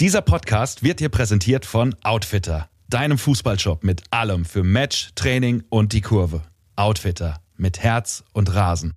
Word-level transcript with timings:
Dieser 0.00 0.22
Podcast 0.22 0.82
wird 0.82 1.00
dir 1.00 1.10
präsentiert 1.10 1.66
von 1.66 1.94
Outfitter, 2.02 2.70
deinem 2.88 3.18
Fußballshop 3.18 3.84
mit 3.84 4.02
allem 4.10 4.46
für 4.46 4.64
Match, 4.64 5.10
Training 5.14 5.62
und 5.68 5.92
die 5.92 6.00
Kurve. 6.00 6.40
Outfitter 6.74 7.36
mit 7.58 7.82
Herz 7.82 8.24
und 8.32 8.54
Rasen. 8.54 8.94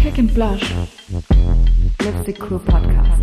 Kick 0.00 0.18
and 0.18 0.32
Blush. 0.32 0.62
Let's 2.02 2.24
be 2.24 2.34
cool 2.48 2.58
Podcast. 2.58 3.22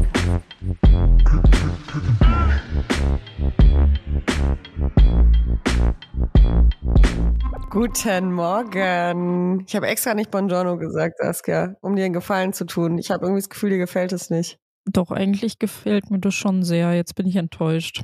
Guten 7.71 8.31
Morgen. 8.31 9.63
Ich 9.67 9.75
habe 9.75 9.87
extra 9.87 10.13
nicht 10.13 10.29
Buongiorno 10.29 10.77
gesagt, 10.77 11.17
Saskia, 11.17 11.73
um 11.81 11.95
dir 11.95 12.05
einen 12.05 12.13
Gefallen 12.13 12.53
zu 12.53 12.65
tun. 12.65 12.99
Ich 12.99 13.09
habe 13.09 13.25
irgendwie 13.25 13.41
das 13.41 13.49
Gefühl, 13.49 13.71
dir 13.71 13.79
gefällt 13.79 14.13
es 14.13 14.29
nicht. 14.29 14.59
Doch, 14.87 15.11
eigentlich 15.11 15.59
gefällt 15.59 16.09
mir 16.11 16.19
das 16.19 16.33
schon 16.33 16.63
sehr. 16.63 16.93
Jetzt 16.93 17.15
bin 17.15 17.27
ich 17.27 17.35
enttäuscht. 17.35 18.03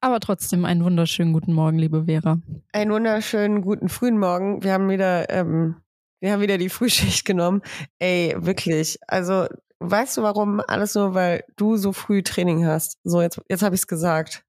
Aber 0.00 0.20
trotzdem 0.20 0.64
einen 0.64 0.84
wunderschönen 0.84 1.32
guten 1.32 1.52
Morgen, 1.52 1.78
liebe 1.78 2.04
Vera. 2.04 2.38
Einen 2.72 2.92
wunderschönen 2.92 3.62
guten 3.62 3.88
frühen 3.88 4.18
Morgen. 4.18 4.62
Wir 4.62 4.74
haben 4.74 4.88
wieder, 4.90 5.30
ähm, 5.30 5.76
wir 6.20 6.32
haben 6.32 6.42
wieder 6.42 6.58
die 6.58 6.68
Frühschicht 6.68 7.24
genommen. 7.24 7.62
Ey, 7.98 8.34
wirklich. 8.36 8.98
Also, 9.08 9.46
weißt 9.80 10.18
du 10.18 10.22
warum? 10.22 10.60
Alles 10.60 10.94
nur, 10.94 11.14
weil 11.14 11.44
du 11.56 11.76
so 11.76 11.92
früh 11.92 12.22
Training 12.22 12.66
hast. 12.66 12.98
So, 13.02 13.22
jetzt, 13.22 13.40
jetzt 13.48 13.62
habe 13.62 13.74
ich 13.74 13.80
es 13.80 13.86
gesagt. 13.86 14.44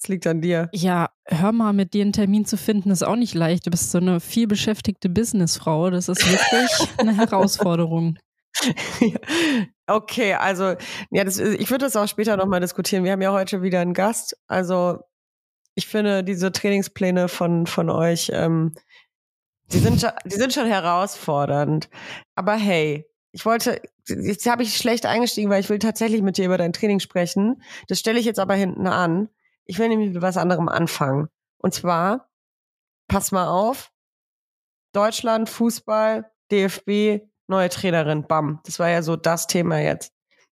Es 0.00 0.08
liegt 0.08 0.26
an 0.26 0.40
dir. 0.42 0.68
Ja, 0.72 1.10
hör 1.24 1.52
mal, 1.52 1.72
mit 1.72 1.92
dir 1.92 2.02
einen 2.02 2.12
Termin 2.12 2.44
zu 2.44 2.56
finden, 2.56 2.90
ist 2.90 3.02
auch 3.02 3.16
nicht 3.16 3.34
leicht. 3.34 3.66
Du 3.66 3.70
bist 3.70 3.90
so 3.90 3.98
eine 3.98 4.20
vielbeschäftigte 4.20 5.08
Businessfrau. 5.08 5.90
Das 5.90 6.08
ist 6.08 6.24
wirklich 6.30 6.88
eine 6.98 7.16
Herausforderung. 7.16 8.18
Okay, 9.86 10.34
also 10.34 10.74
ja, 11.10 11.24
das, 11.24 11.38
ich 11.38 11.70
würde 11.70 11.84
das 11.84 11.96
auch 11.96 12.08
später 12.08 12.36
nochmal 12.36 12.60
diskutieren. 12.60 13.04
Wir 13.04 13.12
haben 13.12 13.22
ja 13.22 13.32
heute 13.32 13.62
wieder 13.62 13.80
einen 13.80 13.94
Gast. 13.94 14.36
Also 14.46 15.00
ich 15.74 15.86
finde 15.86 16.24
diese 16.24 16.52
Trainingspläne 16.52 17.28
von, 17.28 17.66
von 17.66 17.90
euch, 17.90 18.30
ähm, 18.32 18.74
die, 19.72 19.78
sind 19.78 20.06
die 20.24 20.36
sind 20.36 20.52
schon 20.52 20.66
herausfordernd. 20.66 21.88
Aber 22.34 22.54
hey, 22.54 23.06
ich 23.32 23.44
wollte, 23.44 23.82
jetzt 24.06 24.46
habe 24.46 24.62
ich 24.62 24.76
schlecht 24.76 25.06
eingestiegen, 25.06 25.50
weil 25.50 25.60
ich 25.60 25.68
will 25.68 25.78
tatsächlich 25.78 26.22
mit 26.22 26.36
dir 26.36 26.46
über 26.46 26.58
dein 26.58 26.72
Training 26.72 27.00
sprechen. 27.00 27.62
Das 27.88 27.98
stelle 27.98 28.18
ich 28.18 28.26
jetzt 28.26 28.38
aber 28.38 28.54
hinten 28.54 28.86
an. 28.86 29.28
Ich 29.64 29.78
will 29.78 29.88
nämlich 29.88 30.12
mit 30.12 30.22
was 30.22 30.36
anderem 30.36 30.68
anfangen. 30.68 31.28
Und 31.58 31.74
zwar, 31.74 32.30
pass 33.08 33.32
mal 33.32 33.48
auf, 33.48 33.90
Deutschland, 34.92 35.48
Fußball, 35.48 36.30
DFB, 36.52 37.26
neue 37.46 37.68
Trainerin, 37.68 38.26
bam. 38.26 38.60
Das 38.64 38.78
war 38.78 38.88
ja 38.88 39.02
so 39.02 39.16
das 39.16 39.46
Thema 39.46 39.80
jetzt. 39.80 40.12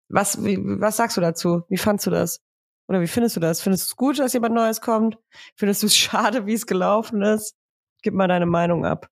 Was, 0.08 0.44
wie, 0.44 0.58
was 0.62 0.96
sagst 0.96 1.16
du 1.16 1.20
dazu? 1.20 1.62
Wie 1.68 1.78
fandst 1.78 2.06
du 2.06 2.10
das? 2.10 2.40
Oder 2.88 3.00
wie 3.00 3.08
findest 3.08 3.36
du 3.36 3.40
das? 3.40 3.60
Findest 3.60 3.84
du 3.84 3.86
es 3.88 3.96
gut, 3.96 4.18
dass 4.18 4.32
jemand 4.32 4.54
Neues 4.54 4.80
kommt? 4.80 5.18
Findest 5.56 5.82
du 5.82 5.86
es 5.86 5.96
schade, 5.96 6.46
wie 6.46 6.54
es 6.54 6.66
gelaufen 6.66 7.22
ist? 7.22 7.54
Gib 8.02 8.14
mal 8.14 8.28
deine 8.28 8.46
Meinung 8.46 8.84
ab. 8.84 9.08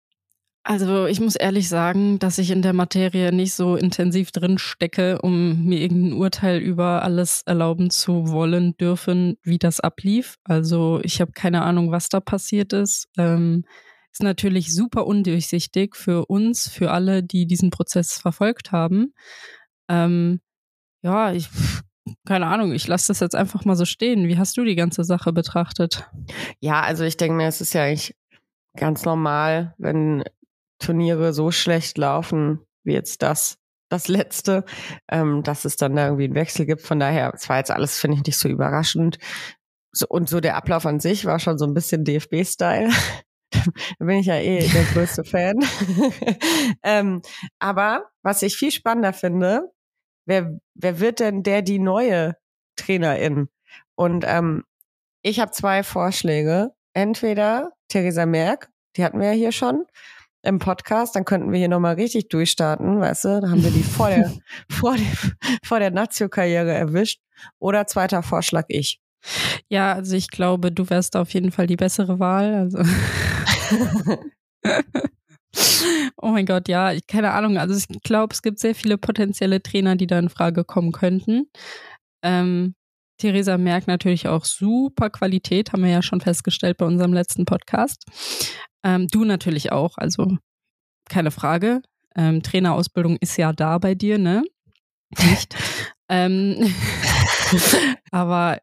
Also 0.67 1.05
ich 1.05 1.20
muss 1.20 1.36
ehrlich 1.36 1.69
sagen, 1.69 2.19
dass 2.19 2.39
ich 2.39 2.50
in 2.50 2.62
der 2.62 2.72
Materie 2.72 3.33
nicht 3.33 3.52
so 3.52 3.77
intensiv 3.77 4.30
drin 4.33 4.56
stecke, 4.56 5.20
um 5.20 5.67
mir 5.67 5.78
irgendein 5.78 6.14
Urteil 6.14 6.58
über 6.58 7.02
alles 7.02 7.42
erlauben 7.45 7.91
zu 7.91 8.30
wollen, 8.30 8.75
dürfen, 8.78 9.36
wie 9.42 9.58
das 9.58 9.80
ablief. 9.80 10.36
Also 10.42 11.00
ich 11.02 11.20
habe 11.20 11.33
keine 11.33 11.62
Ahnung, 11.62 11.91
was 11.91 12.08
da 12.08 12.20
passiert 12.20 12.72
ist. 12.72 13.08
Ähm, 13.19 13.64
ist 14.15 14.23
natürlich 14.23 14.73
super 14.73 15.07
undurchsichtig 15.07 15.97
für 15.97 16.27
uns, 16.27 16.69
für 16.69 16.93
alle, 16.93 17.25
die 17.25 17.47
diesen 17.47 17.70
Prozess 17.70 18.19
verfolgt 18.19 18.70
haben. 18.70 19.12
Ähm, 19.89 20.41
ja, 21.03 21.33
ich, 21.33 21.48
keine 22.25 22.47
Ahnung, 22.47 22.73
ich 22.73 22.87
lasse 22.87 23.09
das 23.09 23.19
jetzt 23.19 23.35
einfach 23.35 23.65
mal 23.65 23.75
so 23.75 23.85
stehen. 23.85 24.29
Wie 24.29 24.39
hast 24.39 24.57
du 24.57 24.65
die 24.65 24.77
ganze 24.77 25.03
Sache 25.03 25.33
betrachtet? 25.33 26.09
Ja, 26.61 26.81
also 26.83 27.03
ich 27.03 27.17
denke 27.17 27.37
mir, 27.37 27.48
es 27.48 27.61
ist 27.61 27.75
ja 27.75 27.83
eigentlich 27.83 28.15
ganz 28.77 29.05
normal, 29.05 29.75
wenn 29.79 30.23
Turniere 30.79 31.33
so 31.33 31.51
schlecht 31.51 31.98
laufen 31.98 32.61
wie 32.85 32.92
jetzt 32.92 33.23
das, 33.23 33.58
das 33.89 34.07
letzte, 34.07 34.64
ähm, 35.08 35.42
dass 35.42 35.64
es 35.64 35.77
dann 35.77 35.97
da 35.97 36.05
irgendwie 36.05 36.24
einen 36.24 36.35
Wechsel 36.35 36.67
gibt. 36.67 36.83
Von 36.83 37.01
daher, 37.01 37.33
es 37.35 37.48
war 37.48 37.57
jetzt 37.57 37.70
alles, 37.70 37.98
finde 37.98 38.19
ich, 38.19 38.24
nicht 38.24 38.39
so 38.39 38.48
überraschend. 38.48 39.19
So, 39.91 40.07
und 40.08 40.29
so 40.29 40.41
der 40.41 40.57
Ablauf 40.57 40.86
an 40.86 41.01
sich 41.01 41.24
war 41.24 41.41
schon 41.41 41.58
so 41.58 41.64
ein 41.64 41.74
bisschen 41.74 42.05
DFB-Style. 42.05 42.91
da 43.98 44.05
bin 44.05 44.19
ich 44.19 44.27
ja 44.27 44.37
eh 44.37 44.67
der 44.67 44.85
größte 44.92 45.25
Fan. 45.25 45.57
ähm, 46.83 47.23
aber 47.59 48.11
was 48.23 48.42
ich 48.42 48.57
viel 48.57 48.70
spannender 48.70 49.13
finde, 49.13 49.73
wer, 50.27 50.59
wer 50.75 51.01
wird 51.01 51.20
denn 51.20 51.42
der 51.42 51.63
die 51.63 51.79
neue 51.79 52.37
Trainerin? 52.77 53.48
Und 53.95 54.25
ähm, 54.27 54.65
ich 55.23 55.41
habe 55.41 55.53
zwei 55.53 55.83
Vorschläge. 55.83 56.73
Entweder 56.92 57.73
Theresa 57.89 58.25
Merck, 58.25 58.70
die 58.97 59.05
hatten 59.05 59.19
wir 59.19 59.29
ja 59.29 59.33
hier 59.33 59.53
schon, 59.53 59.85
im 60.45 60.59
Podcast, 60.59 61.17
dann 61.17 61.25
könnten 61.25 61.51
wir 61.51 61.59
hier 61.59 61.69
nochmal 61.69 61.95
richtig 61.95 62.29
durchstarten, 62.29 63.01
weißt 63.01 63.25
du? 63.25 63.41
Da 63.41 63.51
haben 63.51 63.65
wir 63.65 63.71
die 63.71 63.83
vor 63.83 64.09
der, 64.09 64.31
vor 64.71 64.97
der, 64.97 65.59
vor 65.65 65.79
der 65.79 65.91
Nazio-Karriere 65.91 66.73
erwischt. 66.73 67.21
Oder 67.59 67.86
zweiter 67.86 68.23
Vorschlag 68.23 68.67
ich. 68.69 69.01
Ja, 69.69 69.95
also 69.95 70.15
ich 70.15 70.29
glaube, 70.29 70.71
du 70.71 70.89
wärst 70.91 71.17
auf 71.17 71.31
jeden 71.31 71.51
Fall 71.51 71.67
die 71.67 71.77
bessere 71.77 72.19
Wahl. 72.19 72.55
Also. 72.55 72.79
oh 76.17 76.29
mein 76.29 76.47
Gott, 76.47 76.69
ja, 76.69 76.92
ich, 76.92 77.07
keine 77.07 77.33
Ahnung. 77.33 77.58
Also 77.58 77.75
ich 77.75 78.02
glaube, 78.02 78.35
es 78.35 78.42
gibt 78.42 78.58
sehr 78.58 78.75
viele 78.75 78.98
potenzielle 78.98 79.63
Trainer, 79.63 79.97
die 79.97 80.07
da 80.07 80.19
in 80.19 80.29
Frage 80.29 80.64
kommen 80.64 80.92
könnten. 80.92 81.51
Ähm, 82.23 82.74
Theresa 83.19 83.58
merkt 83.58 83.86
natürlich 83.86 84.29
auch 84.29 84.45
super 84.45 85.11
Qualität, 85.11 85.73
haben 85.73 85.85
wir 85.85 85.91
ja 85.91 86.03
schon 86.03 86.20
festgestellt 86.20 86.79
bei 86.79 86.86
unserem 86.86 87.13
letzten 87.13 87.45
Podcast. 87.45 88.05
Ähm, 88.83 89.07
du 89.08 89.24
natürlich 89.24 89.73
auch, 89.73 89.97
also 89.97 90.36
keine 91.08 91.30
Frage. 91.30 91.83
Ähm, 92.17 92.42
Trainerausbildung 92.42 93.17
ist 93.19 93.36
ja 93.36 93.53
da 93.53 93.79
bei 93.79 93.95
dir, 93.95 94.19
ne? 94.19 94.45
Nicht. 95.19 95.55
ähm, 96.08 96.74
aber 98.11 98.58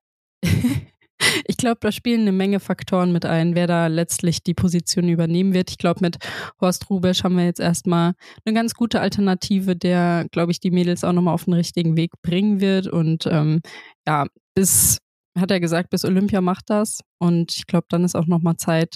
ich 1.45 1.57
glaube, 1.57 1.77
da 1.81 1.91
spielen 1.91 2.21
eine 2.21 2.31
Menge 2.31 2.59
Faktoren 2.59 3.11
mit 3.11 3.25
ein, 3.25 3.55
wer 3.55 3.67
da 3.67 3.87
letztlich 3.87 4.43
die 4.43 4.53
Position 4.53 5.09
übernehmen 5.09 5.53
wird. 5.53 5.69
Ich 5.71 5.77
glaube, 5.77 6.01
mit 6.01 6.17
Horst 6.59 6.89
Rubesch 6.89 7.23
haben 7.23 7.37
wir 7.37 7.45
jetzt 7.45 7.59
erstmal 7.59 8.13
eine 8.45 8.55
ganz 8.55 8.73
gute 8.73 9.01
Alternative, 9.01 9.75
der, 9.75 10.27
glaube 10.31 10.51
ich, 10.51 10.59
die 10.59 10.71
Mädels 10.71 11.03
auch 11.03 11.13
nochmal 11.13 11.33
auf 11.33 11.45
den 11.45 11.53
richtigen 11.53 11.97
Weg 11.97 12.11
bringen 12.21 12.59
wird. 12.61 12.87
Und 12.87 13.25
ähm, 13.25 13.61
ja, 14.07 14.25
bis, 14.55 14.97
hat 15.37 15.51
er 15.51 15.59
gesagt, 15.59 15.89
bis 15.89 16.05
Olympia 16.05 16.41
macht 16.41 16.69
das. 16.69 16.99
Und 17.19 17.53
ich 17.53 17.67
glaube, 17.67 17.85
dann 17.89 18.03
ist 18.03 18.15
auch 18.15 18.27
nochmal 18.27 18.57
Zeit, 18.57 18.95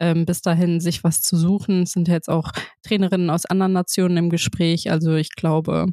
ähm, 0.00 0.26
bis 0.26 0.40
dahin 0.40 0.80
sich 0.80 1.04
was 1.04 1.22
zu 1.22 1.36
suchen. 1.36 1.82
Es 1.82 1.92
sind 1.92 2.08
jetzt 2.08 2.28
auch 2.28 2.50
Trainerinnen 2.82 3.30
aus 3.30 3.46
anderen 3.46 3.72
Nationen 3.72 4.16
im 4.16 4.30
Gespräch. 4.30 4.90
Also 4.90 5.14
ich 5.14 5.30
glaube, 5.30 5.86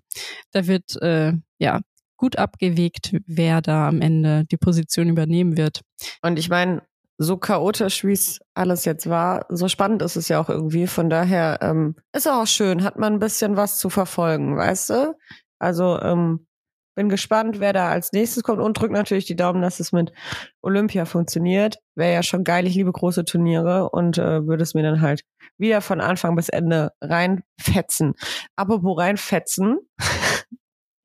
da 0.51 0.67
wird 0.67 1.01
äh, 1.01 1.33
ja 1.59 1.81
gut 2.23 2.37
abgewegt, 2.37 3.17
wer 3.27 3.61
da 3.61 3.89
am 3.89 3.99
Ende 3.99 4.45
die 4.49 4.55
Position 4.55 5.09
übernehmen 5.09 5.57
wird. 5.57 5.81
Und 6.21 6.39
ich 6.39 6.47
meine, 6.47 6.81
so 7.17 7.35
chaotisch, 7.35 8.05
wie 8.05 8.13
es 8.13 8.39
alles 8.53 8.85
jetzt 8.85 9.09
war, 9.09 9.45
so 9.49 9.67
spannend 9.67 10.01
ist 10.01 10.15
es 10.15 10.29
ja 10.29 10.39
auch 10.39 10.47
irgendwie. 10.47 10.87
Von 10.87 11.09
daher 11.09 11.59
ähm, 11.61 11.97
ist 12.13 12.29
auch 12.29 12.47
schön, 12.47 12.85
hat 12.85 12.97
man 12.97 13.15
ein 13.15 13.19
bisschen 13.19 13.57
was 13.57 13.77
zu 13.77 13.89
verfolgen, 13.89 14.55
weißt 14.55 14.91
du? 14.91 15.15
Also 15.59 15.99
ähm, 15.99 16.47
bin 16.95 17.09
gespannt, 17.09 17.59
wer 17.59 17.73
da 17.73 17.89
als 17.89 18.13
nächstes 18.13 18.41
kommt 18.43 18.61
und 18.61 18.79
drückt 18.79 18.93
natürlich 18.93 19.25
die 19.25 19.35
Daumen, 19.35 19.61
dass 19.61 19.81
es 19.81 19.91
mit 19.91 20.13
Olympia 20.61 21.03
funktioniert. 21.03 21.79
Wäre 21.93 22.13
ja 22.13 22.23
schon 22.23 22.45
geil, 22.45 22.65
ich 22.67 22.75
liebe 22.75 22.93
große 22.93 23.25
Turniere 23.25 23.89
und 23.89 24.17
äh, 24.17 24.47
würde 24.47 24.63
es 24.63 24.75
mir 24.75 24.83
dann 24.83 25.01
halt 25.01 25.25
wieder 25.57 25.81
von 25.81 25.99
Anfang 25.99 26.37
bis 26.37 26.47
Ende 26.47 26.93
reinfetzen. 27.01 28.13
Apropos 28.55 28.97
reinfetzen, 28.97 29.79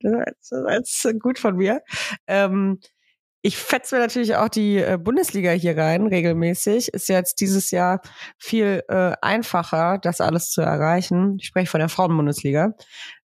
das 0.01 0.51
ist 0.51 1.19
gut 1.19 1.39
von 1.39 1.55
mir. 1.55 1.81
Ähm, 2.27 2.79
ich 3.41 3.57
fetze 3.57 3.95
mir 3.95 4.01
natürlich 4.01 4.35
auch 4.35 4.49
die 4.49 4.77
äh, 4.77 4.97
Bundesliga 4.97 5.51
hier 5.51 5.77
rein, 5.77 6.07
regelmäßig. 6.07 6.89
Ist 6.93 7.07
jetzt 7.07 7.39
dieses 7.39 7.71
Jahr 7.71 8.01
viel 8.37 8.83
äh, 8.89 9.13
einfacher, 9.21 9.97
das 9.97 10.19
alles 10.19 10.51
zu 10.51 10.61
erreichen. 10.61 11.37
Ich 11.39 11.47
spreche 11.47 11.71
von 11.71 11.79
der 11.79 11.89
Frauenbundesliga. 11.89 12.73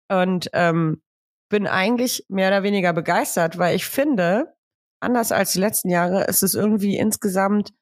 Und 0.09 0.51
ähm, 0.53 1.03
bin 1.49 1.67
eigentlich 1.67 2.27
mehr 2.29 2.49
oder 2.49 2.63
weniger 2.63 2.93
begeistert, 2.93 3.59
weil 3.59 3.75
ich 3.77 3.87
finde, 3.87 4.55
anders 5.01 5.33
als 5.33 5.53
die 5.53 5.61
letzten 5.61 5.89
Jahre, 5.89 6.25
ist 6.25 6.43
es 6.43 6.55
irgendwie 6.55 6.97
insgesamt 6.97 7.73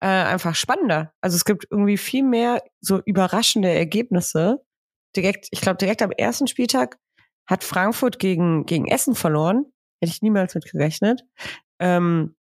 äh, 0.00 0.06
einfach 0.06 0.54
spannender. 0.54 1.12
Also 1.20 1.36
es 1.36 1.44
gibt 1.44 1.66
irgendwie 1.70 1.96
viel 1.96 2.24
mehr 2.24 2.62
so 2.80 3.00
überraschende 3.04 3.70
Ergebnisse. 3.70 4.64
Direkt, 5.16 5.48
ich 5.50 5.60
glaube, 5.60 5.78
direkt 5.78 6.02
am 6.02 6.12
ersten 6.12 6.46
Spieltag 6.46 6.98
hat 7.48 7.64
Frankfurt 7.64 8.18
gegen, 8.18 8.66
gegen 8.66 8.86
Essen 8.86 9.14
verloren. 9.14 9.64
Hätte 10.00 10.12
ich 10.12 10.22
niemals 10.22 10.54
mit 10.54 10.70
gerechnet. 10.70 11.22
Ähm, 11.80 12.36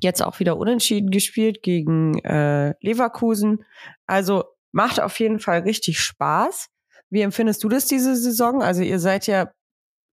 jetzt 0.00 0.22
auch 0.22 0.38
wieder 0.38 0.56
unentschieden 0.56 1.10
gespielt 1.10 1.62
gegen 1.62 2.18
äh, 2.20 2.74
Leverkusen. 2.80 3.64
Also 4.06 4.44
macht 4.72 5.00
auf 5.00 5.18
jeden 5.18 5.40
Fall 5.40 5.60
richtig 5.60 5.98
Spaß. 6.00 6.68
Wie 7.10 7.22
empfindest 7.22 7.64
du 7.64 7.68
das 7.68 7.86
diese 7.86 8.16
Saison? 8.16 8.62
Also 8.62 8.82
ihr 8.82 9.00
seid 9.00 9.26
ja 9.26 9.50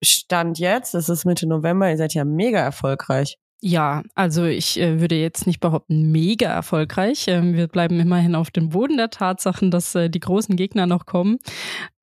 Stand 0.03 0.59
jetzt, 0.59 0.93
es 0.95 1.07
ist 1.07 1.25
Mitte 1.25 1.47
November, 1.47 1.89
ihr 1.89 1.97
seid 1.97 2.13
ja 2.13 2.25
mega 2.25 2.59
erfolgreich. 2.59 3.37
Ja, 3.61 4.03
also 4.13 4.45
ich 4.45 4.79
äh, 4.79 4.99
würde 4.99 5.15
jetzt 5.15 5.47
nicht 5.47 5.59
behaupten, 5.59 6.11
mega 6.11 6.47
erfolgreich. 6.49 7.25
Ähm, 7.27 7.55
wir 7.55 7.67
bleiben 7.67 7.99
immerhin 7.99 8.35
auf 8.35 8.51
dem 8.51 8.69
Boden 8.69 8.97
der 8.97 9.09
Tatsachen, 9.09 9.71
dass 9.71 9.95
äh, 9.95 10.09
die 10.09 10.19
großen 10.19 10.55
Gegner 10.55 10.85
noch 10.85 11.05
kommen. 11.05 11.37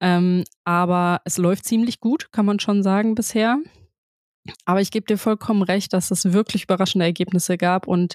Ähm, 0.00 0.44
aber 0.64 1.20
es 1.24 1.38
läuft 1.38 1.64
ziemlich 1.64 2.00
gut, 2.00 2.32
kann 2.32 2.46
man 2.46 2.58
schon 2.58 2.82
sagen 2.82 3.14
bisher. 3.14 3.58
Aber 4.64 4.80
ich 4.80 4.90
gebe 4.90 5.06
dir 5.06 5.18
vollkommen 5.18 5.62
recht, 5.62 5.92
dass 5.92 6.10
es 6.10 6.32
wirklich 6.32 6.64
überraschende 6.64 7.06
Ergebnisse 7.06 7.56
gab 7.56 7.86
und 7.86 8.14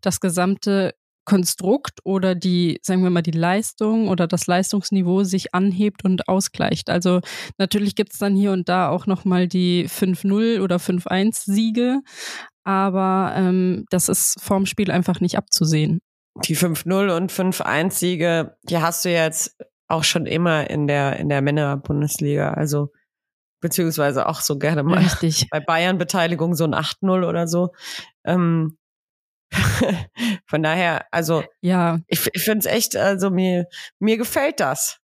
das 0.00 0.20
gesamte 0.20 0.94
Konstrukt 1.28 2.00
oder 2.04 2.34
die, 2.34 2.80
sagen 2.82 3.02
wir 3.02 3.10
mal, 3.10 3.22
die 3.22 3.32
Leistung 3.32 4.08
oder 4.08 4.26
das 4.26 4.46
Leistungsniveau 4.46 5.24
sich 5.24 5.54
anhebt 5.54 6.02
und 6.02 6.26
ausgleicht. 6.26 6.88
Also 6.88 7.20
natürlich 7.58 7.94
gibt 7.94 8.14
es 8.14 8.18
dann 8.18 8.34
hier 8.34 8.50
und 8.52 8.70
da 8.70 8.88
auch 8.88 9.06
nochmal 9.06 9.46
die 9.46 9.86
5-0 9.88 10.62
oder 10.62 10.76
5-1-Siege, 10.76 12.00
aber 12.68 13.32
ähm, 13.34 13.86
das 13.88 14.10
ist 14.10 14.38
vorm 14.42 14.66
Spiel 14.66 14.90
einfach 14.90 15.20
nicht 15.20 15.38
abzusehen. 15.38 16.02
Die 16.44 16.54
5-0 16.54 17.16
und 17.16 17.32
5-1-Siege, 17.32 18.58
die 18.62 18.76
hast 18.76 19.06
du 19.06 19.08
jetzt 19.08 19.56
auch 19.88 20.04
schon 20.04 20.26
immer 20.26 20.68
in 20.68 20.86
der, 20.86 21.16
in 21.16 21.30
der 21.30 21.40
Männer-Bundesliga. 21.40 22.50
Also 22.50 22.92
beziehungsweise 23.62 24.26
auch 24.28 24.42
so 24.42 24.58
gerne 24.58 24.82
mal 24.82 24.98
Richtig. 24.98 25.48
bei 25.50 25.60
Bayern-Beteiligung 25.60 26.54
so 26.54 26.64
ein 26.64 26.74
8-0 26.74 27.26
oder 27.26 27.48
so. 27.48 27.72
Ähm, 28.26 28.76
von 30.46 30.62
daher, 30.62 31.06
also 31.10 31.42
ja, 31.62 32.00
ich, 32.06 32.28
ich 32.34 32.42
finde 32.42 32.58
es 32.58 32.66
echt, 32.66 32.96
also 32.96 33.30
mir, 33.30 33.64
mir 33.98 34.18
gefällt 34.18 34.60
das. 34.60 35.00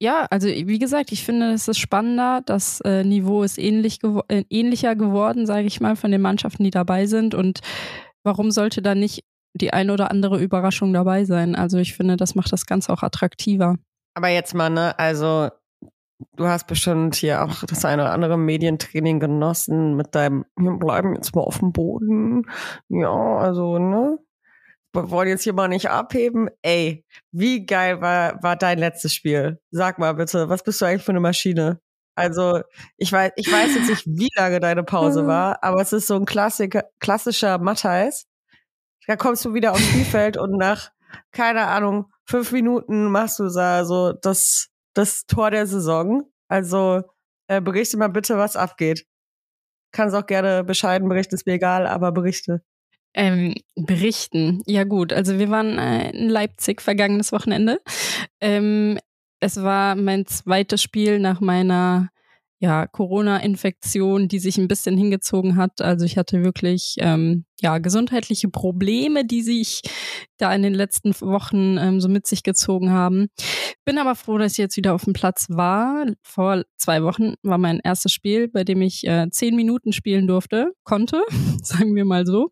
Ja, 0.00 0.26
also 0.30 0.46
wie 0.46 0.78
gesagt, 0.78 1.10
ich 1.10 1.24
finde, 1.24 1.52
es 1.52 1.66
ist 1.66 1.78
spannender. 1.78 2.40
Das 2.46 2.80
äh, 2.82 3.02
Niveau 3.02 3.42
ist 3.42 3.58
ähnlich 3.58 3.98
gewo 3.98 4.22
äh, 4.28 4.44
ähnlicher 4.48 4.94
geworden, 4.94 5.44
sage 5.44 5.66
ich 5.66 5.80
mal, 5.80 5.96
von 5.96 6.12
den 6.12 6.20
Mannschaften, 6.20 6.62
die 6.62 6.70
dabei 6.70 7.06
sind. 7.06 7.34
Und 7.34 7.60
warum 8.22 8.52
sollte 8.52 8.80
da 8.80 8.94
nicht 8.94 9.24
die 9.54 9.72
eine 9.72 9.92
oder 9.92 10.10
andere 10.12 10.40
Überraschung 10.40 10.92
dabei 10.92 11.24
sein? 11.24 11.56
Also 11.56 11.78
ich 11.78 11.94
finde, 11.94 12.16
das 12.16 12.36
macht 12.36 12.52
das 12.52 12.66
Ganze 12.66 12.92
auch 12.92 13.02
attraktiver. 13.02 13.76
Aber 14.14 14.28
jetzt 14.28 14.54
mal, 14.54 14.70
ne, 14.70 14.96
also 14.98 15.50
du 16.36 16.46
hast 16.46 16.68
bestimmt 16.68 17.16
hier 17.16 17.42
auch 17.42 17.64
das 17.64 17.84
eine 17.84 18.02
oder 18.02 18.12
andere 18.12 18.38
Medientraining 18.38 19.18
genossen 19.18 19.96
mit 19.96 20.14
deinem, 20.14 20.44
wir 20.56 20.72
bleiben 20.72 21.14
jetzt 21.14 21.34
mal 21.34 21.42
auf 21.42 21.58
dem 21.58 21.72
Boden. 21.72 22.44
Ja, 22.88 23.10
also, 23.10 23.78
ne? 23.78 24.18
Wir 24.92 25.10
wollen 25.10 25.28
jetzt 25.28 25.44
hier 25.44 25.52
mal 25.52 25.68
nicht 25.68 25.90
abheben. 25.90 26.48
Ey, 26.62 27.04
wie 27.30 27.66
geil 27.66 28.00
war, 28.00 28.42
war 28.42 28.56
dein 28.56 28.78
letztes 28.78 29.14
Spiel? 29.14 29.60
Sag 29.70 29.98
mal 29.98 30.14
bitte, 30.14 30.48
was 30.48 30.62
bist 30.62 30.80
du 30.80 30.86
eigentlich 30.86 31.04
für 31.04 31.12
eine 31.12 31.20
Maschine? 31.20 31.80
Also, 32.16 32.62
ich 32.96 33.12
weiß, 33.12 33.32
ich 33.36 33.50
weiß 33.50 33.76
jetzt 33.76 33.88
nicht, 33.90 34.06
wie 34.06 34.28
lange 34.34 34.58
deine 34.60 34.82
Pause 34.82 35.26
war, 35.28 35.62
aber 35.62 35.80
es 35.80 35.92
ist 35.92 36.08
so 36.08 36.16
ein 36.16 36.24
Klassiker, 36.24 36.84
klassischer 36.98 37.58
Matthijs. 37.58 38.26
Da 39.06 39.16
kommst 39.16 39.44
du 39.44 39.54
wieder 39.54 39.72
aufs 39.72 39.86
Spielfeld 39.86 40.36
und 40.36 40.56
nach, 40.58 40.90
keine 41.32 41.66
Ahnung, 41.66 42.12
fünf 42.26 42.52
Minuten 42.52 43.10
machst 43.10 43.38
du 43.38 43.48
da 43.48 43.84
so 43.84 44.12
das, 44.12 44.68
das 44.94 45.26
Tor 45.26 45.50
der 45.50 45.66
Saison. 45.66 46.24
Also 46.48 47.02
äh, 47.46 47.60
berichte 47.60 47.96
mal 47.96 48.08
bitte, 48.08 48.36
was 48.36 48.56
abgeht. 48.56 49.06
Kannst 49.92 50.14
auch 50.16 50.26
gerne 50.26 50.64
bescheiden 50.64 51.08
berichten, 51.08 51.34
ist 51.34 51.46
mir 51.46 51.54
egal, 51.54 51.86
aber 51.86 52.12
berichte. 52.12 52.62
Ähm, 53.14 53.54
berichten. 53.74 54.62
Ja 54.66 54.84
gut, 54.84 55.12
also 55.12 55.38
wir 55.38 55.50
waren 55.50 55.78
äh, 55.78 56.10
in 56.10 56.28
Leipzig 56.28 56.82
vergangenes 56.82 57.32
Wochenende. 57.32 57.80
Ähm, 58.40 58.98
es 59.40 59.62
war 59.62 59.94
mein 59.94 60.26
zweites 60.26 60.82
Spiel 60.82 61.18
nach 61.18 61.40
meiner 61.40 62.10
ja, 62.60 62.86
Corona-Infektion, 62.88 64.26
die 64.26 64.40
sich 64.40 64.58
ein 64.58 64.66
bisschen 64.66 64.96
hingezogen 64.96 65.56
hat. 65.56 65.80
Also 65.80 66.04
ich 66.04 66.18
hatte 66.18 66.42
wirklich 66.42 66.96
ähm, 66.98 67.44
ja 67.60 67.78
gesundheitliche 67.78 68.48
Probleme, 68.48 69.24
die 69.24 69.42
sich 69.42 69.82
da 70.38 70.52
in 70.52 70.62
den 70.62 70.74
letzten 70.74 71.12
Wochen 71.20 71.78
ähm, 71.78 72.00
so 72.00 72.08
mit 72.08 72.26
sich 72.26 72.42
gezogen 72.42 72.90
haben. 72.90 73.28
Bin 73.84 73.98
aber 73.98 74.16
froh, 74.16 74.38
dass 74.38 74.52
ich 74.52 74.58
jetzt 74.58 74.76
wieder 74.76 74.94
auf 74.94 75.04
dem 75.04 75.12
Platz 75.12 75.46
war. 75.50 76.06
Vor 76.22 76.64
zwei 76.76 77.02
Wochen 77.04 77.34
war 77.42 77.58
mein 77.58 77.80
erstes 77.82 78.12
Spiel, 78.12 78.48
bei 78.48 78.64
dem 78.64 78.82
ich 78.82 79.06
äh, 79.06 79.28
zehn 79.30 79.54
Minuten 79.54 79.92
spielen 79.92 80.26
durfte, 80.26 80.72
konnte, 80.82 81.22
sagen 81.62 81.94
wir 81.94 82.04
mal 82.04 82.26
so. 82.26 82.50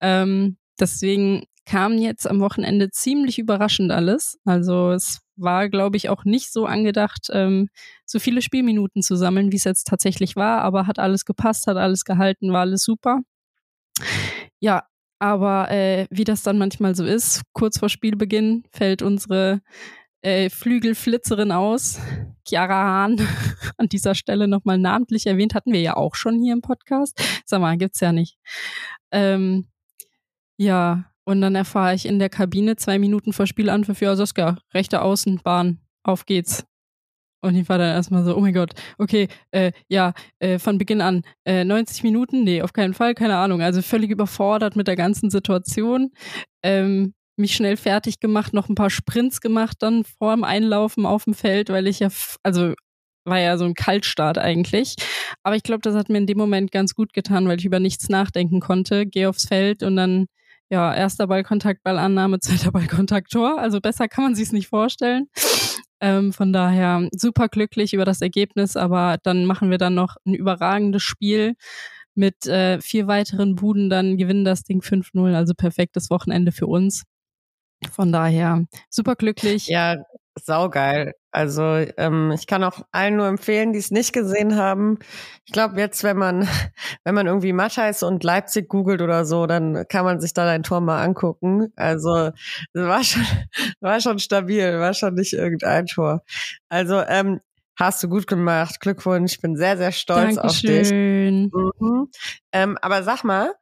Ähm, 0.00 0.56
deswegen 0.78 1.44
kam 1.64 1.98
jetzt 1.98 2.28
am 2.28 2.40
Wochenende 2.40 2.90
ziemlich 2.90 3.38
überraschend 3.38 3.90
alles. 3.90 4.38
Also 4.44 4.90
es 4.90 5.20
war, 5.42 5.68
glaube 5.68 5.96
ich, 5.96 6.08
auch 6.08 6.24
nicht 6.24 6.52
so 6.52 6.66
angedacht, 6.66 7.28
ähm, 7.32 7.68
so 8.06 8.18
viele 8.18 8.42
Spielminuten 8.42 9.02
zu 9.02 9.16
sammeln, 9.16 9.52
wie 9.52 9.56
es 9.56 9.64
jetzt 9.64 9.86
tatsächlich 9.86 10.36
war, 10.36 10.62
aber 10.62 10.86
hat 10.86 10.98
alles 10.98 11.24
gepasst, 11.24 11.66
hat 11.66 11.76
alles 11.76 12.04
gehalten, 12.04 12.52
war 12.52 12.60
alles 12.60 12.84
super. 12.84 13.20
Ja, 14.60 14.84
aber 15.18 15.70
äh, 15.70 16.06
wie 16.10 16.24
das 16.24 16.42
dann 16.42 16.58
manchmal 16.58 16.94
so 16.94 17.04
ist, 17.04 17.42
kurz 17.52 17.78
vor 17.78 17.88
Spielbeginn 17.88 18.64
fällt 18.72 19.02
unsere 19.02 19.60
äh, 20.22 20.50
Flügelflitzerin 20.50 21.52
aus, 21.52 22.00
Chiara 22.46 22.74
Hahn, 22.74 23.16
an 23.76 23.88
dieser 23.88 24.14
Stelle 24.14 24.48
nochmal 24.48 24.78
namentlich 24.78 25.26
erwähnt, 25.26 25.54
hatten 25.54 25.72
wir 25.72 25.80
ja 25.80 25.96
auch 25.96 26.14
schon 26.14 26.40
hier 26.40 26.52
im 26.52 26.62
Podcast. 26.62 27.20
Sag 27.44 27.60
mal, 27.60 27.76
gibt's 27.76 28.00
ja 28.00 28.12
nicht. 28.12 28.38
Ähm, 29.10 29.68
ja, 30.56 31.11
und 31.24 31.40
dann 31.40 31.54
erfahre 31.54 31.94
ich 31.94 32.06
in 32.06 32.18
der 32.18 32.28
Kabine 32.28 32.76
zwei 32.76 32.98
Minuten 32.98 33.32
vor 33.32 33.46
Spielanpfiff, 33.46 34.00
ja, 34.00 34.16
Saskia, 34.16 34.58
rechte 34.74 35.02
Außenbahn, 35.02 35.78
auf 36.02 36.26
geht's. 36.26 36.64
Und 37.44 37.56
ich 37.56 37.68
war 37.68 37.78
dann 37.78 37.94
erstmal 37.94 38.24
so, 38.24 38.36
oh 38.36 38.40
mein 38.40 38.54
Gott, 38.54 38.72
okay, 38.98 39.26
äh, 39.50 39.72
ja, 39.88 40.12
äh, 40.38 40.60
von 40.60 40.78
Beginn 40.78 41.00
an, 41.00 41.22
äh, 41.44 41.64
90 41.64 42.04
Minuten, 42.04 42.44
nee, 42.44 42.62
auf 42.62 42.72
keinen 42.72 42.94
Fall, 42.94 43.14
keine 43.14 43.36
Ahnung. 43.36 43.60
Also 43.60 43.82
völlig 43.82 44.10
überfordert 44.10 44.76
mit 44.76 44.86
der 44.86 44.94
ganzen 44.94 45.28
Situation. 45.28 46.12
Ähm, 46.62 47.14
mich 47.36 47.54
schnell 47.54 47.76
fertig 47.76 48.20
gemacht, 48.20 48.52
noch 48.52 48.68
ein 48.68 48.76
paar 48.76 48.90
Sprints 48.90 49.40
gemacht 49.40 49.78
dann 49.80 50.04
vor 50.04 50.34
dem 50.34 50.44
Einlaufen 50.44 51.06
auf 51.06 51.24
dem 51.24 51.34
Feld, 51.34 51.70
weil 51.70 51.88
ich 51.88 51.98
ja, 52.00 52.08
also 52.44 52.74
war 53.24 53.38
ja 53.38 53.56
so 53.56 53.64
ein 53.64 53.74
Kaltstart 53.74 54.38
eigentlich. 54.38 54.96
Aber 55.42 55.56
ich 55.56 55.62
glaube, 55.62 55.80
das 55.82 55.94
hat 55.94 56.08
mir 56.08 56.18
in 56.18 56.26
dem 56.26 56.38
Moment 56.38 56.72
ganz 56.72 56.94
gut 56.94 57.12
getan, 57.12 57.48
weil 57.48 57.58
ich 57.58 57.64
über 57.64 57.80
nichts 57.80 58.08
nachdenken 58.08 58.60
konnte. 58.60 59.06
Geh 59.06 59.26
aufs 59.26 59.46
Feld 59.46 59.82
und 59.82 59.96
dann 59.96 60.26
ja, 60.72 60.94
erster 60.94 61.26
Ballkontakt, 61.26 61.82
Ballannahme, 61.82 62.40
zweiter 62.40 62.72
Ballkontakt, 62.72 63.30
Tor. 63.30 63.60
Also 63.60 63.80
besser 63.80 64.08
kann 64.08 64.24
man 64.24 64.34
sich 64.34 64.46
es 64.46 64.52
nicht 64.52 64.68
vorstellen. 64.68 65.28
Ähm, 66.00 66.32
von 66.32 66.52
daher 66.52 67.08
super 67.12 67.48
glücklich 67.48 67.92
über 67.92 68.06
das 68.06 68.22
Ergebnis, 68.22 68.74
aber 68.76 69.18
dann 69.22 69.44
machen 69.44 69.70
wir 69.70 69.76
dann 69.76 69.94
noch 69.94 70.16
ein 70.26 70.32
überragendes 70.34 71.02
Spiel 71.02 71.54
mit 72.14 72.46
äh, 72.46 72.80
vier 72.80 73.06
weiteren 73.06 73.54
Buden, 73.54 73.90
dann 73.90 74.16
gewinnen 74.16 74.46
das 74.46 74.62
Ding 74.62 74.80
5-0, 74.80 75.34
also 75.34 75.52
perfektes 75.54 76.08
Wochenende 76.08 76.52
für 76.52 76.66
uns. 76.66 77.04
Von 77.90 78.10
daher 78.10 78.64
super 78.88 79.14
glücklich. 79.14 79.66
Ja, 79.66 79.96
saugeil. 80.40 81.14
Also 81.30 81.62
ähm, 81.96 82.32
ich 82.32 82.46
kann 82.46 82.64
auch 82.64 82.80
allen 82.92 83.16
nur 83.16 83.26
empfehlen, 83.26 83.72
die 83.72 83.78
es 83.78 83.90
nicht 83.90 84.12
gesehen 84.12 84.56
haben. 84.56 84.98
Ich 85.46 85.52
glaube 85.52 85.78
jetzt, 85.78 86.04
wenn 86.04 86.16
man 86.16 86.48
wenn 87.04 87.14
man 87.14 87.26
irgendwie 87.26 87.52
Matthijs 87.52 88.02
und 88.02 88.24
Leipzig 88.24 88.68
googelt 88.68 89.02
oder 89.02 89.24
so, 89.24 89.46
dann 89.46 89.86
kann 89.88 90.04
man 90.04 90.20
sich 90.20 90.34
da 90.34 90.44
dein 90.44 90.62
Tor 90.62 90.80
mal 90.80 91.02
angucken. 91.02 91.72
Also 91.76 92.30
war 92.74 93.04
schon 93.04 93.22
war 93.80 94.00
schon 94.00 94.18
stabil, 94.18 94.78
war 94.78 94.94
schon 94.94 95.14
nicht 95.14 95.32
irgendein 95.32 95.86
Tor. 95.86 96.22
Also 96.68 97.02
ähm, 97.06 97.40
hast 97.76 98.02
du 98.02 98.08
gut 98.08 98.26
gemacht. 98.26 98.80
Glückwunsch, 98.80 99.34
ich 99.34 99.40
bin 99.40 99.56
sehr 99.56 99.76
sehr 99.76 99.92
stolz 99.92 100.36
Dankeschön. 100.36 100.50
auf 100.50 100.60
dich. 100.60 100.92
Mhm. 101.80 102.10
Ähm, 102.52 102.78
aber 102.80 103.02
sag 103.02 103.24
mal, 103.24 103.52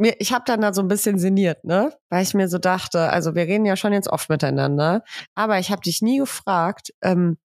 mir, 0.00 0.16
ich 0.18 0.32
habe 0.32 0.44
dann 0.46 0.60
da 0.60 0.72
so 0.72 0.82
ein 0.82 0.88
bisschen 0.88 1.18
sinniert, 1.18 1.64
ne? 1.64 1.92
Weil 2.08 2.22
ich 2.22 2.34
mir 2.34 2.48
so 2.48 2.58
dachte, 2.58 3.10
also 3.10 3.34
wir 3.34 3.42
reden 3.42 3.66
ja 3.66 3.76
schon 3.76 3.92
jetzt 3.92 4.08
oft 4.08 4.28
miteinander, 4.28 5.04
aber 5.34 5.58
ich 5.58 5.70
habe 5.70 5.82
dich 5.82 6.02
nie 6.02 6.18
gefragt, 6.18 6.92
ähm, 7.02 7.38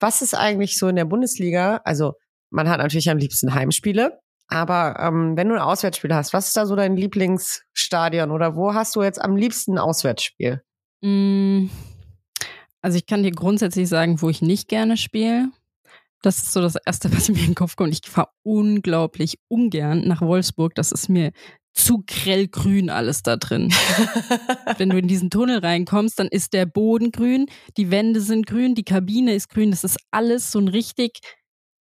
was 0.00 0.22
ist 0.22 0.34
eigentlich 0.34 0.78
so 0.78 0.88
in 0.88 0.96
der 0.96 1.04
Bundesliga? 1.04 1.80
Also 1.84 2.14
man 2.50 2.68
hat 2.68 2.78
natürlich 2.78 3.10
am 3.10 3.18
liebsten 3.18 3.54
Heimspiele, 3.54 4.20
aber 4.48 4.98
ähm, 5.00 5.36
wenn 5.36 5.48
du 5.48 5.54
ein 5.54 5.60
Auswärtsspiel 5.60 6.14
hast, 6.14 6.32
was 6.32 6.48
ist 6.48 6.56
da 6.56 6.66
so 6.66 6.76
dein 6.76 6.96
Lieblingsstadion 6.96 8.30
oder 8.30 8.56
wo 8.56 8.74
hast 8.74 8.94
du 8.96 9.02
jetzt 9.02 9.20
am 9.20 9.36
liebsten 9.36 9.72
ein 9.72 9.78
Auswärtsspiel? 9.78 10.62
Mm, 11.02 11.66
also 12.82 12.96
ich 12.98 13.06
kann 13.06 13.22
dir 13.22 13.32
grundsätzlich 13.32 13.88
sagen, 13.88 14.22
wo 14.22 14.30
ich 14.30 14.42
nicht 14.42 14.68
gerne 14.68 14.96
spiele. 14.96 15.48
Das 16.22 16.38
ist 16.38 16.52
so 16.52 16.60
das 16.60 16.76
Erste, 16.76 17.12
was 17.16 17.28
mir 17.28 17.38
in 17.40 17.46
den 17.46 17.54
Kopf 17.54 17.76
kommt. 17.76 17.92
Ich 17.92 18.08
fahre 18.08 18.30
unglaublich 18.42 19.38
ungern 19.48 20.06
nach 20.06 20.20
Wolfsburg. 20.20 20.74
Das 20.74 20.92
ist 20.92 21.08
mir 21.08 21.32
zu 21.76 22.02
grellgrün 22.06 22.90
alles 22.90 23.22
da 23.22 23.36
drin. 23.36 23.72
Wenn 24.78 24.90
du 24.90 24.98
in 24.98 25.08
diesen 25.08 25.30
Tunnel 25.30 25.58
reinkommst, 25.58 26.18
dann 26.18 26.28
ist 26.28 26.52
der 26.52 26.66
Boden 26.66 27.12
grün, 27.12 27.46
die 27.76 27.90
Wände 27.90 28.20
sind 28.20 28.46
grün, 28.46 28.74
die 28.74 28.82
Kabine 28.84 29.34
ist 29.34 29.50
grün. 29.50 29.70
Das 29.70 29.84
ist 29.84 29.98
alles 30.10 30.50
so 30.50 30.58
ein 30.58 30.68
richtig, 30.68 31.20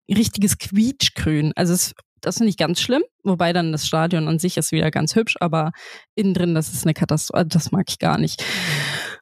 richtiges 0.08 0.58
Quietschgrün. 0.58 1.52
Also 1.56 1.74
es, 1.74 1.94
das 2.20 2.38
finde 2.38 2.50
ich 2.50 2.56
ganz 2.56 2.80
schlimm. 2.80 3.02
Wobei 3.24 3.52
dann 3.52 3.72
das 3.72 3.86
Stadion 3.86 4.28
an 4.28 4.38
sich 4.38 4.56
ist 4.56 4.72
wieder 4.72 4.90
ganz 4.90 5.16
hübsch, 5.16 5.36
aber 5.40 5.72
innen 6.14 6.34
drin, 6.34 6.54
das 6.54 6.72
ist 6.72 6.84
eine 6.84 6.94
Katastrophe. 6.94 7.46
Das 7.46 7.72
mag 7.72 7.86
ich 7.88 7.98
gar 7.98 8.18
nicht. 8.18 8.44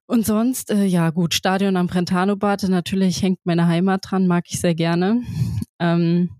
Und 0.06 0.25
sonst, 0.26 0.70
äh, 0.70 0.84
ja 0.84 1.10
gut, 1.10 1.34
Stadion 1.34 1.76
am 1.76 1.87
Brentano-Bad, 1.87 2.64
natürlich 2.68 3.22
hängt 3.22 3.40
meine 3.44 3.66
Heimat 3.66 4.04
dran, 4.10 4.26
mag 4.26 4.44
ich 4.48 4.60
sehr 4.60 4.75
gerne. 4.75 5.22
Ähm, 5.80 6.30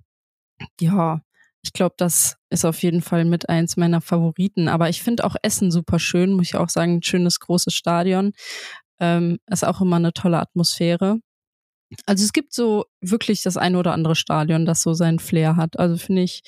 Ja, 0.80 1.20
ich 1.68 1.75
glaube, 1.75 1.96
das 1.98 2.37
ist 2.48 2.64
auf 2.64 2.82
jeden 2.82 3.02
Fall 3.02 3.26
mit 3.26 3.50
eins 3.50 3.76
meiner 3.76 4.00
Favoriten. 4.00 4.68
Aber 4.68 4.88
ich 4.88 5.02
finde 5.02 5.25
auch 5.25 5.37
Essen 5.42 5.70
super 5.70 5.98
schön, 5.98 6.32
muss 6.32 6.46
ich 6.46 6.56
auch 6.56 6.70
sagen. 6.70 6.96
Ein 6.96 7.02
schönes, 7.02 7.40
großes 7.40 7.75
Stadion. 7.75 8.32
Ähm, 9.00 9.38
ist 9.50 9.66
auch 9.66 9.82
immer 9.82 9.96
eine 9.96 10.14
tolle 10.14 10.38
Atmosphäre. 10.38 11.18
Also 12.06 12.25
es 12.25 12.32
gibt 12.32 12.54
so 12.54 12.87
wirklich 13.02 13.42
das 13.42 13.58
eine 13.58 13.78
oder 13.78 13.92
andere 13.92 14.16
Stadion, 14.16 14.64
das 14.64 14.80
so 14.80 14.94
seinen 14.94 15.18
Flair 15.18 15.56
hat. 15.56 15.78
Also 15.78 15.98
finde 15.98 16.22
ich, 16.22 16.40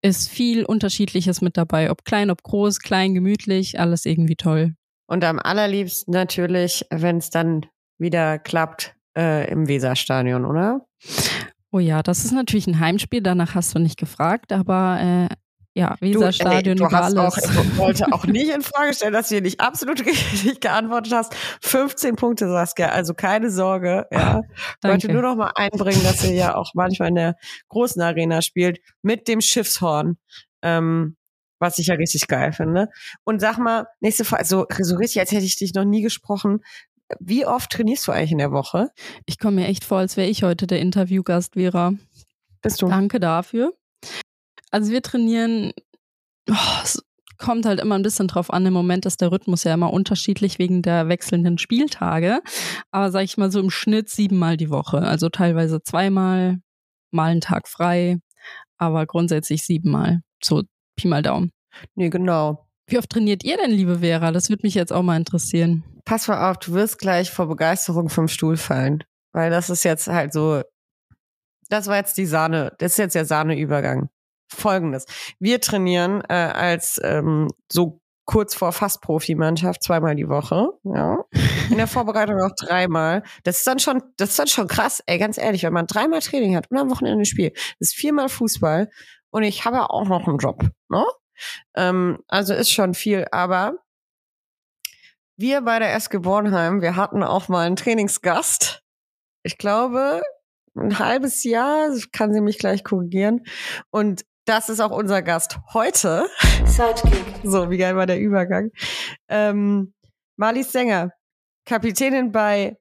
ist 0.00 0.30
viel 0.30 0.64
Unterschiedliches 0.64 1.40
mit 1.40 1.56
dabei. 1.56 1.90
Ob 1.90 2.04
klein, 2.04 2.30
ob 2.30 2.44
groß, 2.44 2.78
klein, 2.78 3.14
gemütlich, 3.14 3.80
alles 3.80 4.06
irgendwie 4.06 4.36
toll. 4.36 4.76
Und 5.08 5.24
am 5.24 5.40
allerliebsten 5.40 6.14
natürlich, 6.14 6.86
wenn 6.90 7.16
es 7.16 7.30
dann 7.30 7.66
wieder 7.98 8.38
klappt, 8.38 8.94
äh, 9.18 9.50
im 9.50 9.66
Weserstadion, 9.66 10.44
oder? 10.44 10.86
Oh 11.72 11.78
ja, 11.78 12.02
das 12.02 12.24
ist 12.24 12.32
natürlich 12.32 12.66
ein 12.66 12.78
Heimspiel, 12.78 13.22
danach 13.22 13.54
hast 13.54 13.74
du 13.74 13.78
nicht 13.78 13.98
gefragt, 13.98 14.52
aber 14.52 15.28
äh, 15.30 15.34
ja, 15.74 15.96
Weserstadion 16.00 16.76
du, 16.76 16.84
ey, 16.84 16.88
über 16.90 16.98
hast. 16.98 17.16
Auch, 17.16 17.38
ich 17.38 17.78
wollte 17.78 18.12
auch 18.12 18.26
nicht 18.26 18.50
in 18.50 18.60
Frage 18.60 18.92
stellen, 18.92 19.14
dass 19.14 19.30
du 19.30 19.36
hier 19.36 19.42
nicht 19.42 19.60
absolut 19.60 20.04
richtig 20.06 20.60
geantwortet 20.60 21.14
hast. 21.14 21.34
15 21.62 22.16
Punkte, 22.16 22.48
Saskia, 22.48 22.90
also 22.90 23.14
keine 23.14 23.50
Sorge. 23.50 24.06
Ja. 24.12 24.42
Ich 24.82 24.88
wollte 24.88 25.10
nur 25.10 25.22
noch 25.22 25.34
mal 25.34 25.52
einbringen, 25.54 26.02
dass 26.02 26.22
ihr 26.24 26.34
ja 26.34 26.54
auch 26.56 26.72
manchmal 26.74 27.08
in 27.08 27.14
der 27.14 27.36
großen 27.70 28.02
Arena 28.02 28.42
spielt 28.42 28.80
mit 29.00 29.26
dem 29.26 29.40
Schiffshorn. 29.40 30.18
Ähm, 30.60 31.16
was 31.62 31.78
ich 31.78 31.86
ja 31.86 31.94
richtig 31.94 32.26
geil 32.26 32.52
finde. 32.52 32.88
Und 33.24 33.40
sag 33.40 33.56
mal, 33.56 33.86
nächste 34.00 34.24
Frage, 34.24 34.44
so, 34.44 34.66
so 34.80 34.96
richtig, 34.96 35.20
als 35.20 35.30
hätte 35.30 35.44
ich 35.44 35.56
dich 35.56 35.72
noch 35.74 35.84
nie 35.84 36.02
gesprochen. 36.02 36.60
Wie 37.20 37.46
oft 37.46 37.70
trainierst 37.70 38.06
du 38.06 38.12
eigentlich 38.12 38.32
in 38.32 38.38
der 38.38 38.52
Woche? 38.52 38.90
Ich 39.26 39.38
komme 39.38 39.62
mir 39.62 39.68
echt 39.68 39.84
vor, 39.84 39.98
als 39.98 40.16
wäre 40.16 40.28
ich 40.28 40.42
heute 40.42 40.66
der 40.66 40.80
Interviewgast, 40.80 41.54
Vera. 41.54 41.94
Bist 42.62 42.82
du? 42.82 42.88
Danke 42.88 43.20
dafür. 43.20 43.72
Also 44.70 44.92
wir 44.92 45.02
trainieren, 45.02 45.72
oh, 46.48 46.54
es 46.82 47.02
kommt 47.38 47.66
halt 47.66 47.80
immer 47.80 47.96
ein 47.96 48.02
bisschen 48.02 48.28
drauf 48.28 48.52
an. 48.52 48.64
Im 48.64 48.72
Moment 48.72 49.04
ist 49.04 49.20
der 49.20 49.32
Rhythmus 49.32 49.64
ja 49.64 49.74
immer 49.74 49.92
unterschiedlich 49.92 50.58
wegen 50.58 50.80
der 50.80 51.08
wechselnden 51.08 51.58
Spieltage. 51.58 52.40
Aber 52.90 53.10
sag 53.10 53.24
ich 53.24 53.36
mal 53.36 53.50
so 53.50 53.60
im 53.60 53.70
Schnitt 53.70 54.08
siebenmal 54.08 54.56
die 54.56 54.70
Woche. 54.70 55.02
Also 55.02 55.28
teilweise 55.28 55.82
zweimal, 55.82 56.60
mal 57.10 57.30
einen 57.30 57.40
Tag 57.40 57.68
frei, 57.68 58.18
aber 58.78 59.06
grundsätzlich 59.06 59.64
siebenmal. 59.64 60.20
So 60.42 60.62
Pi 60.96 61.08
mal 61.08 61.22
Daumen. 61.22 61.50
Nee, 61.94 62.10
genau. 62.10 62.66
Wie 62.86 62.98
oft 62.98 63.10
trainiert 63.10 63.44
ihr 63.44 63.56
denn, 63.56 63.70
liebe 63.70 64.00
Vera? 64.00 64.32
Das 64.32 64.48
würde 64.48 64.62
mich 64.64 64.74
jetzt 64.74 64.92
auch 64.92 65.02
mal 65.02 65.16
interessieren. 65.16 65.84
Pass 66.04 66.28
mal 66.28 66.50
auf, 66.50 66.58
du 66.58 66.72
wirst 66.72 66.98
gleich 66.98 67.30
vor 67.30 67.48
Begeisterung 67.48 68.08
vom 68.08 68.28
Stuhl 68.28 68.56
fallen. 68.56 69.04
Weil 69.32 69.50
das 69.50 69.70
ist 69.70 69.84
jetzt 69.84 70.08
halt 70.08 70.32
so, 70.32 70.62
das 71.68 71.86
war 71.86 71.96
jetzt 71.96 72.16
die 72.18 72.26
Sahne, 72.26 72.74
das 72.78 72.92
ist 72.92 72.98
jetzt 72.98 73.14
der 73.14 73.24
Sahneübergang. 73.24 74.10
Folgendes. 74.52 75.06
Wir 75.38 75.60
trainieren 75.60 76.22
äh, 76.28 76.34
als 76.34 77.00
ähm, 77.02 77.48
so 77.70 78.00
kurz 78.26 78.54
vor 78.54 78.72
fast 78.72 79.00
Profimannschaft 79.00 79.82
zweimal 79.82 80.14
die 80.14 80.28
Woche, 80.28 80.68
ja. 80.84 81.24
In 81.70 81.78
der 81.78 81.86
Vorbereitung 81.86 82.40
auch 82.40 82.54
dreimal. 82.54 83.22
Das 83.44 83.58
ist 83.58 83.66
dann 83.66 83.78
schon, 83.78 84.02
das 84.16 84.30
ist 84.30 84.38
dann 84.38 84.46
schon 84.46 84.68
krass, 84.68 85.02
ey, 85.06 85.18
ganz 85.18 85.38
ehrlich, 85.38 85.62
wenn 85.64 85.72
man 85.72 85.86
dreimal 85.86 86.20
Training 86.20 86.54
hat 86.54 86.70
und 86.70 86.76
am 86.76 86.90
Wochenende 86.90 87.24
spielt, 87.24 87.56
das 87.80 87.88
ist 87.88 87.94
viermal 87.94 88.28
Fußball 88.28 88.90
und 89.30 89.42
ich 89.42 89.64
habe 89.64 89.90
auch 89.90 90.06
noch 90.06 90.28
einen 90.28 90.38
Job, 90.38 90.62
ne? 90.88 91.04
Ähm, 91.74 92.18
also 92.28 92.54
ist 92.54 92.70
schon 92.70 92.94
viel, 92.94 93.26
aber 93.32 93.74
wir 95.36 95.62
bei 95.62 95.78
der 95.78 95.94
SG 95.94 96.18
Bornheim, 96.18 96.82
wir 96.82 96.96
hatten 96.96 97.22
auch 97.22 97.48
mal 97.48 97.66
einen 97.66 97.76
Trainingsgast. 97.76 98.82
Ich 99.42 99.58
glaube, 99.58 100.22
ein 100.76 100.98
halbes 100.98 101.44
Jahr, 101.44 101.90
kann 102.12 102.32
sie 102.32 102.40
mich 102.40 102.58
gleich 102.58 102.84
korrigieren. 102.84 103.42
Und 103.90 104.24
das 104.44 104.68
ist 104.68 104.80
auch 104.80 104.90
unser 104.90 105.22
Gast 105.22 105.58
heute. 105.72 106.28
Sidekick. 106.64 107.24
So, 107.44 107.70
wie 107.70 107.78
geil 107.78 107.96
war 107.96 108.06
der 108.06 108.18
Übergang. 108.18 108.70
Ähm, 109.28 109.94
Marlies 110.36 110.72
Sänger, 110.72 111.10
Kapitänin 111.64 112.32
bei 112.32 112.76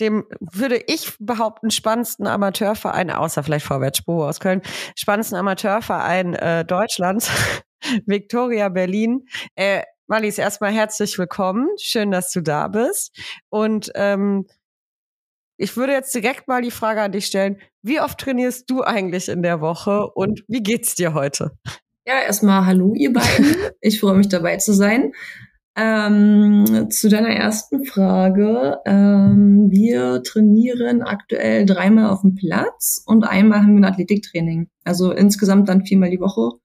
dem, 0.00 0.26
würde 0.40 0.76
ich 0.76 1.16
behaupten, 1.18 1.70
spannendsten 1.70 2.26
Amateurverein, 2.26 3.10
außer 3.10 3.42
vielleicht 3.42 3.64
Vorwärts 3.64 3.98
Spur 3.98 4.28
aus 4.28 4.40
Köln, 4.40 4.60
spannendsten 4.94 5.38
Amateurverein 5.38 6.34
äh, 6.34 6.64
Deutschlands, 6.64 7.30
Victoria 8.06 8.68
Berlin. 8.68 9.26
Äh, 9.54 9.82
Marlies, 10.08 10.38
erstmal 10.38 10.72
herzlich 10.72 11.18
willkommen. 11.18 11.68
Schön, 11.80 12.12
dass 12.12 12.30
du 12.30 12.40
da 12.40 12.68
bist. 12.68 13.12
Und 13.48 13.90
ähm, 13.96 14.46
ich 15.56 15.76
würde 15.76 15.94
jetzt 15.94 16.14
direkt 16.14 16.46
mal 16.46 16.62
die 16.62 16.70
Frage 16.70 17.02
an 17.02 17.10
dich 17.10 17.26
stellen. 17.26 17.58
Wie 17.82 18.00
oft 18.00 18.18
trainierst 18.18 18.70
du 18.70 18.82
eigentlich 18.82 19.28
in 19.28 19.42
der 19.42 19.60
Woche 19.60 20.06
und 20.14 20.44
wie 20.46 20.62
geht's 20.62 20.94
dir 20.94 21.12
heute? 21.14 21.58
Ja, 22.06 22.20
erstmal 22.20 22.66
hallo, 22.66 22.94
ihr 22.94 23.12
beiden. 23.12 23.56
Ich 23.80 23.98
freue 23.98 24.14
mich 24.14 24.28
dabei 24.28 24.58
zu 24.58 24.72
sein. 24.74 25.12
Ähm, 25.74 26.88
zu 26.90 27.08
deiner 27.08 27.30
ersten 27.30 27.84
Frage. 27.84 28.78
Ähm, 28.86 29.70
wir 29.70 30.22
trainieren 30.22 31.02
aktuell 31.02 31.66
dreimal 31.66 32.10
auf 32.10 32.20
dem 32.20 32.36
Platz 32.36 33.02
und 33.06 33.24
einmal 33.24 33.58
haben 33.60 33.74
wir 33.74 33.80
ein 33.88 33.92
Athletiktraining. 33.92 34.70
Also 34.84 35.10
insgesamt 35.10 35.68
dann 35.68 35.84
viermal 35.84 36.10
die 36.10 36.20
Woche. 36.20 36.58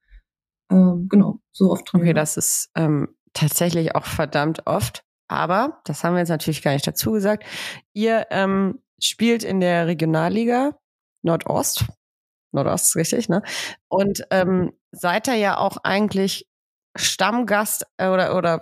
Ähm, 0.72 1.08
genau, 1.10 1.40
so 1.52 1.72
oft 1.72 1.86
trainieren 1.88 2.10
Okay, 2.10 2.16
wir. 2.16 2.22
das 2.22 2.38
ist 2.38 2.70
ähm, 2.76 3.10
tatsächlich 3.34 3.96
auch 3.96 4.06
verdammt 4.06 4.68
oft. 4.68 5.04
Aber, 5.28 5.82
das 5.86 6.04
haben 6.04 6.14
wir 6.14 6.20
jetzt 6.20 6.30
natürlich 6.30 6.62
gar 6.62 6.74
nicht 6.74 6.86
dazu 6.86 7.12
gesagt, 7.12 7.46
ihr 7.94 8.28
ähm, 8.32 8.80
spielt 9.02 9.44
in 9.44 9.60
der 9.62 9.88
Regionalliga 9.88 10.78
Nordost. 11.22 11.86
Nordost 12.52 12.88
ist 12.88 12.96
richtig, 12.98 13.30
ne? 13.30 13.42
Und 13.88 14.26
ähm, 14.30 14.74
seid 14.92 15.28
da 15.28 15.34
ja 15.34 15.58
auch 15.58 15.78
eigentlich 15.84 16.48
Stammgast 16.98 17.86
äh, 17.98 18.10
oder 18.10 18.36
oder 18.36 18.60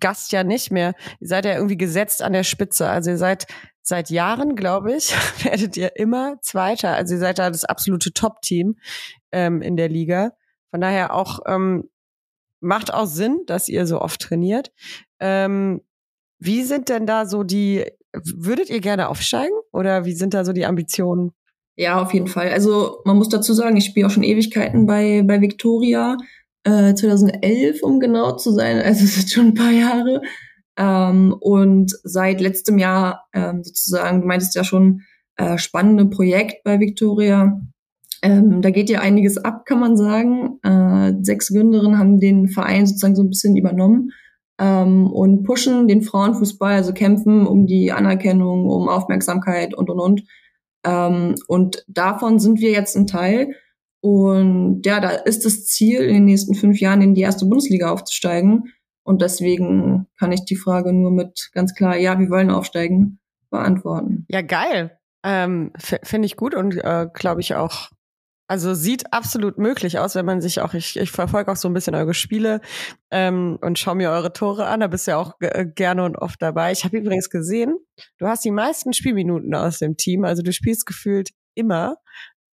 Gast 0.00 0.32
ja 0.32 0.44
nicht 0.44 0.70
mehr. 0.70 0.94
Ihr 1.20 1.28
seid 1.28 1.44
ja 1.44 1.54
irgendwie 1.54 1.76
gesetzt 1.76 2.22
an 2.22 2.32
der 2.32 2.44
Spitze. 2.44 2.88
Also 2.88 3.10
ihr 3.10 3.18
seid 3.18 3.46
seit 3.82 4.08
Jahren, 4.08 4.56
glaube 4.56 4.94
ich, 4.94 5.12
werdet 5.44 5.76
ihr 5.76 5.96
immer 5.96 6.40
Zweiter. 6.40 6.94
Also 6.94 7.14
ihr 7.14 7.20
seid 7.20 7.38
da 7.38 7.50
das 7.50 7.64
absolute 7.64 8.12
Top-Team 8.12 8.76
ähm, 9.32 9.60
in 9.60 9.76
der 9.76 9.90
Liga. 9.90 10.32
Von 10.70 10.80
daher 10.80 11.14
auch 11.14 11.40
ähm, 11.46 11.90
macht 12.64 12.92
auch 12.92 13.06
Sinn, 13.06 13.42
dass 13.46 13.68
ihr 13.68 13.86
so 13.86 14.00
oft 14.00 14.20
trainiert. 14.20 14.72
Ähm, 15.20 15.82
wie 16.38 16.62
sind 16.62 16.88
denn 16.88 17.06
da 17.06 17.26
so 17.26 17.42
die? 17.42 17.84
Würdet 18.12 18.70
ihr 18.70 18.80
gerne 18.80 19.08
aufsteigen 19.08 19.54
oder 19.72 20.04
wie 20.04 20.12
sind 20.12 20.34
da 20.34 20.44
so 20.44 20.52
die 20.52 20.66
Ambitionen? 20.66 21.32
Ja, 21.76 22.00
auf 22.00 22.14
jeden 22.14 22.28
Fall. 22.28 22.50
Also 22.50 23.00
man 23.04 23.16
muss 23.16 23.28
dazu 23.28 23.52
sagen, 23.52 23.76
ich 23.76 23.86
spiele 23.86 24.06
auch 24.06 24.10
schon 24.10 24.22
Ewigkeiten 24.22 24.86
bei, 24.86 25.22
bei 25.24 25.40
Victoria. 25.40 26.16
Äh, 26.62 26.94
2011, 26.94 27.82
um 27.82 28.00
genau 28.00 28.36
zu 28.36 28.52
sein. 28.52 28.80
Also 28.80 29.04
es 29.04 29.16
ist 29.16 29.32
schon 29.32 29.48
ein 29.48 29.54
paar 29.54 29.72
Jahre. 29.72 30.22
Ähm, 30.76 31.34
und 31.38 31.92
seit 32.04 32.40
letztem 32.40 32.78
Jahr 32.78 33.26
ähm, 33.32 33.62
sozusagen, 33.62 34.22
du 34.22 34.26
meintest 34.26 34.54
ja 34.54 34.64
schon, 34.64 35.02
äh, 35.36 35.58
spannende 35.58 36.06
Projekt 36.06 36.62
bei 36.64 36.78
Victoria. 36.78 37.60
Ähm, 38.24 38.62
da 38.62 38.70
geht 38.70 38.88
ja 38.88 39.00
einiges 39.00 39.36
ab, 39.36 39.66
kann 39.66 39.80
man 39.80 39.98
sagen. 39.98 40.58
Äh, 40.62 41.12
sechs 41.22 41.48
Gründerinnen 41.48 41.98
haben 41.98 42.20
den 42.20 42.48
Verein 42.48 42.86
sozusagen 42.86 43.16
so 43.16 43.22
ein 43.22 43.28
bisschen 43.28 43.54
übernommen 43.54 44.12
ähm, 44.58 45.12
und 45.12 45.42
pushen 45.42 45.88
den 45.88 46.00
Frauenfußball, 46.00 46.72
also 46.72 46.94
kämpfen 46.94 47.46
um 47.46 47.66
die 47.66 47.92
Anerkennung, 47.92 48.70
um 48.70 48.88
Aufmerksamkeit 48.88 49.74
und 49.74 49.90
und 49.90 50.00
und. 50.00 50.22
Ähm, 50.86 51.34
und 51.48 51.84
davon 51.86 52.38
sind 52.38 52.60
wir 52.60 52.70
jetzt 52.70 52.96
ein 52.96 53.06
Teil. 53.06 53.54
Und 54.00 54.86
ja, 54.86 55.00
da 55.00 55.10
ist 55.10 55.44
das 55.44 55.66
Ziel, 55.66 56.00
in 56.00 56.14
den 56.14 56.24
nächsten 56.24 56.54
fünf 56.54 56.80
Jahren 56.80 57.02
in 57.02 57.14
die 57.14 57.22
erste 57.22 57.44
Bundesliga 57.44 57.90
aufzusteigen. 57.90 58.72
Und 59.02 59.20
deswegen 59.20 60.06
kann 60.18 60.32
ich 60.32 60.46
die 60.46 60.56
Frage 60.56 60.94
nur 60.94 61.10
mit 61.10 61.50
ganz 61.52 61.74
klar, 61.74 61.98
ja, 61.98 62.18
wir 62.18 62.30
wollen 62.30 62.50
aufsteigen, 62.50 63.18
beantworten. 63.50 64.24
Ja, 64.30 64.40
geil. 64.40 64.98
Ähm, 65.22 65.72
Finde 65.78 66.24
ich 66.24 66.36
gut 66.36 66.54
und 66.54 66.76
äh, 66.76 67.06
glaube 67.12 67.42
ich 67.42 67.54
auch. 67.54 67.90
Also 68.46 68.74
sieht 68.74 69.10
absolut 69.12 69.56
möglich 69.56 69.98
aus, 69.98 70.14
wenn 70.14 70.26
man 70.26 70.42
sich 70.42 70.60
auch, 70.60 70.74
ich, 70.74 70.98
ich 70.98 71.10
verfolge 71.10 71.50
auch 71.50 71.56
so 71.56 71.66
ein 71.66 71.72
bisschen 71.72 71.94
eure 71.94 72.12
Spiele 72.12 72.60
ähm, 73.10 73.58
und 73.62 73.78
schaue 73.78 73.94
mir 73.94 74.10
eure 74.10 74.34
Tore 74.34 74.66
an. 74.66 74.80
Da 74.80 74.86
bist 74.86 75.06
du 75.06 75.12
ja 75.12 75.16
auch 75.16 75.32
äh, 75.40 75.64
gerne 75.64 76.04
und 76.04 76.16
oft 76.16 76.42
dabei. 76.42 76.70
Ich 76.70 76.84
habe 76.84 76.98
übrigens 76.98 77.30
gesehen, 77.30 77.78
du 78.18 78.26
hast 78.26 78.44
die 78.44 78.50
meisten 78.50 78.92
Spielminuten 78.92 79.54
aus 79.54 79.78
dem 79.78 79.96
Team. 79.96 80.24
Also 80.24 80.42
du 80.42 80.52
spielst 80.52 80.84
gefühlt 80.84 81.30
immer. 81.54 81.96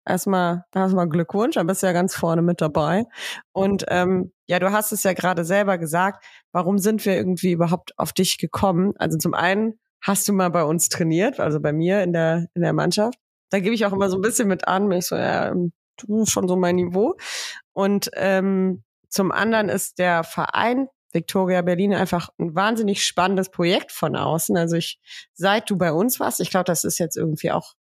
Erstmal, 0.06 0.64
erstmal 0.74 1.08
Glückwunsch, 1.08 1.56
dann 1.56 1.66
bist 1.66 1.82
du 1.82 1.86
ja 1.86 1.92
ganz 1.92 2.14
vorne 2.14 2.40
mit 2.40 2.62
dabei. 2.62 3.04
Und 3.52 3.84
ähm, 3.88 4.32
ja, 4.46 4.58
du 4.58 4.72
hast 4.72 4.90
es 4.92 5.02
ja 5.02 5.12
gerade 5.12 5.44
selber 5.44 5.76
gesagt, 5.76 6.24
warum 6.52 6.78
sind 6.78 7.04
wir 7.04 7.14
irgendwie 7.14 7.52
überhaupt 7.52 7.98
auf 7.98 8.14
dich 8.14 8.38
gekommen? 8.38 8.94
Also 8.98 9.18
zum 9.18 9.34
einen 9.34 9.78
hast 10.02 10.26
du 10.28 10.32
mal 10.32 10.50
bei 10.50 10.64
uns 10.64 10.88
trainiert, 10.88 11.40
also 11.40 11.60
bei 11.60 11.72
mir 11.72 12.02
in 12.02 12.12
der, 12.12 12.46
in 12.54 12.62
der 12.62 12.72
Mannschaft. 12.72 13.18
Da 13.50 13.60
gebe 13.60 13.74
ich 13.74 13.86
auch 13.86 13.92
immer 13.92 14.10
so 14.10 14.16
ein 14.16 14.22
bisschen 14.22 14.48
mit 14.48 14.68
an, 14.68 14.88
wenn 14.88 14.98
ich 14.98 15.06
so, 15.06 15.16
ja, 15.16 15.50
du 15.52 15.70
bist 16.06 16.32
schon 16.32 16.48
so 16.48 16.56
mein 16.56 16.76
Niveau. 16.76 17.16
Und 17.72 18.10
ähm, 18.14 18.82
zum 19.08 19.32
anderen 19.32 19.68
ist 19.68 19.98
der 19.98 20.24
Verein 20.24 20.88
Victoria 21.12 21.62
Berlin 21.62 21.94
einfach 21.94 22.28
ein 22.38 22.54
wahnsinnig 22.54 23.04
spannendes 23.04 23.50
Projekt 23.50 23.92
von 23.92 24.16
außen. 24.16 24.56
Also 24.56 24.76
ich, 24.76 24.98
seit 25.34 25.70
du 25.70 25.76
bei 25.76 25.92
uns 25.92 26.20
warst, 26.20 26.40
ich 26.40 26.50
glaube, 26.50 26.64
das 26.64 26.84
ist 26.84 26.98
jetzt 26.98 27.16
irgendwie 27.16 27.50
auch 27.50 27.74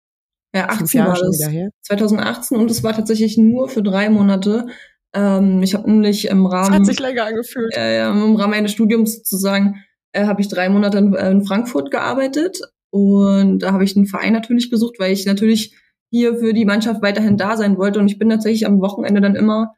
Ja, 0.55 0.69
18 0.69 1.05
war 1.05 1.19
das. 1.19 1.39
2018 1.81 2.57
und 2.57 2.71
es 2.71 2.83
war 2.83 2.93
tatsächlich 2.93 3.37
nur 3.37 3.69
für 3.69 3.83
drei 3.83 4.09
Monate. 4.09 4.67
Ähm, 5.13 5.61
ich 5.61 5.73
habe 5.73 5.89
nämlich 5.89 6.27
im 6.29 6.45
Rahmen. 6.45 6.71
Das 6.71 6.79
hat 6.79 6.85
sich 6.85 6.99
länger 6.99 7.25
angefühlt. 7.25 7.75
Äh, 7.75 8.07
Im 8.07 8.35
Rahmen 8.35 8.51
meines 8.51 8.71
Studiums 8.71 9.17
sozusagen 9.17 9.83
äh, 10.13 10.25
habe 10.25 10.41
ich 10.41 10.47
drei 10.47 10.69
Monate 10.69 10.97
in, 10.97 11.13
äh, 11.13 11.31
in 11.31 11.45
Frankfurt 11.45 11.91
gearbeitet 11.91 12.59
und 12.97 13.59
da 13.59 13.71
habe 13.71 13.83
ich 13.83 13.95
einen 13.95 14.05
Verein 14.05 14.33
natürlich 14.33 14.69
gesucht, 14.69 14.99
weil 14.99 15.11
ich 15.11 15.25
natürlich 15.25 15.75
hier 16.09 16.37
für 16.37 16.53
die 16.53 16.65
Mannschaft 16.65 17.01
weiterhin 17.01 17.37
da 17.37 17.57
sein 17.57 17.77
wollte. 17.77 17.99
Und 17.99 18.07
ich 18.07 18.17
bin 18.17 18.29
tatsächlich 18.29 18.65
am 18.65 18.81
Wochenende 18.81 19.21
dann 19.21 19.35
immer 19.35 19.73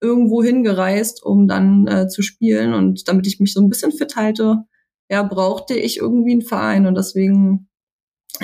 irgendwo 0.00 0.42
hingereist, 0.42 1.22
um 1.22 1.48
dann 1.48 1.86
äh, 1.86 2.08
zu 2.08 2.22
spielen. 2.22 2.74
Und 2.74 3.08
damit 3.08 3.26
ich 3.26 3.40
mich 3.40 3.52
so 3.52 3.60
ein 3.60 3.68
bisschen 3.68 3.92
fit 3.92 4.16
halte, 4.16 4.64
ja, 5.10 5.22
brauchte 5.22 5.74
ich 5.74 5.98
irgendwie 5.98 6.32
einen 6.32 6.42
Verein. 6.42 6.86
Und 6.86 6.96
deswegen 6.96 7.68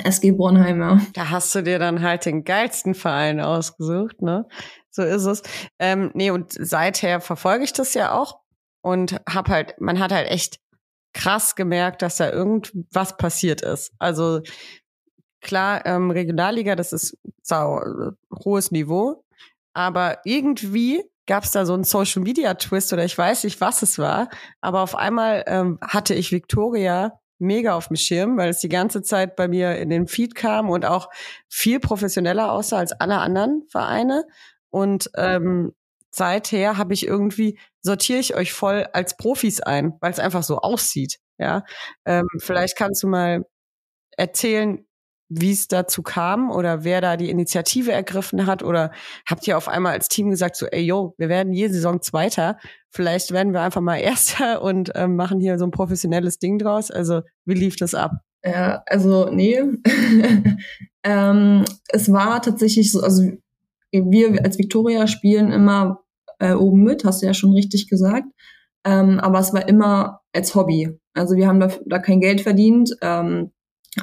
SG 0.03 0.31
Bornheim, 0.31 0.79
ja. 0.79 1.01
Da 1.13 1.29
hast 1.29 1.53
du 1.55 1.63
dir 1.63 1.79
dann 1.79 2.01
halt 2.01 2.25
den 2.25 2.43
geilsten 2.43 2.93
Verein 2.93 3.39
ausgesucht, 3.39 4.21
ne? 4.21 4.47
So 4.91 5.03
ist 5.03 5.25
es. 5.25 5.43
Ähm, 5.79 6.11
nee, 6.13 6.31
und 6.31 6.51
seither 6.51 7.21
verfolge 7.21 7.63
ich 7.63 7.73
das 7.73 7.93
ja 7.93 8.17
auch 8.17 8.39
und 8.81 9.19
hab 9.27 9.49
halt, 9.49 9.79
man 9.79 9.99
hat 9.99 10.11
halt 10.11 10.29
echt 10.29 10.59
krass 11.13 11.55
gemerkt, 11.55 12.01
dass 12.01 12.17
da 12.17 12.31
irgendwas 12.31 13.17
passiert 13.17 13.61
ist. 13.61 13.93
Also 13.99 14.41
klar, 15.41 15.85
ähm, 15.85 16.11
Regionalliga, 16.11 16.75
das 16.75 16.93
ist 16.93 17.17
sau 17.41 17.79
äh, 17.79 18.11
hohes 18.43 18.71
Niveau, 18.71 19.23
aber 19.73 20.19
irgendwie 20.23 21.03
gab 21.25 21.43
es 21.43 21.51
da 21.51 21.65
so 21.65 21.73
einen 21.73 21.83
Social 21.83 22.23
Media 22.23 22.53
Twist 22.55 22.91
oder 22.91 23.05
ich 23.05 23.17
weiß 23.17 23.43
nicht, 23.43 23.61
was 23.61 23.81
es 23.81 23.99
war, 23.99 24.29
aber 24.61 24.81
auf 24.81 24.95
einmal 24.95 25.43
ähm, 25.47 25.77
hatte 25.81 26.13
ich 26.15 26.31
Victoria 26.31 27.19
mega 27.39 27.75
auf 27.75 27.87
dem 27.87 27.95
Schirm, 27.95 28.37
weil 28.37 28.49
es 28.49 28.59
die 28.59 28.69
ganze 28.69 29.01
Zeit 29.01 29.35
bei 29.35 29.47
mir 29.47 29.77
in 29.77 29.89
den 29.89 30.07
Feed 30.07 30.35
kam 30.35 30.69
und 30.69 30.85
auch 30.85 31.09
viel 31.47 31.79
professioneller 31.79 32.51
aussah 32.51 32.79
als 32.79 32.91
alle 32.91 33.17
anderen 33.19 33.63
Vereine. 33.69 34.25
Und 34.69 35.09
ähm, 35.15 35.73
seither 36.11 36.77
habe 36.77 36.93
ich 36.93 37.05
irgendwie, 37.05 37.59
sortiere 37.81 38.19
ich 38.19 38.35
euch 38.35 38.53
voll 38.53 38.87
als 38.93 39.17
Profis 39.17 39.61
ein, 39.61 39.93
weil 40.01 40.11
es 40.11 40.19
einfach 40.19 40.43
so 40.43 40.59
aussieht. 40.59 41.19
Ja, 41.37 41.63
ähm, 42.05 42.27
vielleicht 42.39 42.77
kannst 42.77 43.01
du 43.03 43.07
mal 43.07 43.45
erzählen, 44.17 44.85
wie 45.29 45.51
es 45.51 45.67
dazu 45.67 46.01
kam 46.01 46.49
oder 46.49 46.83
wer 46.83 47.01
da 47.01 47.15
die 47.15 47.29
Initiative 47.29 47.91
ergriffen 47.91 48.47
hat 48.47 48.63
oder 48.63 48.91
habt 49.27 49.47
ihr 49.47 49.57
auf 49.57 49.67
einmal 49.67 49.93
als 49.93 50.09
Team 50.09 50.31
gesagt 50.31 50.55
so, 50.55 50.65
ey 50.65 50.81
yo, 50.81 51.13
wir 51.17 51.29
werden 51.29 51.53
jede 51.53 51.73
Saison 51.73 52.01
Zweiter, 52.01 52.57
vielleicht 52.89 53.31
werden 53.31 53.53
wir 53.53 53.61
einfach 53.61 53.81
mal 53.81 53.97
Erster 54.01 54.61
und 54.61 54.91
ähm, 54.95 55.15
machen 55.15 55.39
hier 55.39 55.59
so 55.59 55.65
ein 55.65 55.71
professionelles 55.71 56.39
Ding 56.39 56.57
draus. 56.57 56.89
Also 56.89 57.21
wie 57.45 57.53
lief 57.53 57.75
das 57.75 57.93
ab? 57.93 58.13
Ja, 58.43 58.83
also 58.87 59.29
nee, 59.29 59.59
ähm, 61.03 61.65
es 61.89 62.11
war 62.11 62.41
tatsächlich 62.41 62.91
so, 62.91 63.01
also 63.01 63.31
wir 63.91 64.43
als 64.43 64.57
Victoria 64.57 65.07
spielen 65.07 65.51
immer 65.51 66.01
äh, 66.39 66.53
oben 66.53 66.83
mit, 66.83 67.03
hast 67.03 67.21
du 67.21 67.25
ja 67.25 67.33
schon 67.33 67.53
richtig 67.53 67.87
gesagt, 67.87 68.27
ähm, 68.85 69.19
aber 69.19 69.39
es 69.39 69.53
war 69.53 69.67
immer 69.67 70.21
als 70.33 70.55
Hobby. 70.55 70.89
Also 71.13 71.35
wir 71.35 71.47
haben 71.47 71.59
da, 71.59 71.69
da 71.85 71.99
kein 71.99 72.21
Geld 72.21 72.41
verdient. 72.41 72.95
Ähm, 73.01 73.51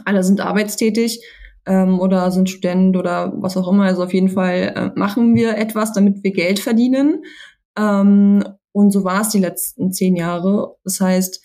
alle 0.04 0.22
sind 0.22 0.40
arbeitstätig 0.40 1.24
ähm, 1.66 2.00
oder 2.00 2.30
sind 2.30 2.50
Student 2.50 2.96
oder 2.96 3.32
was 3.36 3.56
auch 3.56 3.68
immer. 3.68 3.84
Also 3.84 4.04
auf 4.04 4.12
jeden 4.12 4.28
Fall 4.28 4.72
äh, 4.74 4.98
machen 4.98 5.34
wir 5.34 5.56
etwas, 5.56 5.92
damit 5.92 6.22
wir 6.22 6.32
Geld 6.32 6.58
verdienen. 6.58 7.22
Ähm, 7.78 8.44
und 8.72 8.90
so 8.90 9.04
war 9.04 9.22
es 9.22 9.30
die 9.30 9.40
letzten 9.40 9.92
zehn 9.92 10.16
Jahre. 10.16 10.76
Das 10.84 11.00
heißt, 11.00 11.42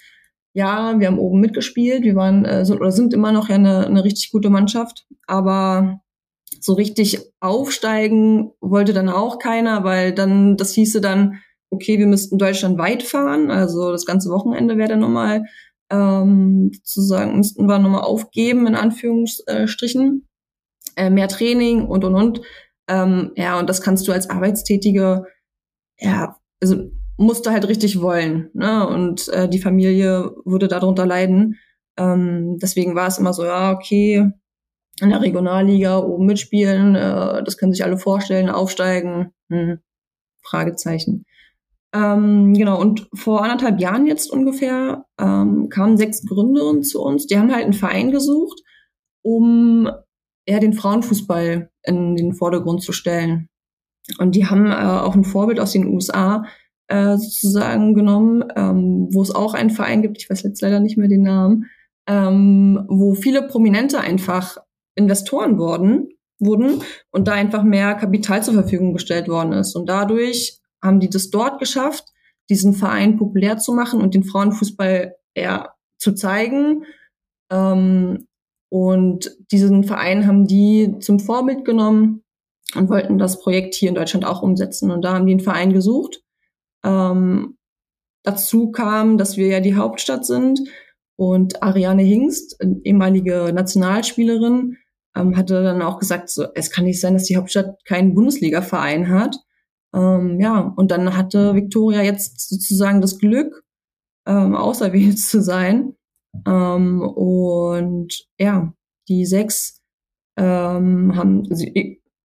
ja, 0.54 1.00
wir 1.00 1.08
haben 1.08 1.20
oben 1.20 1.40
mitgespielt, 1.40 2.04
wir 2.04 2.16
waren 2.16 2.44
äh, 2.44 2.66
sind, 2.66 2.82
oder 2.82 2.92
sind 2.92 3.14
immer 3.14 3.32
noch 3.32 3.48
ja 3.48 3.56
eine, 3.56 3.88
eine 3.88 4.04
richtig 4.04 4.32
gute 4.32 4.50
Mannschaft, 4.50 5.06
aber 5.26 6.02
so 6.62 6.74
richtig 6.74 7.20
aufsteigen 7.40 8.52
wollte 8.62 8.94
dann 8.94 9.10
auch 9.10 9.40
keiner, 9.40 9.84
weil 9.84 10.14
dann 10.14 10.58
das 10.58 10.74
hieße 10.74 11.02
dann, 11.02 11.40
okay, 11.70 12.00
wir 12.00 12.08
müssten 12.08 12.38
Deutschland 12.38 12.78
weit 12.78 13.04
fahren, 13.04 13.52
also 13.52 13.92
das 13.92 14.06
ganze 14.06 14.30
Wochenende 14.30 14.78
wäre 14.78 14.90
dann 14.90 15.00
nochmal 15.00 15.44
ähm, 15.92 16.72
sozusagen 16.84 17.38
müssten 17.38 17.68
wir 17.68 17.78
nochmal 17.78 18.02
aufgeben, 18.02 18.66
in 18.66 18.76
Anführungsstrichen. 18.76 20.28
Äh, 20.96 21.10
mehr 21.10 21.28
Training 21.28 21.86
und 21.86 22.04
und 22.04 22.16
und. 22.16 22.42
Ähm, 22.88 23.32
ja, 23.36 23.60
und 23.60 23.70
das 23.70 23.82
kannst 23.82 24.08
du 24.08 24.12
als 24.12 24.30
Arbeitstätige, 24.30 25.26
ja, 26.00 26.38
also 26.62 26.92
musst 27.18 27.46
du 27.46 27.52
halt 27.52 27.68
richtig 27.68 28.02
wollen. 28.02 28.50
Ne? 28.54 28.88
Und 28.88 29.28
äh, 29.30 29.48
die 29.48 29.60
Familie 29.60 30.36
würde 30.46 30.68
darunter 30.68 31.06
leiden. 31.06 31.60
Ähm, 31.98 32.58
deswegen 32.62 32.96
war 32.96 33.08
es 33.08 33.18
immer 33.18 33.34
so, 33.34 33.46
ja, 33.46 33.72
okay, 33.72 34.32
in 35.00 35.10
der 35.10 35.22
Regionalliga 35.22 36.00
oben 36.00 36.26
mitspielen, 36.26 36.96
äh, 36.96 37.44
das 37.44 37.58
können 37.58 37.72
sich 37.72 37.84
alle 37.84 37.98
vorstellen, 37.98 38.50
aufsteigen. 38.50 39.34
Hm. 39.50 39.80
Fragezeichen. 40.44 41.26
Ähm, 41.94 42.54
genau, 42.54 42.80
und 42.80 43.08
vor 43.14 43.44
anderthalb 43.44 43.80
Jahren 43.80 44.08
jetzt 44.08 44.32
ungefähr 44.32 45.06
ähm, 45.20 45.70
kamen 45.70 45.98
sechs 45.98 46.26
Gründerinnen 46.26 46.84
zu 46.84 47.02
uns. 47.02 47.28
Die 47.28 47.38
haben 47.38 47.54
halt 47.54 47.64
einen 47.64 47.74
Verein 47.74 48.12
gesucht, 48.12 48.62
um 49.22 49.90
eher 50.46 50.60
den 50.60 50.74
Frauenfußball 50.74 51.70
in 51.84 52.16
den 52.16 52.34
Vordergrund 52.34 52.82
zu 52.82 52.94
stellen. 52.94 53.50
Und 54.20 54.36
die 54.36 54.46
haben 54.46 54.68
äh, 54.68 54.74
auch 54.74 55.16
ein 55.16 55.24
Vorbild 55.24 55.60
aus 55.60 55.74
den 55.74 55.88
USA 55.88 56.46
äh, 56.88 57.18
sozusagen 57.18 57.94
genommen, 57.94 58.44
ähm, 58.56 59.08
wo 59.12 59.22
es 59.22 59.34
auch 59.34 59.54
einen 59.54 59.70
Verein 59.70 60.02
gibt, 60.02 60.18
ich 60.18 60.30
weiß 60.30 60.44
jetzt 60.44 60.62
leider 60.62 60.80
nicht 60.80 60.98
mehr 60.98 61.08
den 61.08 61.24
Namen, 61.24 61.66
ähm, 62.08 62.86
wo 62.90 63.14
viele 63.14 63.48
Prominente 63.48 64.00
einfach 64.00 64.58
Investoren 64.96 65.58
wurden, 65.58 66.10
wurden 66.40 66.82
und 67.12 67.28
da 67.28 67.34
einfach 67.34 67.64
mehr 67.64 67.96
Kapital 67.96 68.44
zur 68.44 68.56
Verfügung 68.56 68.94
gestellt 68.94 69.28
worden 69.28 69.54
ist. 69.54 69.76
Und 69.76 69.88
dadurch 69.88 70.60
haben 70.84 71.00
die 71.00 71.10
das 71.10 71.30
dort 71.30 71.60
geschafft, 71.60 72.06
diesen 72.50 72.74
Verein 72.74 73.18
populär 73.18 73.58
zu 73.58 73.74
machen 73.74 74.02
und 74.02 74.14
den 74.14 74.24
Frauenfußball 74.24 75.16
eher 75.34 75.74
zu 75.98 76.14
zeigen. 76.14 76.84
Ähm, 77.52 78.28
und 78.70 79.38
diesen 79.52 79.84
Verein 79.84 80.28
haben 80.28 80.48
die 80.48 80.98
zum 81.00 81.20
Vorbild 81.20 81.66
genommen 81.66 82.24
und 82.76 82.90
wollten 82.90 83.18
das 83.18 83.40
Projekt 83.40 83.76
hier 83.76 83.90
in 83.90 83.96
Deutschland 83.96 84.26
auch 84.26 84.42
umsetzen. 84.42 84.92
Und 84.92 85.04
da 85.04 85.14
haben 85.14 85.26
die 85.26 85.34
einen 85.34 85.42
Verein 85.42 85.74
gesucht. 85.74 86.24
Ähm, 86.84 87.58
dazu 88.24 88.72
kam, 88.72 89.18
dass 89.18 89.38
wir 89.38 89.48
ja 89.48 89.60
die 89.60 89.76
Hauptstadt 89.76 90.26
sind 90.26 90.62
und 91.22 91.62
Ariane 91.62 92.02
Hingst, 92.02 92.58
ehemalige 92.84 93.52
Nationalspielerin, 93.54 94.78
ähm, 95.16 95.38
hatte 95.38 95.62
dann 95.62 95.84
auch 95.84 96.00
gesagt, 96.00 96.32
so, 96.32 96.48
es 96.56 96.72
kann 96.72 96.86
nicht 96.86 97.00
sein, 97.00 97.14
dass 97.14 97.26
die 97.26 97.38
Hauptstadt 97.38 97.86
keinen 97.86 98.16
Bundesliga-Verein 98.16 99.08
hat. 99.08 99.36
Ähm, 99.94 100.40
ja, 100.40 100.74
und 100.76 100.90
dann 100.90 101.16
hatte 101.16 101.54
Victoria 101.54 102.02
jetzt 102.02 102.50
sozusagen 102.50 103.02
das 103.02 103.20
Glück, 103.20 103.64
ähm, 104.26 104.56
auserwählt 104.56 105.20
zu 105.20 105.44
sein. 105.44 105.94
Ähm, 106.48 107.02
und 107.04 108.28
ja, 108.40 108.74
die 109.08 109.28
sechs 109.28 109.80
ähm, 110.38 111.16
haben, 111.16 111.44
also 111.52 111.68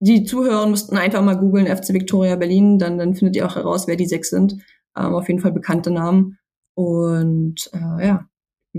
die 0.01 0.25
Zuhörer 0.25 0.69
müssten 0.69 0.97
einfach 0.97 1.23
mal 1.23 1.37
googeln 1.37 1.67
FC 1.67 1.93
Victoria 1.93 2.37
Berlin, 2.37 2.79
dann, 2.79 2.97
dann 2.97 3.15
findet 3.15 3.37
ihr 3.37 3.45
auch 3.45 3.57
heraus, 3.57 3.89
wer 3.89 3.97
die 3.97 4.07
sechs 4.07 4.31
sind. 4.31 4.55
Ähm, 4.97 5.15
auf 5.15 5.29
jeden 5.29 5.41
Fall 5.41 5.53
bekannte 5.53 5.91
Namen. 5.91 6.39
Und 6.75 7.69
äh, 7.75 8.07
ja, 8.07 8.27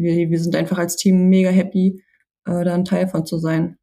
wir, 0.01 0.29
wir 0.29 0.39
sind 0.39 0.55
einfach 0.55 0.77
als 0.77 0.95
Team 0.95 1.29
mega 1.29 1.49
happy, 1.49 2.03
äh, 2.45 2.63
da 2.63 2.73
ein 2.73 2.86
Teil 2.86 3.07
von 3.07 3.25
zu 3.25 3.38
sein. 3.38 3.77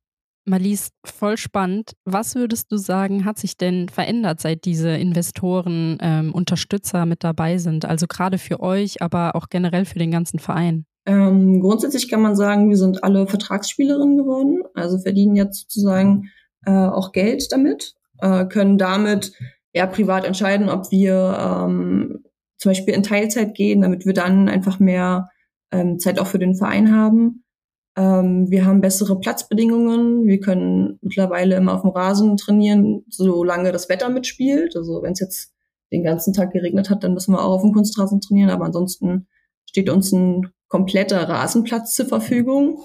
Marlies, 0.46 0.90
voll 1.04 1.38
spannend. 1.38 1.92
Was 2.04 2.34
würdest 2.34 2.70
du 2.70 2.76
sagen, 2.76 3.24
hat 3.24 3.38
sich 3.38 3.56
denn 3.56 3.88
verändert, 3.88 4.40
seit 4.40 4.66
diese 4.66 4.90
Investoren, 4.90 5.96
ähm, 6.02 6.34
Unterstützer 6.34 7.06
mit 7.06 7.24
dabei 7.24 7.56
sind? 7.56 7.86
Also 7.86 8.06
gerade 8.06 8.36
für 8.36 8.60
euch, 8.60 9.00
aber 9.00 9.36
auch 9.36 9.48
generell 9.48 9.86
für 9.86 9.98
den 9.98 10.10
ganzen 10.10 10.38
Verein? 10.38 10.84
Ähm, 11.06 11.60
grundsätzlich 11.60 12.10
kann 12.10 12.20
man 12.20 12.36
sagen, 12.36 12.68
wir 12.68 12.76
sind 12.76 13.04
alle 13.04 13.26
Vertragsspielerinnen 13.26 14.18
geworden, 14.18 14.62
also 14.74 14.98
verdienen 14.98 15.36
jetzt 15.36 15.60
sozusagen 15.60 16.30
äh, 16.66 16.72
auch 16.72 17.12
Geld 17.12 17.50
damit, 17.50 17.94
äh, 18.20 18.44
können 18.46 18.76
damit 18.76 19.32
ja 19.72 19.86
privat 19.86 20.24
entscheiden, 20.24 20.68
ob 20.68 20.90
wir 20.90 21.38
ähm, 21.38 22.24
zum 22.58 22.70
Beispiel 22.70 22.94
in 22.94 23.02
Teilzeit 23.02 23.54
gehen, 23.54 23.82
damit 23.82 24.06
wir 24.06 24.14
dann 24.14 24.48
einfach 24.48 24.78
mehr 24.78 25.28
ähm, 25.74 25.98
Zeit 25.98 26.18
auch 26.18 26.26
für 26.26 26.38
den 26.38 26.54
Verein 26.54 26.94
haben. 26.94 27.44
Ähm, 27.96 28.50
wir 28.50 28.64
haben 28.64 28.80
bessere 28.80 29.18
Platzbedingungen. 29.18 30.26
Wir 30.26 30.40
können 30.40 30.98
mittlerweile 31.02 31.56
immer 31.56 31.74
auf 31.74 31.82
dem 31.82 31.90
Rasen 31.90 32.36
trainieren, 32.36 33.04
solange 33.08 33.72
das 33.72 33.88
Wetter 33.88 34.08
mitspielt. 34.08 34.76
Also 34.76 35.02
wenn 35.02 35.12
es 35.12 35.20
jetzt 35.20 35.52
den 35.92 36.04
ganzen 36.04 36.32
Tag 36.32 36.52
geregnet 36.52 36.90
hat, 36.90 37.04
dann 37.04 37.14
müssen 37.14 37.32
wir 37.32 37.44
auch 37.44 37.54
auf 37.56 37.62
dem 37.62 37.72
Kunstrasen 37.72 38.20
trainieren. 38.20 38.50
Aber 38.50 38.64
ansonsten 38.64 39.26
steht 39.68 39.90
uns 39.90 40.12
ein 40.12 40.52
kompletter 40.68 41.28
Rasenplatz 41.28 41.94
zur 41.94 42.06
Verfügung. 42.06 42.78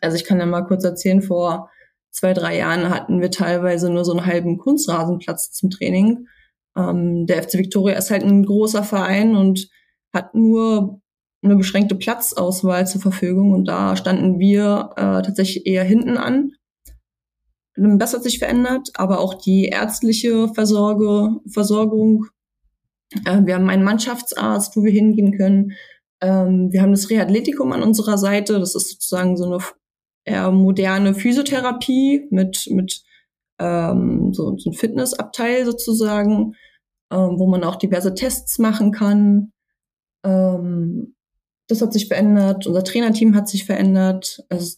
Also 0.00 0.16
ich 0.16 0.24
kann 0.24 0.38
ja 0.38 0.46
mal 0.46 0.62
kurz 0.62 0.84
erzählen, 0.84 1.22
vor 1.22 1.70
zwei, 2.10 2.32
drei 2.34 2.58
Jahren 2.58 2.90
hatten 2.90 3.20
wir 3.20 3.30
teilweise 3.30 3.90
nur 3.90 4.04
so 4.04 4.12
einen 4.12 4.26
halben 4.26 4.58
Kunstrasenplatz 4.58 5.52
zum 5.52 5.70
Training. 5.70 6.26
Ähm, 6.76 7.26
der 7.26 7.42
FC 7.42 7.54
Victoria 7.54 7.96
ist 7.96 8.10
halt 8.10 8.22
ein 8.22 8.44
großer 8.44 8.84
Verein 8.84 9.34
und 9.34 9.68
hat 10.12 10.34
nur 10.34 11.00
eine 11.42 11.56
beschränkte 11.56 11.94
Platzauswahl 11.94 12.86
zur 12.86 13.00
Verfügung 13.00 13.52
und 13.52 13.66
da 13.66 13.96
standen 13.96 14.38
wir 14.38 14.90
äh, 14.96 15.22
tatsächlich 15.22 15.66
eher 15.66 15.84
hinten 15.84 16.16
an. 16.16 16.52
das 17.74 18.14
hat 18.14 18.22
sich 18.22 18.38
verändert, 18.38 18.90
aber 18.94 19.18
auch 19.20 19.34
die 19.34 19.66
ärztliche 19.66 20.48
Versorge, 20.54 21.40
Versorgung. 21.50 22.26
Äh, 23.24 23.44
wir 23.44 23.56
haben 23.56 23.68
einen 23.68 23.84
Mannschaftsarzt, 23.84 24.76
wo 24.76 24.84
wir 24.84 24.92
hingehen 24.92 25.36
können. 25.36 25.72
Ähm, 26.20 26.72
wir 26.72 26.82
haben 26.82 26.92
das 26.92 27.10
Reathletikum 27.10 27.72
an 27.72 27.82
unserer 27.82 28.18
Seite. 28.18 28.60
Das 28.60 28.76
ist 28.76 28.90
sozusagen 28.90 29.36
so 29.36 29.44
eine 29.46 29.58
eher 30.24 30.52
moderne 30.52 31.14
Physiotherapie 31.14 32.28
mit, 32.30 32.68
mit 32.70 33.02
ähm, 33.58 34.32
so, 34.32 34.56
so 34.58 34.70
ein 34.70 34.74
Fitnessabteil 34.74 35.64
sozusagen, 35.64 36.54
ähm, 37.12 37.38
wo 37.38 37.48
man 37.48 37.64
auch 37.64 37.76
diverse 37.76 38.14
Tests 38.14 38.60
machen 38.60 38.92
kann. 38.92 39.52
Ähm, 40.24 41.16
das 41.68 41.82
hat 41.82 41.92
sich 41.92 42.08
verändert. 42.08 42.66
Unser 42.66 42.84
Trainerteam 42.84 43.34
hat 43.34 43.48
sich 43.48 43.64
verändert. 43.64 44.44
Also, 44.48 44.76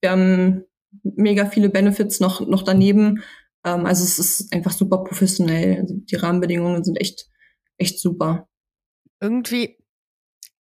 wir 0.00 0.10
haben 0.10 0.64
mega 1.02 1.46
viele 1.46 1.68
Benefits 1.68 2.20
noch, 2.20 2.46
noch 2.46 2.62
daneben. 2.62 3.22
Ähm, 3.64 3.86
also 3.86 4.04
es 4.04 4.18
ist 4.18 4.52
einfach 4.52 4.72
super 4.72 4.98
professionell. 4.98 5.80
Also 5.80 5.94
die 5.96 6.16
Rahmenbedingungen 6.16 6.84
sind 6.84 7.00
echt, 7.00 7.28
echt 7.78 8.00
super. 8.00 8.48
Irgendwie, 9.20 9.78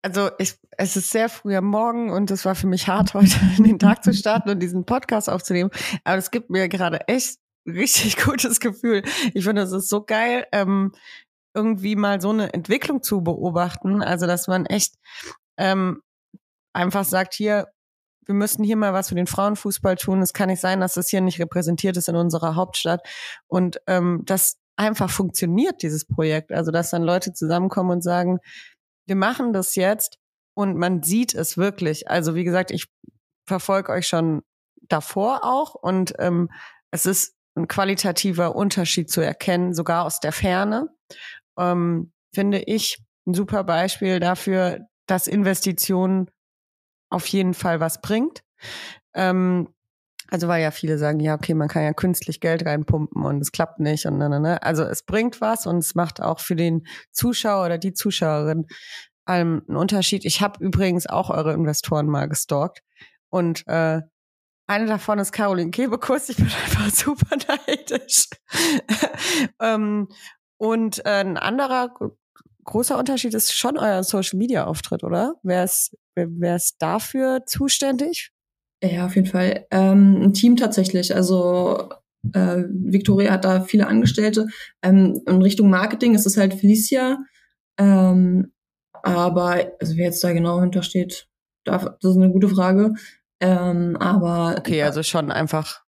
also 0.03 0.31
ich, 0.39 0.55
es 0.77 0.97
ist 0.97 1.11
sehr 1.11 1.29
früh 1.29 1.57
am 1.57 1.67
Morgen 1.67 2.11
und 2.11 2.31
es 2.31 2.45
war 2.45 2.55
für 2.55 2.67
mich 2.67 2.89
hart, 2.89 3.15
heute 3.15 3.37
den 3.59 3.79
Tag 3.79 4.05
zu 4.05 4.13
starten 4.13 4.51
und 4.51 4.61
diesen 4.61 4.85
Podcast 4.85 5.29
aufzunehmen. 5.29 5.71
Aber 6.05 6.17
es 6.17 6.31
gibt 6.31 6.51
mir 6.51 6.69
gerade 6.69 7.07
echt 7.09 7.39
richtig 7.67 8.17
gutes 8.25 8.61
Gefühl. 8.61 9.03
Ich 9.35 9.45
finde, 9.45 9.63
es 9.63 9.73
ist 9.73 9.89
so 9.89 10.05
geil, 10.05 10.47
ähm, 10.53 10.93
irgendwie 11.55 11.97
mal 11.97 12.21
so 12.21 12.31
eine 12.31 12.53
Entwicklung 12.53 13.03
zu 13.03 13.23
beobachten. 13.23 14.03
Also, 14.03 14.27
dass 14.27 14.49
man 14.49 14.67
echt 14.67 14.95
ähm, 15.57 16.03
einfach 16.73 17.05
sagt, 17.05 17.35
hier, 17.35 17.69
wir 18.27 18.35
müssen 18.35 18.65
hier 18.65 18.77
mal 18.77 18.93
was 18.93 19.11
für 19.11 19.15
den 19.15 19.27
Frauenfußball 19.27 19.97
tun. 19.97 20.23
Es 20.23 20.33
kann 20.33 20.49
nicht 20.49 20.61
sein, 20.61 20.81
dass 20.81 20.95
das 20.95 21.09
hier 21.09 21.21
nicht 21.21 21.41
repräsentiert 21.41 21.97
ist 21.97 22.09
in 22.09 22.17
unserer 22.17 22.57
Hauptstadt. 22.57 23.07
Und 23.47 23.81
ähm, 23.87 24.23
das 24.25 24.59
einfach 24.77 25.11
funktioniert, 25.11 25.83
dieses 25.83 26.07
Projekt. 26.07 26.53
Also, 26.53 26.71
dass 26.71 26.91
dann 26.91 27.03
Leute 27.03 27.33
zusammenkommen 27.33 27.91
und 27.91 28.03
sagen, 28.03 28.39
wir 29.07 29.17
machen 29.17 29.53
das 29.53 29.75
jetzt 29.75 30.19
und 30.55 30.77
man 30.77 31.03
sieht 31.03 31.35
es 31.35 31.57
wirklich. 31.57 32.11
Also, 32.11 32.35
wie 32.35 32.45
gesagt, 32.45 32.71
ich 32.71 32.87
verfolge 33.47 33.93
euch 33.93 34.09
schon 34.09 34.43
davor 34.89 35.45
auch 35.45 35.75
und 35.75 36.15
ähm, 36.19 36.51
es 36.91 37.07
ist 37.07 37.35
ein 37.57 37.69
qualitativer 37.69 38.57
Unterschied 38.57 39.11
zu 39.11 39.21
erkennen, 39.21 39.75
sogar 39.75 40.05
aus 40.05 40.21
der 40.21 40.33
Ferne. 40.33 40.89
Ähm, 41.59 42.13
finde 42.35 42.59
ich 42.59 42.99
ein 43.27 43.35
super 43.35 43.65
Beispiel 43.65 44.21
dafür, 44.21 44.81
dass 45.07 45.27
Investitionen 45.27 46.31
auf 47.11 47.27
jeden 47.27 47.55
Fall 47.55 47.81
was 47.81 48.01
bringt. 48.01 48.43
Ähm, 49.15 49.69
also 50.31 50.49
weil 50.49 50.63
ja 50.63 50.71
viele 50.71 50.99
sagen, 50.99 51.21
ja, 51.21 51.35
okay, 51.35 51.55
man 51.55 51.69
kann 51.69 51.85
ja 51.85 51.93
künstlich 51.93 52.41
Geld 52.41 52.65
reinpumpen 52.67 53.23
und 53.23 53.41
es 53.41 53.53
klappt 53.53 53.79
nicht 53.79 54.07
und 54.07 54.19
ne, 54.19 54.29
ne, 54.29 54.41
ne. 54.41 54.63
Also 54.63 54.83
es 54.83 55.05
bringt 55.05 55.41
was 55.41 55.67
und 55.67 55.79
es 55.79 55.95
macht 55.95 56.21
auch 56.21 56.41
für 56.41 56.57
den 56.57 56.87
Zuschauer 57.13 57.67
oder 57.67 57.79
die 57.79 57.93
Zuschauerin 57.93 58.67
ähm, 59.29 59.63
einen 59.69 59.77
Unterschied. 59.77 60.25
Ich 60.25 60.41
habe 60.41 60.65
übrigens 60.65 61.07
auch 61.07 61.31
eure 61.31 61.53
Investoren 61.53 62.07
mal 62.07 62.29
gestalkt 62.29 62.81
und 63.31 63.67
äh, 63.69 64.01
eine 64.67 64.87
davon 64.87 65.19
ist 65.19 65.33
Caroline 65.33 65.71
Kebekus. 65.71 66.31
Ich 66.31 66.37
bin 66.37 66.47
einfach 66.65 66.91
super 66.91 67.37
neidisch. 67.67 68.29
ähm, 69.61 70.09
und 70.65 71.05
äh, 71.05 71.21
ein 71.21 71.37
anderer 71.37 71.95
großer 72.65 72.99
Unterschied 72.99 73.35
ist 73.35 73.53
schon 73.53 73.77
euer 73.77 74.03
Social 74.03 74.39
Media 74.39 74.65
Auftritt, 74.65 75.05
oder? 75.05 75.35
Wer 75.43 75.63
ist, 75.65 75.95
wer 76.15 76.57
ist 76.57 76.77
dafür 76.79 77.45
zuständig? 77.45 78.31
Ja, 78.83 79.05
auf 79.05 79.15
jeden 79.15 79.27
Fall. 79.27 79.67
Ähm, 79.71 80.23
ein 80.23 80.33
Team 80.33 80.57
tatsächlich. 80.57 81.15
Also 81.15 81.91
äh, 82.33 82.63
Victoria 82.71 83.33
hat 83.33 83.45
da 83.45 83.61
viele 83.61 83.89
Angestellte. 83.89 84.47
Ähm, 84.81 85.21
in 85.27 85.43
Richtung 85.43 85.69
Marketing 85.69 86.15
ist 86.15 86.25
es 86.25 86.39
halt 86.39 86.55
Felicia. 86.55 87.19
Ähm, 87.77 88.51
aber 89.03 89.71
also 89.79 89.99
wer 89.99 90.07
jetzt 90.07 90.25
da 90.25 90.33
genau 90.33 90.63
hintersteht, 90.63 91.29
darf, 91.65 91.85
das 92.01 92.13
ist 92.13 92.17
eine 92.17 92.31
gute 92.31 92.49
Frage. 92.49 92.95
Ähm, 93.39 93.99
aber 94.01 94.57
okay, 94.59 94.83
also 94.83 95.03
schon 95.03 95.31
einfach 95.31 95.83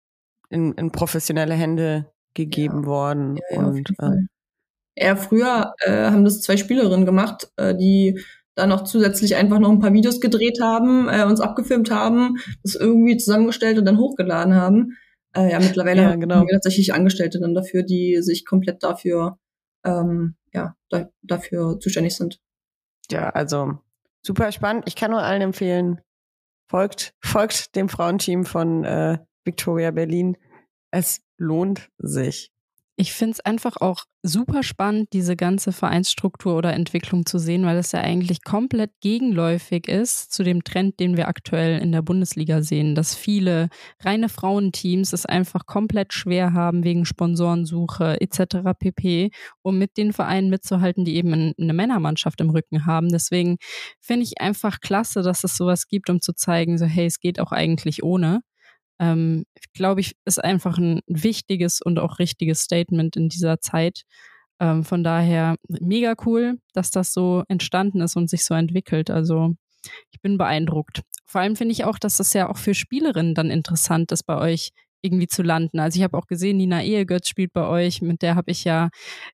in, 0.49 0.73
in 0.73 0.93
professionelle 0.93 1.53
Hände 1.53 2.11
gegeben 2.33 2.85
ja. 2.85 2.87
worden. 2.87 3.37
Ja, 3.37 3.61
ja, 3.61 3.67
und 3.67 3.91
äh, 3.99 4.27
eher 4.95 5.17
früher 5.17 5.75
äh, 5.81 6.11
haben 6.11 6.25
das 6.25 6.41
zwei 6.41 6.57
Spielerinnen 6.57 7.07
gemacht, 7.07 7.51
äh, 7.57 7.75
die 7.75 8.21
dann 8.55 8.69
noch 8.69 8.85
zusätzlich 8.85 9.37
einfach 9.37 9.59
noch 9.59 9.71
ein 9.71 9.81
paar 9.81 9.95
Videos 9.95 10.21
gedreht 10.21 10.59
haben, 10.61 11.09
äh, 11.09 11.25
uns 11.25 11.41
abgefilmt 11.41 11.91
haben, 11.91 12.37
das 12.63 12.75
irgendwie 12.75 13.17
zusammengestellt 13.17 13.79
und 13.79 13.87
dann 13.87 13.99
hochgeladen 13.99 14.55
haben. 14.55 14.99
Äh, 15.35 15.51
ja, 15.51 15.59
mittlerweile 15.59 16.03
ja, 16.03 16.15
genau. 16.17 16.37
haben 16.37 16.49
wir 16.49 16.55
tatsächlich 16.55 16.93
Angestellte 16.93 17.41
dann 17.41 17.55
dafür, 17.55 17.83
die 17.83 18.21
sich 18.21 18.45
komplett 18.45 18.83
dafür, 18.83 19.39
ähm, 19.85 20.37
ja, 20.53 20.77
da, 20.91 21.09
dafür 21.23 21.81
zuständig 21.81 22.15
sind. 22.15 22.41
Ja, 23.11 23.31
also 23.31 23.79
super 24.21 24.53
spannend. 24.53 24.85
Ich 24.87 24.97
kann 24.97 25.11
nur 25.11 25.23
allen 25.23 25.41
empfehlen, 25.41 26.01
folgt, 26.69 27.15
folgt 27.21 27.75
dem 27.75 27.89
Frauenteam 27.89 28.45
von 28.45 28.85
äh, 28.85 29.19
Victoria 29.45 29.91
Berlin. 29.91 30.37
Es 30.91 31.23
lohnt 31.39 31.89
sich. 31.97 32.52
Ich 32.97 33.15
finde 33.15 33.33
es 33.33 33.41
einfach 33.41 33.79
auch 33.81 34.05
super 34.23 34.63
spannend, 34.63 35.09
diese 35.15 35.35
ganze 35.35 35.73
Vereinsstruktur 35.73 36.57
oder 36.57 36.75
Entwicklung 36.75 37.25
zu 37.25 37.39
sehen, 37.39 37.65
weil 37.65 37.79
es 37.79 37.93
ja 37.93 38.01
eigentlich 38.03 38.45
komplett 38.45 38.91
gegenläufig 39.01 39.89
ist 39.89 40.31
zu 40.31 40.45
dem 40.45 40.63
Trend, 40.63 41.01
den 41.01 41.17
wir 41.17 41.27
aktuell 41.27 41.81
in 41.81 41.91
der 41.91 42.03
Bundesliga 42.03 42.63
sehen, 42.63 42.95
dass 42.95 43.15
viele 43.15 43.71
reine 44.01 44.29
Frauenteams 44.29 45.15
es 45.15 45.25
einfach 45.25 45.65
komplett 45.65 46.13
schwer 46.13 46.53
haben 46.53 46.85
wegen 46.85 47.07
Sponsorensuche 47.07 48.21
etc. 48.21 48.75
pp, 48.79 49.31
um 49.63 49.79
mit 49.79 49.97
den 49.97 50.13
Vereinen 50.13 50.51
mitzuhalten, 50.51 51.07
die 51.07 51.17
eben 51.17 51.55
eine 51.59 51.73
Männermannschaft 51.73 52.43
im 52.43 52.51
Rücken 52.51 52.85
haben. 52.85 53.09
Deswegen 53.09 53.57
finde 54.01 54.25
ich 54.25 54.41
einfach 54.41 54.81
klasse, 54.81 55.23
dass 55.23 55.45
es 55.45 55.57
sowas 55.57 55.89
gibt, 55.89 56.11
um 56.11 56.21
zu 56.21 56.35
zeigen, 56.35 56.77
so 56.77 56.85
hey, 56.85 57.07
es 57.07 57.21
geht 57.21 57.41
auch 57.41 57.53
eigentlich 57.53 58.03
ohne 58.03 58.43
ähm, 58.99 59.45
glaube 59.75 60.01
ich, 60.01 60.15
ist 60.25 60.43
einfach 60.43 60.79
ein 60.79 61.01
wichtiges 61.07 61.81
und 61.83 61.99
auch 61.99 62.19
richtiges 62.19 62.61
Statement 62.61 63.17
in 63.17 63.29
dieser 63.29 63.61
Zeit. 63.61 64.03
Ähm, 64.61 64.85
von 64.85 65.03
daher 65.03 65.57
mega 65.69 66.15
cool, 66.27 66.59
dass 66.73 66.91
das 66.91 67.13
so 67.13 67.45
entstanden 67.49 68.01
ist 68.01 68.17
und 68.17 68.31
sich 68.31 68.45
so 68.45 68.55
entwickelt. 68.55 69.11
Also 69.11 69.55
ich 70.11 70.21
bin 70.21 70.39
beeindruckt. 70.39 71.03
Vor 71.27 71.41
allem 71.41 71.57
finde 71.57 71.73
ich 71.73 71.85
auch, 71.85 71.99
dass 71.99 72.19
das 72.19 72.33
ja 72.33 72.49
auch 72.49 72.59
für 72.59 72.75
Spielerinnen 72.75 73.35
dann 73.35 73.51
interessant 73.51 74.13
ist 74.13 74.25
bei 74.25 74.39
euch 74.39 74.71
irgendwie 75.03 75.27
zu 75.27 75.43
landen. 75.43 75.81
Also 75.81 75.99
ich 75.99 76.05
habe 76.05 76.17
auch 76.17 76.27
gesehen, 76.27 76.57
Nina 76.57 76.83
Ehegötz 76.83 77.29
spielt 77.29 77.53
bei 77.53 77.67
euch, 77.67 78.01
mit 78.01 78.23
der 78.23 78.37
habe 78.37 78.53
ich 78.53 78.65
ja 78.65 78.89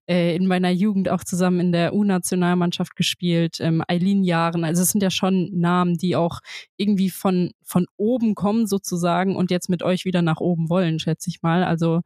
äh, 0.09 0.35
in 0.35 0.47
meiner 0.47 0.71
Jugend 0.71 1.09
auch 1.11 1.23
zusammen 1.23 1.61
in 1.61 1.73
der 1.73 1.95
U-Nationalmannschaft 1.95 2.97
gespielt, 2.97 3.59
ähm, 3.61 3.83
Eileen 3.87 4.25
Jahren. 4.25 4.65
Also 4.65 4.83
es 4.83 4.91
sind 4.91 5.03
ja 5.03 5.11
schon 5.11 5.51
Namen, 5.53 5.99
die 5.99 6.17
auch 6.17 6.41
irgendwie 6.77 7.11
von, 7.11 7.53
von 7.63 7.87
oben 7.97 8.35
kommen 8.35 8.67
sozusagen 8.67 9.37
und 9.37 9.51
jetzt 9.51 9.69
mit 9.69 9.83
euch 9.83 10.05
wieder 10.07 10.23
nach 10.23 10.41
oben 10.41 10.71
wollen, 10.71 10.99
schätze 10.99 11.29
ich 11.29 11.43
mal. 11.43 11.63
Also 11.63 12.01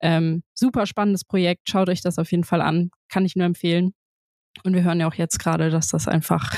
ähm, 0.00 0.42
super 0.52 0.86
spannendes 0.86 1.24
Projekt, 1.24 1.70
schaut 1.70 1.88
euch 1.88 2.02
das 2.02 2.18
auf 2.18 2.30
jeden 2.30 2.44
Fall 2.44 2.60
an, 2.60 2.90
kann 3.08 3.24
ich 3.24 3.36
nur 3.36 3.46
empfehlen. 3.46 3.94
Und 4.62 4.74
wir 4.74 4.84
hören 4.84 5.00
ja 5.00 5.08
auch 5.08 5.14
jetzt 5.14 5.38
gerade, 5.38 5.70
dass 5.70 5.88
das 5.88 6.06
einfach, 6.06 6.52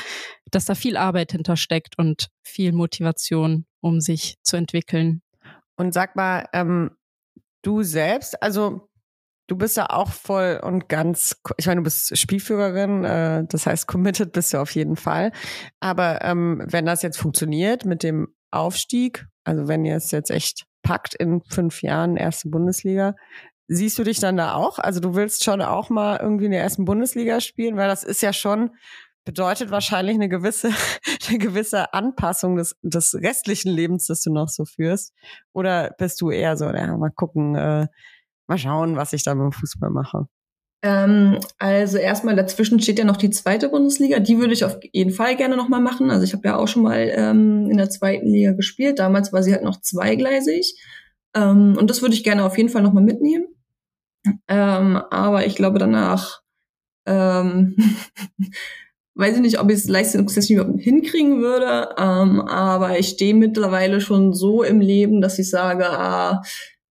dass 0.51 0.67
da 0.67 0.75
viel 0.75 0.97
Arbeit 0.97 1.33
hintersteckt 1.33 1.99
und 1.99 2.29
viel 2.43 2.73
Motivation, 2.73 3.65
um 3.81 4.01
sich 4.01 4.37
zu 4.43 4.57
entwickeln 4.57 5.23
und 5.77 5.93
sag 5.93 6.17
mal, 6.17 6.47
ähm, 6.53 6.91
du 7.63 7.83
selbst, 7.83 8.43
also 8.43 8.89
du 9.47 9.57
bist 9.57 9.77
ja 9.77 9.91
auch 9.91 10.11
voll 10.11 10.61
und 10.63 10.89
ganz, 10.89 11.41
ich 11.57 11.67
meine, 11.67 11.81
du 11.81 11.85
bist 11.85 12.17
Spielführerin, 12.17 13.05
äh, 13.05 13.45
das 13.49 13.67
heißt, 13.67 13.87
committed 13.87 14.33
bist 14.33 14.53
du 14.53 14.59
auf 14.59 14.73
jeden 14.73 14.97
Fall. 14.97 15.33
Aber 15.81 16.23
ähm, 16.23 16.63
wenn 16.67 16.87
das 16.87 17.03
jetzt 17.03 17.19
funktioniert 17.19 17.85
mit 17.85 18.03
dem 18.03 18.29
Aufstieg, 18.51 19.27
also 19.45 19.69
wenn 19.69 19.85
ihr 19.85 19.97
es 19.97 20.11
jetzt 20.11 20.31
echt 20.31 20.67
packt 20.83 21.15
in 21.15 21.43
fünf 21.51 21.83
Jahren 21.83 22.17
erste 22.17 22.49
Bundesliga, 22.49 23.15
siehst 23.69 23.99
du 23.99 24.05
dich 24.05 24.21
dann 24.21 24.37
da 24.37 24.55
auch? 24.55 24.79
Also 24.79 25.01
du 25.01 25.15
willst 25.15 25.45
schon 25.45 25.61
auch 25.61 25.91
mal 25.91 26.19
irgendwie 26.21 26.47
in 26.47 26.53
der 26.53 26.63
ersten 26.63 26.85
Bundesliga 26.85 27.41
spielen, 27.41 27.77
weil 27.77 27.89
das 27.89 28.05
ist 28.05 28.23
ja 28.23 28.33
schon 28.33 28.71
bedeutet 29.27 29.71
wahrscheinlich 29.71 30.15
eine 30.15 30.31
gewisse, 30.31 30.71
eine 31.29 31.39
gewisse 31.39 31.93
Anpassung 31.93 32.57
des, 32.57 32.77
des 32.83 33.15
restlichen 33.15 33.71
Lebens, 33.71 34.07
das 34.07 34.23
du 34.23 34.33
noch 34.33 34.49
so 34.49 34.65
führst. 34.65 35.13
Oder 35.53 35.95
bist 35.99 36.23
du 36.23 36.31
eher 36.31 36.57
so, 36.57 36.65
ja, 36.65 36.97
mal 36.97 37.11
gucken, 37.11 37.55
äh, 37.55 37.89
mal 38.47 38.59
schauen, 38.59 38.97
was 38.97 39.13
ich 39.13 39.25
da 39.25 39.35
mit 39.35 39.45
dem 39.45 39.53
Fußball 39.53 39.91
mache? 39.91 40.27
Ähm, 40.83 41.41
also 41.59 41.99
erstmal 41.99 42.37
dazwischen 42.37 42.81
steht 42.81 42.99
ja 42.99 43.05
noch 43.05 43.17
die 43.17 43.31
zweite 43.31 43.69
Bundesliga. 43.69 44.21
Die 44.21 44.39
würde 44.39 44.53
ich 44.53 44.65
auf 44.65 44.79
jeden 44.93 45.11
Fall 45.11 45.37
gerne 45.37 45.57
nochmal 45.57 45.81
machen. 45.81 46.11
Also 46.11 46.25
ich 46.25 46.33
habe 46.33 46.47
ja 46.47 46.57
auch 46.57 46.69
schon 46.69 46.85
mal 46.85 47.11
ähm, 47.13 47.69
in 47.71 47.77
der 47.77 47.91
zweiten 47.91 48.29
Liga 48.29 48.53
gespielt. 48.53 48.99
Damals 48.99 49.33
war 49.33 49.43
sie 49.43 49.53
halt 49.53 49.65
noch 49.65 49.81
zweigleisig. 49.81 50.81
Ähm, 51.35 51.77
und 51.77 51.91
das 51.91 52.03
würde 52.03 52.15
ich 52.15 52.25
gerne 52.25 52.45
auf 52.45 52.57
jeden 52.57 52.69
Fall 52.69 52.83
nochmal 52.83 53.03
mitnehmen. 53.03 53.47
Ähm, 54.49 54.97
aber 55.11 55.47
ich 55.47 55.57
glaube 55.57 55.79
danach 55.79 56.43
ähm, 57.07 57.77
weiß 59.17 59.37
ich 59.37 59.43
nicht, 59.43 59.61
ob 59.61 59.71
ich 59.71 59.79
es 59.79 59.89
leistungstechnisch 59.89 60.51
überhaupt 60.51 60.81
hinkriegen 60.81 61.41
würde, 61.41 61.89
ähm, 61.99 62.41
aber 62.43 62.99
ich 62.99 63.09
stehe 63.09 63.35
mittlerweile 63.35 64.01
schon 64.01 64.33
so 64.35 64.63
im 64.63 64.81
Leben, 64.81 65.21
dass 65.21 65.39
ich 65.39 65.51
sage, 65.51 65.89
ah, 65.91 66.43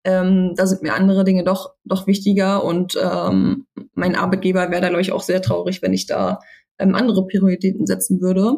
Ähm, 0.03 0.55
da 0.57 0.67
sind 0.67 0.81
mir 0.83 0.95
andere 0.95 1.25
Dinge 1.25 1.45
doch, 1.45 1.75
doch 1.85 2.07
wichtiger 2.07 2.65
und 2.65 2.97
ähm, 2.97 3.67
mein 3.93 4.17
Arbeitgeber 4.17 4.71
wäre 4.71 4.81
da, 4.81 4.89
glaube 4.89 5.03
ich, 5.03 5.13
auch 5.13 5.23
sehr 5.23 5.43
traurig, 5.43 5.83
wenn 5.83 5.93
ich 5.93 6.07
da 6.07 6.39
ähm, 6.79 6.95
andere 6.95 7.27
Prioritäten 7.27 7.85
setzen 7.87 8.23
würde. 8.23 8.57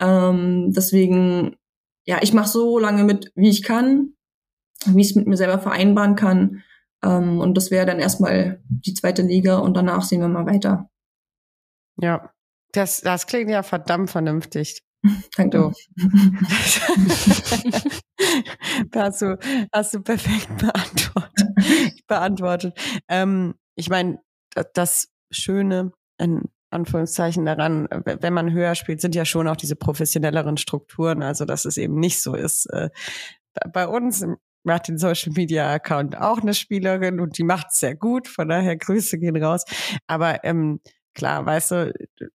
Ähm, 0.00 0.72
deswegen, 0.76 1.56
ja, 2.06 2.18
ich 2.22 2.32
mache 2.32 2.48
so 2.48 2.78
lange 2.78 3.02
mit, 3.02 3.32
wie 3.34 3.48
ich 3.48 3.64
kann, 3.64 4.14
wie 4.86 5.00
ich 5.00 5.10
es 5.10 5.16
mit 5.16 5.26
mir 5.26 5.36
selber 5.36 5.58
vereinbaren 5.58 6.14
kann. 6.14 6.62
Ähm, 7.02 7.40
und 7.40 7.56
das 7.56 7.72
wäre 7.72 7.86
dann 7.86 7.98
erstmal 7.98 8.60
die 8.68 8.94
zweite 8.94 9.22
Liga 9.22 9.58
und 9.58 9.76
danach 9.76 10.02
sehen 10.04 10.20
wir 10.20 10.28
mal 10.28 10.46
weiter. 10.46 10.88
Ja, 12.00 12.30
das, 12.76 13.00
das 13.00 13.26
klingt 13.26 13.50
ja 13.50 13.62
verdammt 13.62 14.10
vernünftig. 14.10 14.82
Danke. 15.36 15.72
da 18.90 19.04
hast 19.04 19.22
du, 19.22 19.38
hast 19.72 19.94
du 19.94 20.02
perfekt 20.02 20.48
beantwortet. 20.58 21.48
beantwortet. 22.06 22.78
Ähm, 23.08 23.54
ich 23.76 23.88
meine, 23.88 24.18
das 24.74 25.08
Schöne 25.30 25.92
in 26.18 26.42
Anführungszeichen 26.70 27.46
daran, 27.46 27.88
wenn 27.90 28.32
man 28.32 28.52
höher 28.52 28.74
spielt, 28.74 29.00
sind 29.00 29.14
ja 29.14 29.24
schon 29.24 29.48
auch 29.48 29.56
diese 29.56 29.76
professionelleren 29.76 30.56
Strukturen, 30.56 31.22
also 31.22 31.44
dass 31.44 31.64
es 31.64 31.76
eben 31.76 32.00
nicht 32.00 32.22
so 32.22 32.34
ist. 32.34 32.66
Äh, 32.66 32.90
bei 33.72 33.86
uns 33.86 34.26
macht 34.64 34.88
den 34.88 34.98
Social 34.98 35.32
Media 35.32 35.72
Account 35.72 36.18
auch 36.18 36.40
eine 36.40 36.52
Spielerin 36.52 37.20
und 37.20 37.38
die 37.38 37.44
macht 37.44 37.68
es 37.70 37.78
sehr 37.78 37.94
gut, 37.94 38.26
von 38.26 38.48
daher 38.48 38.76
Grüße 38.76 39.18
gehen 39.18 39.40
raus. 39.42 39.64
Aber 40.08 40.42
ähm, 40.44 40.80
klar, 41.16 41.44
weißt 41.44 41.70
du, 41.72 41.92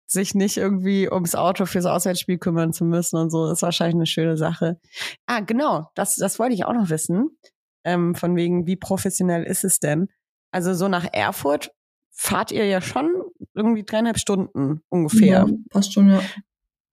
sich 0.06 0.34
nicht 0.34 0.56
irgendwie 0.56 1.10
ums 1.10 1.34
Auto 1.34 1.66
fürs 1.66 1.84
Auswärtsspiel 1.84 2.38
kümmern 2.38 2.72
zu 2.72 2.84
müssen 2.84 3.16
und 3.16 3.30
so, 3.30 3.50
ist 3.50 3.62
wahrscheinlich 3.62 3.96
eine 3.96 4.06
schöne 4.06 4.36
Sache. 4.38 4.80
Ah, 5.26 5.40
genau, 5.40 5.90
das, 5.94 6.14
das 6.14 6.38
wollte 6.38 6.54
ich 6.54 6.64
auch 6.64 6.72
noch 6.72 6.88
wissen. 6.88 7.36
Ähm, 7.84 8.14
von 8.14 8.36
wegen, 8.36 8.66
wie 8.66 8.76
professionell 8.76 9.44
ist 9.44 9.64
es 9.64 9.80
denn? 9.80 10.08
Also 10.50 10.72
so 10.74 10.88
nach 10.88 11.06
Erfurt 11.12 11.72
fahrt 12.10 12.52
ihr 12.52 12.66
ja 12.66 12.80
schon 12.80 13.10
irgendwie 13.54 13.84
dreieinhalb 13.84 14.18
Stunden 14.18 14.80
ungefähr. 14.88 15.46
Ja, 15.46 15.54
passt 15.70 15.92
schon, 15.92 16.08
ja. 16.10 16.22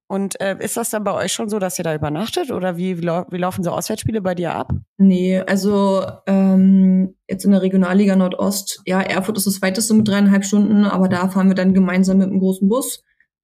Und 0.07 0.39
äh, 0.39 0.55
ist 0.59 0.77
das 0.77 0.91
dann 0.91 1.03
bei 1.03 1.13
euch 1.13 1.33
schon 1.33 1.49
so, 1.49 1.57
dass 1.57 1.79
ihr 1.79 1.83
da 1.83 1.95
übernachtet 1.95 2.51
oder 2.51 2.77
wie, 2.77 2.99
wie, 2.99 3.05
lau 3.05 3.25
wie 3.31 3.37
laufen 3.37 3.63
so 3.63 3.71
Auswärtsspiele 3.71 4.21
bei 4.21 4.35
dir 4.35 4.53
ab? 4.53 4.71
Nee, 4.97 5.39
also 5.39 6.05
ähm, 6.27 7.15
jetzt 7.27 7.43
in 7.43 7.51
der 7.51 7.63
Regionalliga 7.63 8.15
Nordost, 8.15 8.81
ja, 8.85 9.01
Erfurt 9.01 9.37
ist 9.37 9.47
das 9.47 9.61
weiteste 9.63 9.95
mit 9.95 10.07
dreieinhalb 10.07 10.45
Stunden, 10.45 10.85
aber 10.85 11.09
da 11.09 11.27
fahren 11.27 11.47
wir 11.47 11.55
dann 11.55 11.73
gemeinsam 11.73 12.19
mit 12.19 12.29
einem 12.29 12.39
großen 12.39 12.69
Bus, 12.69 13.03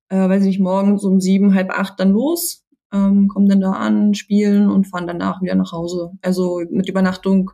äh, 0.10 0.30
weiß 0.30 0.42
ich 0.42 0.50
nicht, 0.50 0.60
morgens 0.60 1.04
um 1.04 1.20
sieben, 1.20 1.56
halb 1.56 1.72
acht 1.72 2.00
dann 2.00 2.12
los, 2.12 2.64
ähm, 2.94 3.28
kommen 3.28 3.50
dann 3.50 3.62
da 3.62 3.72
an, 3.72 4.14
spielen 4.14 4.70
und 4.70 4.86
fahren 4.86 5.08
danach 5.08 5.42
wieder 5.42 5.56
nach 5.56 5.72
Hause. 5.72 6.12
Also 6.22 6.62
mit 6.70 6.88
Übernachtung 6.88 7.52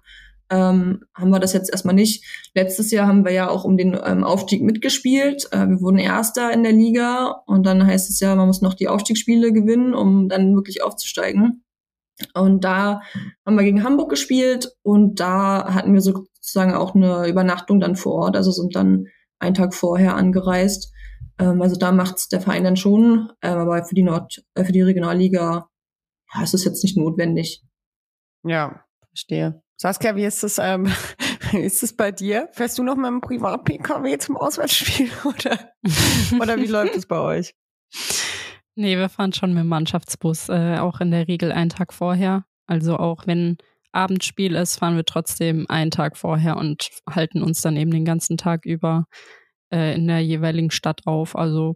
ähm, 0.49 1.03
haben 1.13 1.29
wir 1.29 1.39
das 1.39 1.53
jetzt 1.53 1.69
erstmal 1.69 1.95
nicht. 1.95 2.23
Letztes 2.53 2.91
Jahr 2.91 3.07
haben 3.07 3.25
wir 3.25 3.31
ja 3.31 3.49
auch 3.49 3.65
um 3.65 3.77
den 3.77 3.97
ähm, 4.03 4.23
Aufstieg 4.23 4.61
mitgespielt. 4.61 5.47
Äh, 5.51 5.67
wir 5.67 5.81
wurden 5.81 5.99
Erster 5.99 6.51
in 6.51 6.63
der 6.63 6.71
Liga 6.71 7.43
und 7.45 7.65
dann 7.65 7.85
heißt 7.85 8.09
es 8.09 8.19
ja, 8.19 8.35
man 8.35 8.47
muss 8.47 8.61
noch 8.61 8.73
die 8.73 8.87
Aufstiegsspiele 8.87 9.51
gewinnen, 9.51 9.93
um 9.93 10.29
dann 10.29 10.55
wirklich 10.55 10.83
aufzusteigen. 10.83 11.63
Und 12.33 12.63
da 12.63 13.01
haben 13.45 13.55
wir 13.55 13.63
gegen 13.63 13.83
Hamburg 13.83 14.09
gespielt 14.09 14.71
und 14.81 15.19
da 15.19 15.73
hatten 15.73 15.93
wir 15.93 16.01
sozusagen 16.01 16.73
auch 16.73 16.95
eine 16.95 17.27
Übernachtung 17.27 17.79
dann 17.79 17.95
vor 17.95 18.13
Ort, 18.13 18.35
also 18.35 18.51
sind 18.51 18.75
dann 18.75 19.05
einen 19.39 19.53
Tag 19.53 19.75
vorher 19.75 20.15
angereist. 20.15 20.91
Ähm, 21.39 21.61
also 21.61 21.75
da 21.75 21.91
macht's 21.91 22.27
der 22.27 22.41
Verein 22.41 22.63
dann 22.63 22.77
schon, 22.77 23.31
äh, 23.41 23.49
aber 23.49 23.83
für 23.85 23.95
die 23.95 24.03
Nord, 24.03 24.43
äh, 24.55 24.63
für 24.63 24.71
die 24.71 24.81
Regionalliga 24.81 25.69
ja, 26.33 26.43
ist 26.43 26.53
es 26.53 26.65
jetzt 26.65 26.83
nicht 26.83 26.97
notwendig. 26.97 27.63
Ja, 28.43 28.83
verstehe. 29.09 29.61
Saskia, 29.79 30.15
wie 30.15 30.25
ist 30.25 30.43
es, 30.43 30.57
ähm, 30.57 30.91
ist 31.53 31.83
es 31.83 31.95
bei 31.95 32.11
dir? 32.11 32.49
Fährst 32.51 32.79
du 32.79 32.83
noch 32.83 32.95
mit 32.95 33.05
dem 33.05 33.21
Privat-PKW 33.21 34.17
zum 34.17 34.35
Auswärtsspiel 34.35 35.09
oder, 35.23 35.71
oder 36.41 36.57
wie 36.57 36.65
läuft 36.65 36.95
es 36.95 37.05
bei 37.05 37.19
euch? 37.19 37.53
Nee, 38.75 38.97
wir 38.97 39.09
fahren 39.09 39.33
schon 39.33 39.53
mit 39.53 39.59
dem 39.63 39.67
Mannschaftsbus, 39.67 40.49
äh, 40.49 40.77
auch 40.79 40.99
in 40.99 41.11
der 41.11 41.27
Regel 41.27 41.51
einen 41.51 41.69
Tag 41.69 41.93
vorher. 41.93 42.45
Also 42.65 42.97
auch 42.97 43.27
wenn 43.27 43.57
Abendspiel 43.91 44.55
ist, 44.55 44.77
fahren 44.77 44.95
wir 44.95 45.05
trotzdem 45.05 45.65
einen 45.69 45.91
Tag 45.91 46.17
vorher 46.17 46.57
und 46.57 46.89
halten 47.07 47.43
uns 47.43 47.61
dann 47.61 47.77
eben 47.77 47.91
den 47.91 48.05
ganzen 48.05 48.37
Tag 48.37 48.65
über 48.65 49.05
äh, 49.71 49.95
in 49.95 50.07
der 50.07 50.19
jeweiligen 50.19 50.71
Stadt 50.71 51.01
auf. 51.05 51.35
Also 51.35 51.75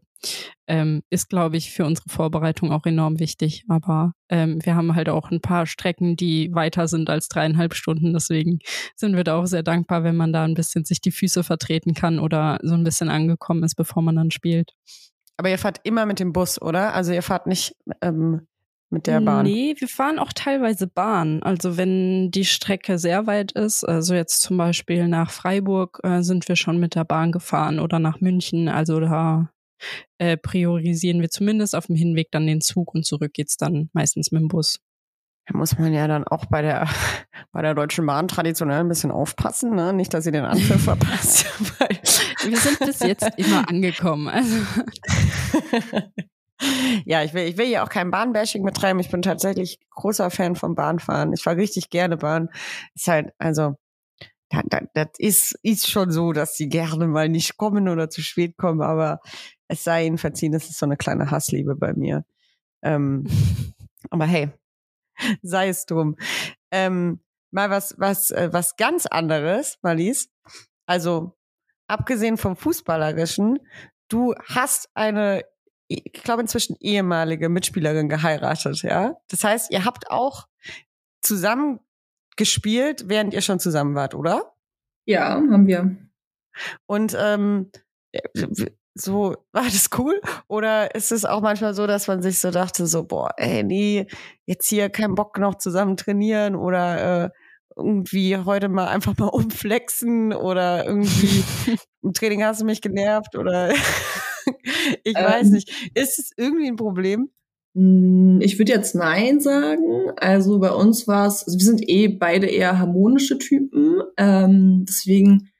ähm, 0.68 1.04
ist, 1.10 1.30
glaube 1.30 1.58
ich, 1.58 1.72
für 1.72 1.86
unsere 1.86 2.10
Vorbereitung 2.10 2.72
auch 2.72 2.86
enorm 2.86 3.20
wichtig. 3.20 3.64
Aber 3.68 4.14
ähm, 4.30 4.60
wir 4.64 4.76
haben 4.76 4.96
halt 4.96 5.10
auch 5.10 5.32
ein 5.32 5.42
paar 5.42 5.66
Strecken, 5.66 6.16
die 6.16 6.54
weiter 6.54 6.88
sind 6.88 7.10
als 7.10 7.28
dreieinhalb 7.28 7.74
Stunden. 7.74 8.14
Deswegen 8.14 8.60
sind 8.96 9.16
wir 9.16 9.24
da 9.24 9.36
auch 9.36 9.46
sehr 9.46 9.64
dankbar, 9.64 10.04
wenn 10.04 10.16
man 10.16 10.34
da 10.34 10.44
ein 10.44 10.54
bisschen 10.54 10.86
sich 10.86 11.02
die 11.02 11.12
Füße 11.12 11.44
vertreten 11.44 11.94
kann 11.94 12.20
oder 12.20 12.60
so 12.62 12.74
ein 12.74 12.84
bisschen 12.84 13.10
angekommen 13.10 13.64
ist, 13.64 13.76
bevor 13.76 14.02
man 14.02 14.16
dann 14.16 14.32
spielt. 14.32 14.74
Aber 15.38 15.50
ihr 15.50 15.58
fahrt 15.58 15.80
immer 15.84 16.06
mit 16.06 16.20
dem 16.20 16.34
Bus, 16.34 16.62
oder? 16.62 16.94
Also 16.94 17.14
ihr 17.14 17.24
fahrt 17.24 17.48
nicht 17.48 17.76
ähm, 18.02 18.48
mit 18.92 19.08
der 19.08 19.22
Bahn? 19.22 19.46
Nee, 19.46 19.76
wir 19.78 19.88
fahren 19.88 20.20
auch 20.20 20.34
teilweise 20.34 20.86
Bahn. 20.86 21.42
Also 21.44 21.78
wenn 21.78 22.30
die 22.30 22.46
Strecke 22.46 23.00
sehr 23.00 23.26
weit 23.26 23.54
ist, 23.54 23.84
also 23.84 24.14
jetzt 24.14 24.42
zum 24.42 24.58
Beispiel 24.58 25.08
nach 25.08 25.32
Freiburg 25.32 26.00
äh, 26.04 26.22
sind 26.22 26.48
wir 26.48 26.58
schon 26.58 26.78
mit 26.78 26.96
der 26.96 27.06
Bahn 27.06 27.32
gefahren 27.32 27.80
oder 27.80 28.00
nach 28.00 28.20
München. 28.20 28.68
Also 28.68 29.00
da 29.00 29.50
äh, 30.18 30.38
priorisieren 30.38 31.22
wir 31.22 31.30
zumindest 31.30 31.76
auf 31.76 31.88
dem 31.88 31.96
Hinweg 31.96 32.30
dann 32.32 32.48
den 32.48 32.62
Zug 32.62 32.94
und 32.94 33.06
zurück 33.06 33.34
geht's 33.34 33.58
dann 33.58 33.90
meistens 33.94 34.32
mit 34.32 34.42
dem 34.42 34.48
Bus. 34.48 34.80
Da 35.48 35.58
muss 35.58 35.78
man 35.78 35.92
ja 35.94 36.08
dann 36.08 36.24
auch 36.26 36.46
bei 36.46 36.62
der, 36.62 36.88
bei 37.52 37.62
der 37.62 37.74
Deutschen 37.74 38.06
Bahn 38.06 38.28
traditionell 38.28 38.80
ein 38.80 38.88
bisschen 38.88 39.12
aufpassen, 39.12 39.76
ne? 39.76 39.94
Nicht, 39.94 40.14
dass 40.14 40.26
ihr 40.26 40.32
den 40.32 40.46
Anpfiff 40.46 40.84
verpasst. 40.86 41.46
wir 42.44 42.58
sind 42.58 42.80
bis 42.80 43.00
jetzt 43.00 43.28
immer 43.38 43.68
angekommen. 43.68 44.28
Also. 44.28 44.56
ja, 47.06 47.24
ich 47.24 47.34
will, 47.34 47.48
ich 47.48 47.58
will 47.58 47.66
hier 47.66 47.84
auch 47.84 47.90
kein 47.90 48.12
Bahnbashing 48.12 48.64
betreiben. 48.64 49.00
Ich 49.00 49.10
bin 49.10 49.22
tatsächlich 49.22 49.80
großer 49.90 50.30
Fan 50.30 50.56
vom 50.56 50.76
Bahnfahren. 50.76 51.34
Ich 51.34 51.42
fahre 51.42 51.58
richtig 51.58 51.90
gerne 51.90 52.18
Bahn. 52.18 52.50
Ist 52.94 53.08
halt, 53.08 53.32
also, 53.40 53.76
das, 54.50 54.64
das, 54.70 54.84
das 54.94 55.08
ist, 55.18 55.60
ist 55.64 55.90
schon 55.90 56.12
so, 56.12 56.34
dass 56.34 56.56
sie 56.56 56.70
gerne 56.70 57.08
mal 57.08 57.30
nicht 57.30 57.58
kommen 57.58 57.88
oder 57.88 58.10
zu 58.10 58.22
spät 58.22 58.58
kommen, 58.58 58.82
aber 58.82 59.22
es 59.72 59.84
sei 59.84 60.06
ihnen 60.06 60.18
verziehen, 60.18 60.52
das 60.52 60.70
ist 60.70 60.80
so 60.80 60.86
eine 60.86 60.98
kleine 60.98 61.32
Hassliebe 61.32 61.76
bei 61.76 61.94
mir. 61.94 62.26
Ähm, 62.82 63.26
aber 64.10 64.26
hey, 64.26 64.52
sei 65.42 65.70
es 65.70 65.86
drum. 65.86 66.18
Ähm, 66.72 67.20
mal 67.52 67.70
was, 67.70 67.96
was, 67.98 68.32
äh, 68.32 68.50
was 68.52 68.76
ganz 68.76 69.06
anderes, 69.06 69.80
Marlies. 69.82 70.30
Also, 70.86 71.38
abgesehen 71.88 72.38
vom 72.38 72.56
Fußballerischen, 72.56 73.60
du 74.10 74.36
hast 74.46 74.90
eine 74.94 75.46
ich 75.94 76.24
glaube 76.24 76.42
inzwischen 76.42 76.78
ehemalige 76.80 77.50
Mitspielerin 77.50 78.08
geheiratet, 78.08 78.82
ja. 78.82 79.18
Das 79.28 79.44
heißt, 79.44 79.72
ihr 79.72 79.84
habt 79.84 80.10
auch 80.10 80.48
zusammen 81.22 81.82
gespielt, 82.38 83.10
während 83.10 83.34
ihr 83.34 83.42
schon 83.42 83.60
zusammen 83.60 83.94
wart, 83.94 84.16
oder? 84.16 84.54
Ja, 85.06 85.32
haben 85.32 85.68
wir. 85.68 85.98
Und 86.86 87.14
ähm, 87.20 87.72
so, 88.94 89.36
war 89.52 89.64
das 89.64 89.90
cool? 89.98 90.20
Oder 90.48 90.96
ist 90.96 91.12
es 91.12 91.26
auch 91.26 91.42
manchmal 91.42 91.74
so, 91.74 91.88
dass 91.88 92.08
man 92.08 92.22
sich 92.22 92.40
so 92.40 92.52
dachte, 92.52 92.88
so, 92.88 93.04
boah, 93.04 93.32
ey, 93.38 93.64
nee, 93.64 94.08
jetzt 94.46 94.70
hier 94.70 94.90
keinen 94.90 95.16
Bock 95.16 95.38
noch 95.40 95.56
zusammen 95.56 95.98
trainieren 95.98 96.56
oder 96.56 97.26
äh, 97.26 97.30
irgendwie 97.76 98.38
heute 98.38 98.70
mal 98.70 98.88
einfach 98.88 99.18
mal 99.18 99.28
umflexen 99.32 100.34
oder 100.34 100.86
irgendwie 100.86 101.44
im 102.04 102.14
Training 102.14 102.44
hast 102.44 102.62
du 102.62 102.66
mich 102.66 102.82
genervt 102.82 103.36
oder 103.36 103.72
ich 105.04 105.18
ähm, 105.18 105.26
weiß 105.26 105.50
nicht. 105.50 105.70
Ist 105.94 106.20
es 106.20 106.32
irgendwie 106.36 106.68
ein 106.68 106.76
Problem? 106.76 107.30
Hm, 107.76 108.40
ich 108.42 108.60
würde 108.60 108.74
jetzt 108.74 108.96
nein 108.96 109.40
sagen. 109.40 110.12
Also 110.18 110.60
bei 110.60 110.72
uns 110.72 111.08
war 111.08 111.28
es, 111.28 111.46
also 111.46 111.58
wir 111.58 111.66
sind 111.66 111.88
eh 111.88 112.08
beide 112.10 112.48
eher 112.48 112.80
harmonische 112.80 113.38
Typen. 113.38 114.02
Ähm, 114.18 114.86
deswegen 114.88 115.51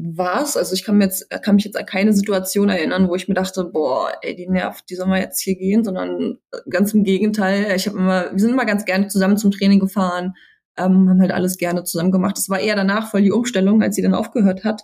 war 0.00 0.42
es, 0.42 0.56
also 0.56 0.74
ich 0.74 0.84
kann, 0.84 0.96
mir 0.96 1.06
jetzt, 1.06 1.28
kann 1.42 1.56
mich 1.56 1.64
jetzt 1.64 1.76
an 1.76 1.84
keine 1.84 2.12
Situation 2.12 2.68
erinnern, 2.68 3.08
wo 3.08 3.16
ich 3.16 3.26
mir 3.26 3.34
dachte, 3.34 3.64
boah, 3.64 4.12
ey, 4.22 4.36
die 4.36 4.46
nervt, 4.46 4.88
die 4.88 4.94
soll 4.94 5.08
mal 5.08 5.20
jetzt 5.20 5.40
hier 5.40 5.56
gehen, 5.56 5.82
sondern 5.82 6.38
ganz 6.70 6.94
im 6.94 7.02
Gegenteil. 7.02 7.72
Ich 7.74 7.88
habe 7.88 7.98
immer, 7.98 8.30
wir 8.30 8.38
sind 8.38 8.52
immer 8.52 8.64
ganz 8.64 8.84
gerne 8.84 9.08
zusammen 9.08 9.36
zum 9.38 9.50
Training 9.50 9.80
gefahren, 9.80 10.34
ähm, 10.76 11.10
haben 11.10 11.20
halt 11.20 11.32
alles 11.32 11.58
gerne 11.58 11.82
zusammen 11.82 12.12
gemacht. 12.12 12.38
Es 12.38 12.48
war 12.48 12.60
eher 12.60 12.76
danach 12.76 13.10
voll 13.10 13.22
die 13.22 13.32
Umstellung, 13.32 13.82
als 13.82 13.96
sie 13.96 14.02
dann 14.02 14.14
aufgehört 14.14 14.62
hat. 14.62 14.82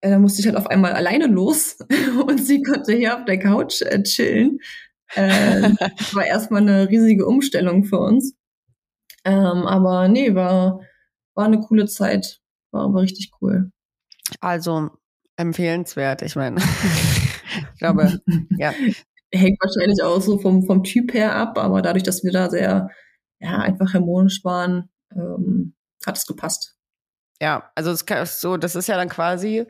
Äh, 0.00 0.10
da 0.10 0.18
musste 0.20 0.40
ich 0.40 0.46
halt 0.46 0.56
auf 0.56 0.68
einmal 0.68 0.92
alleine 0.92 1.26
los 1.26 1.78
und 2.26 2.38
sie 2.38 2.62
konnte 2.62 2.92
hier 2.92 3.16
auf 3.16 3.24
der 3.24 3.40
Couch 3.40 3.82
äh, 3.82 4.00
chillen. 4.04 4.60
Äh, 5.16 5.70
das 5.98 6.14
war 6.14 6.24
erstmal 6.24 6.62
eine 6.62 6.88
riesige 6.88 7.26
Umstellung 7.26 7.82
für 7.82 7.98
uns. 7.98 8.34
Ähm, 9.24 9.66
aber 9.66 10.06
nee, 10.06 10.36
war, 10.36 10.82
war 11.34 11.46
eine 11.46 11.58
coole 11.58 11.86
Zeit. 11.86 12.40
War 12.70 12.84
aber 12.84 13.02
richtig 13.02 13.32
cool. 13.40 13.72
Also 14.40 14.90
empfehlenswert, 15.36 16.22
ich 16.22 16.36
meine. 16.36 16.60
ich 17.72 17.78
glaube, 17.78 18.20
ja. 18.58 18.72
Hängt 19.32 19.58
wahrscheinlich 19.60 20.02
auch 20.02 20.20
so 20.20 20.38
vom, 20.38 20.64
vom 20.64 20.84
Typ 20.84 21.12
her 21.12 21.34
ab, 21.34 21.58
aber 21.58 21.82
dadurch, 21.82 22.04
dass 22.04 22.24
wir 22.24 22.32
da 22.32 22.48
sehr, 22.48 22.90
ja, 23.40 23.58
einfach 23.58 23.92
harmonisch 23.92 24.44
waren, 24.44 24.88
ähm, 25.12 25.74
hat 26.06 26.16
es 26.16 26.26
gepasst. 26.26 26.76
Ja, 27.40 27.70
also 27.74 27.90
es 27.90 28.06
kann 28.06 28.24
so, 28.24 28.56
das 28.56 28.76
ist 28.76 28.88
ja 28.88 28.96
dann 28.96 29.08
quasi 29.08 29.66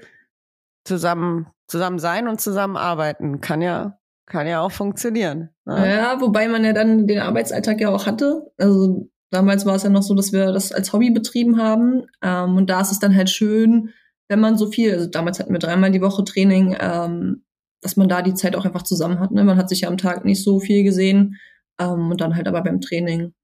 zusammen, 0.84 1.48
zusammen 1.66 1.98
sein 1.98 2.28
und 2.28 2.40
zusammenarbeiten. 2.40 3.40
Kann 3.40 3.60
ja, 3.60 3.98
kann 4.26 4.46
ja 4.46 4.60
auch 4.60 4.72
funktionieren. 4.72 5.50
Ne? 5.64 5.96
Ja, 5.96 6.20
wobei 6.20 6.48
man 6.48 6.64
ja 6.64 6.72
dann 6.72 7.06
den 7.06 7.18
Arbeitsalltag 7.18 7.80
ja 7.80 7.88
auch 7.88 8.06
hatte. 8.06 8.52
Also 8.58 9.10
damals 9.30 9.66
war 9.66 9.74
es 9.74 9.82
ja 9.82 9.90
noch 9.90 10.02
so, 10.02 10.14
dass 10.14 10.32
wir 10.32 10.52
das 10.52 10.70
als 10.70 10.92
Hobby 10.92 11.10
betrieben 11.10 11.60
haben. 11.60 12.06
Ähm, 12.22 12.56
und 12.56 12.70
da 12.70 12.80
ist 12.82 12.92
es 12.92 12.98
dann 13.00 13.16
halt 13.16 13.30
schön, 13.30 13.92
wenn 14.28 14.40
man 14.40 14.58
so 14.58 14.70
viel, 14.70 14.92
also 14.92 15.06
damals 15.06 15.38
hatten 15.38 15.52
wir 15.52 15.58
dreimal 15.58 15.90
die 15.90 16.00
Woche 16.00 16.24
Training, 16.24 16.76
ähm, 16.80 17.44
dass 17.80 17.96
man 17.96 18.08
da 18.08 18.22
die 18.22 18.34
Zeit 18.34 18.56
auch 18.56 18.64
einfach 18.64 18.82
zusammen 18.82 19.20
hat. 19.20 19.30
Ne? 19.30 19.44
Man 19.44 19.56
hat 19.56 19.68
sich 19.68 19.82
ja 19.82 19.88
am 19.88 19.98
Tag 19.98 20.24
nicht 20.24 20.42
so 20.42 20.58
viel 20.58 20.82
gesehen 20.82 21.36
ähm, 21.78 22.10
und 22.10 22.20
dann 22.20 22.34
halt 22.34 22.48
aber 22.48 22.62
beim 22.62 22.80
Training. 22.80 23.34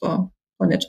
War, 0.00 0.32
war 0.58 0.68
nett. 0.68 0.86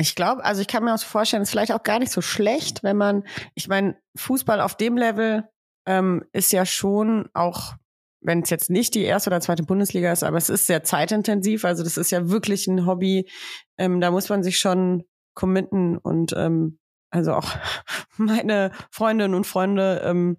Ich 0.00 0.14
glaube, 0.14 0.44
also 0.44 0.60
ich 0.60 0.68
kann 0.68 0.84
mir 0.84 0.94
auch 0.94 1.00
vorstellen, 1.00 1.42
es 1.42 1.48
ist 1.48 1.52
vielleicht 1.52 1.72
auch 1.72 1.82
gar 1.82 1.98
nicht 1.98 2.12
so 2.12 2.20
schlecht, 2.20 2.84
wenn 2.84 2.96
man, 2.96 3.24
ich 3.54 3.68
meine, 3.68 3.96
Fußball 4.16 4.60
auf 4.60 4.76
dem 4.76 4.96
Level 4.96 5.48
ähm, 5.86 6.24
ist 6.32 6.52
ja 6.52 6.64
schon 6.64 7.28
auch, 7.34 7.74
wenn 8.20 8.42
es 8.42 8.50
jetzt 8.50 8.70
nicht 8.70 8.94
die 8.94 9.02
erste 9.02 9.30
oder 9.30 9.40
zweite 9.40 9.64
Bundesliga 9.64 10.12
ist, 10.12 10.22
aber 10.22 10.36
es 10.36 10.50
ist 10.50 10.66
sehr 10.66 10.84
zeitintensiv. 10.84 11.64
Also 11.64 11.82
das 11.82 11.96
ist 11.96 12.12
ja 12.12 12.28
wirklich 12.30 12.68
ein 12.68 12.86
Hobby. 12.86 13.28
Ähm, 13.76 14.00
da 14.00 14.10
muss 14.10 14.28
man 14.28 14.42
sich 14.42 14.58
schon 14.58 15.04
committen 15.34 15.98
und 15.98 16.32
ähm, 16.36 16.78
also 17.10 17.32
auch 17.34 17.48
meine 18.16 18.70
Freundinnen 18.90 19.34
und 19.34 19.46
Freunde 19.46 20.02
ähm, 20.04 20.38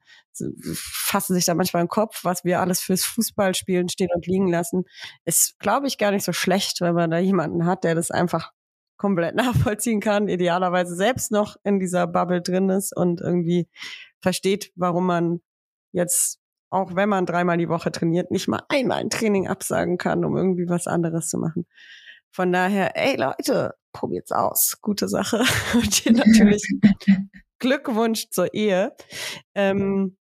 fassen 0.73 1.33
sich 1.33 1.45
da 1.45 1.53
manchmal 1.53 1.81
im 1.81 1.89
Kopf, 1.89 2.23
was 2.23 2.43
wir 2.43 2.61
alles 2.61 2.79
fürs 2.79 3.03
Fußballspielen 3.03 3.89
stehen 3.89 4.09
und 4.13 4.25
liegen 4.25 4.47
lassen. 4.47 4.85
Ist, 5.25 5.59
glaube 5.59 5.87
ich, 5.87 5.97
gar 5.97 6.11
nicht 6.11 6.23
so 6.23 6.33
schlecht, 6.33 6.81
wenn 6.81 6.95
man 6.95 7.11
da 7.11 7.17
jemanden 7.17 7.65
hat, 7.65 7.83
der 7.83 7.95
das 7.95 8.11
einfach 8.11 8.51
komplett 8.97 9.35
nachvollziehen 9.35 9.99
kann, 9.99 10.27
idealerweise 10.27 10.95
selbst 10.95 11.31
noch 11.31 11.55
in 11.63 11.79
dieser 11.79 12.07
Bubble 12.07 12.41
drin 12.41 12.69
ist 12.69 12.95
und 12.95 13.21
irgendwie 13.21 13.67
versteht, 14.21 14.71
warum 14.75 15.05
man 15.07 15.41
jetzt, 15.91 16.39
auch 16.69 16.95
wenn 16.95 17.09
man 17.09 17.25
dreimal 17.25 17.57
die 17.57 17.69
Woche 17.69 17.91
trainiert, 17.91 18.31
nicht 18.31 18.47
mal 18.47 18.61
einmal 18.69 18.99
ein 18.99 19.09
Training 19.09 19.47
absagen 19.47 19.97
kann, 19.97 20.23
um 20.23 20.37
irgendwie 20.37 20.69
was 20.69 20.87
anderes 20.87 21.29
zu 21.29 21.37
machen. 21.37 21.65
Von 22.31 22.51
daher, 22.51 22.95
ey 22.95 23.15
Leute, 23.15 23.73
probiert's 23.93 24.31
aus. 24.31 24.77
Gute 24.81 25.07
Sache. 25.07 25.43
Und 25.73 26.05
dir 26.05 26.13
natürlich 26.13 26.63
Glückwunsch 27.59 28.29
zur 28.29 28.53
Ehe. 28.53 28.95
Ähm, 29.55 30.17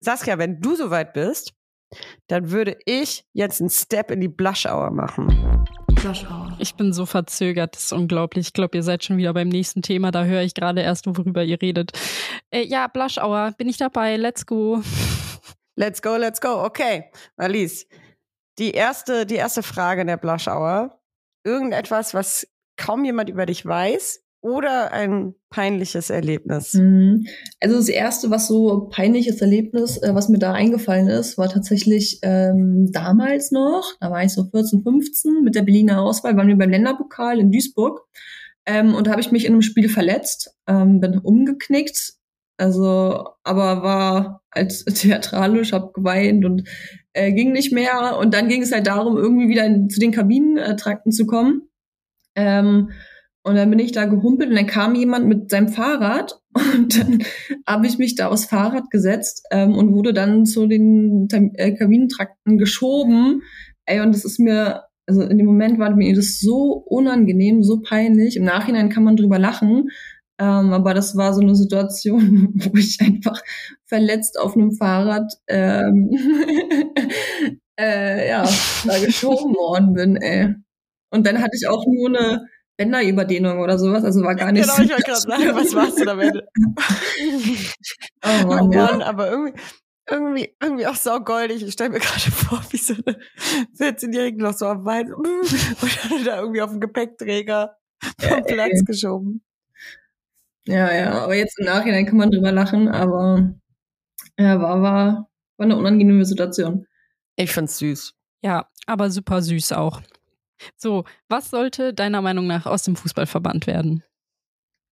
Saskia, 0.00 0.38
wenn 0.38 0.60
du 0.60 0.74
soweit 0.76 1.12
bist, 1.12 1.54
dann 2.26 2.50
würde 2.50 2.78
ich 2.86 3.24
jetzt 3.32 3.60
einen 3.60 3.70
Step 3.70 4.10
in 4.10 4.20
die 4.20 4.28
Blush 4.28 4.66
Hour 4.66 4.90
machen. 4.90 5.66
Blush 5.94 6.24
Hour. 6.24 6.56
Ich 6.58 6.74
bin 6.74 6.92
so 6.92 7.06
verzögert, 7.06 7.76
das 7.76 7.84
ist 7.84 7.92
unglaublich. 7.92 8.48
Ich 8.48 8.52
glaube, 8.52 8.76
ihr 8.76 8.82
seid 8.82 9.04
schon 9.04 9.16
wieder 9.16 9.34
beim 9.34 9.48
nächsten 9.48 9.82
Thema. 9.82 10.10
Da 10.10 10.24
höre 10.24 10.42
ich 10.42 10.54
gerade 10.54 10.80
erst, 10.80 11.06
worüber 11.06 11.44
ihr 11.44 11.60
redet. 11.60 11.92
Äh, 12.50 12.64
ja, 12.64 12.88
Blush 12.88 13.18
Hour, 13.18 13.52
bin 13.56 13.68
ich 13.68 13.76
dabei. 13.76 14.16
Let's 14.16 14.46
go. 14.46 14.82
Let's 15.76 16.02
go, 16.02 16.16
let's 16.16 16.40
go. 16.40 16.64
Okay, 16.64 17.10
Alice. 17.36 17.86
Die 18.58 18.72
erste, 18.72 19.26
die 19.26 19.36
erste 19.36 19.62
Frage 19.62 20.02
in 20.02 20.06
der 20.06 20.16
Blush 20.16 20.48
Hour. 20.48 20.98
Irgendetwas, 21.44 22.14
was 22.14 22.46
kaum 22.76 23.04
jemand 23.04 23.30
über 23.30 23.46
dich 23.46 23.64
weiß 23.64 24.22
oder 24.40 24.92
ein 24.92 25.34
peinliches 25.50 26.10
Erlebnis? 26.10 26.74
Mhm. 26.74 27.26
Also 27.60 27.76
das 27.76 27.88
erste, 27.88 28.30
was 28.30 28.48
so 28.48 28.88
peinliches 28.90 29.40
Erlebnis, 29.40 30.02
äh, 30.02 30.14
was 30.14 30.28
mir 30.28 30.38
da 30.38 30.52
eingefallen 30.52 31.08
ist, 31.08 31.38
war 31.38 31.48
tatsächlich 31.48 32.18
ähm, 32.22 32.90
damals 32.92 33.52
noch, 33.52 33.94
da 34.00 34.10
war 34.10 34.24
ich 34.24 34.32
so 34.32 34.44
14, 34.44 34.82
15 34.82 35.42
mit 35.44 35.54
der 35.54 35.62
Berliner 35.62 36.02
Auswahl, 36.02 36.36
waren 36.36 36.48
wir 36.48 36.58
beim 36.58 36.70
Länderpokal 36.70 37.38
in 37.38 37.52
Duisburg 37.52 38.00
ähm, 38.66 38.94
und 38.94 39.06
da 39.06 39.12
habe 39.12 39.20
ich 39.20 39.32
mich 39.32 39.44
in 39.44 39.52
einem 39.52 39.62
Spiel 39.62 39.88
verletzt, 39.88 40.56
ähm, 40.66 41.00
bin 41.00 41.18
umgeknickt, 41.18 42.14
also 42.56 43.28
aber 43.42 43.82
war 43.82 44.42
als 44.50 44.84
theatralisch, 44.84 45.72
habe 45.72 45.92
geweint 45.92 46.44
und 46.44 46.68
äh, 47.12 47.32
ging 47.32 47.52
nicht 47.52 47.72
mehr 47.72 48.18
und 48.18 48.34
dann 48.34 48.48
ging 48.48 48.62
es 48.62 48.72
halt 48.72 48.86
darum, 48.86 49.16
irgendwie 49.16 49.48
wieder 49.48 49.64
in, 49.64 49.90
zu 49.90 50.00
den 50.00 50.12
Kabinentrakten 50.12 51.12
zu 51.12 51.26
kommen. 51.26 51.68
Ähm, 52.34 52.90
und 53.44 53.56
dann 53.56 53.70
bin 53.70 53.80
ich 53.80 53.92
da 53.92 54.04
gehumpelt 54.04 54.50
und 54.50 54.56
dann 54.56 54.66
kam 54.66 54.94
jemand 54.94 55.26
mit 55.26 55.50
seinem 55.50 55.68
Fahrrad 55.68 56.40
und 56.74 56.98
dann 56.98 57.22
habe 57.66 57.86
ich 57.86 57.98
mich 57.98 58.14
da 58.14 58.28
aufs 58.28 58.44
Fahrrad 58.44 58.90
gesetzt 58.90 59.46
ähm, 59.50 59.74
und 59.76 59.92
wurde 59.92 60.12
dann 60.12 60.46
zu 60.46 60.66
den 60.66 61.28
äh, 61.54 61.72
Kabinentrakten 61.72 62.58
geschoben. 62.58 63.42
Ey, 63.84 64.00
und 64.00 64.14
das 64.14 64.24
ist 64.24 64.38
mir, 64.38 64.84
also 65.06 65.22
in 65.22 65.38
dem 65.38 65.46
Moment 65.46 65.78
war 65.78 65.94
mir 65.94 66.14
das 66.14 66.38
so 66.38 66.84
unangenehm, 66.86 67.64
so 67.64 67.80
peinlich. 67.80 68.36
Im 68.36 68.44
Nachhinein 68.44 68.90
kann 68.90 69.02
man 69.02 69.16
drüber 69.16 69.38
lachen. 69.38 69.90
Ähm, 70.38 70.72
aber 70.72 70.94
das 70.94 71.16
war 71.16 71.34
so 71.34 71.40
eine 71.40 71.56
Situation, 71.56 72.52
wo 72.54 72.76
ich 72.76 72.98
einfach 73.00 73.42
verletzt 73.86 74.38
auf 74.38 74.56
einem 74.56 74.72
Fahrrad 74.72 75.32
ähm, 75.48 76.10
äh, 77.78 78.28
ja, 78.28 78.48
da 78.86 78.98
geschoben 79.04 79.54
worden 79.54 79.94
bin, 79.94 80.16
ey. 80.16 80.54
Und 81.12 81.26
dann 81.26 81.40
hatte 81.42 81.54
ich 81.54 81.68
auch 81.68 81.84
nur 81.86 82.08
eine 82.08 82.46
Bänderüberdehnung 82.78 83.58
oder 83.60 83.78
sowas, 83.78 84.02
also 84.02 84.22
war 84.22 84.34
gar 84.34 84.50
nicht 84.50 84.62
Genau, 84.62 84.82
ich 84.82 84.90
wollte 84.90 85.02
gerade 85.02 85.20
sagen, 85.20 85.54
was 85.54 85.74
warst 85.74 86.00
du 86.00 86.04
damit? 86.06 86.42
Oh 88.24 88.46
Mann, 88.46 88.60
oh 88.60 88.64
Mann, 88.68 89.00
ja. 89.00 89.06
aber 89.06 89.30
irgendwie, 89.30 89.60
irgendwie, 90.08 90.56
irgendwie 90.60 90.86
auch 90.86 90.94
saugoldig. 90.94 91.62
Ich 91.62 91.72
stelle 91.74 91.90
mir 91.90 91.98
gerade 92.00 92.18
vor, 92.30 92.62
wie 92.70 92.78
so 92.78 92.94
eine 92.94 93.18
14-Jährige 93.78 94.42
noch 94.42 94.54
so 94.54 94.66
am 94.66 94.84
Wein 94.84 95.12
und 95.14 95.26
dann 95.26 96.24
da 96.24 96.40
irgendwie 96.40 96.62
auf 96.62 96.70
dem 96.70 96.80
Gepäckträger 96.80 97.76
vom 98.18 98.38
Ja, 98.38 98.40
Platz 98.40 98.78
ey. 98.80 98.84
geschoben. 98.84 99.44
ja, 100.66 100.92
ja, 100.94 101.10
aber 101.24 101.34
jetzt 101.34 101.58
im 101.58 101.66
Nachhinein 101.66 102.06
kann 102.06 102.16
man 102.16 102.30
drüber 102.30 102.52
lachen, 102.52 102.88
aber 102.88 103.52
ja, 104.38 104.60
war, 104.60 104.80
war, 104.80 105.28
war 105.58 105.64
eine 105.64 105.76
unangenehme 105.76 106.24
Situation. 106.24 106.86
Ich 107.36 107.52
find's 107.52 107.78
süß. 107.78 108.14
Ja, 108.42 108.68
aber 108.86 109.10
super 109.10 109.42
süß 109.42 109.72
auch. 109.72 110.00
So, 110.76 111.04
was 111.28 111.50
sollte 111.50 111.94
deiner 111.94 112.22
Meinung 112.22 112.46
nach 112.46 112.66
aus 112.66 112.82
dem 112.82 112.96
Fußball 112.96 113.26
verbannt 113.26 113.66
werden? 113.66 114.02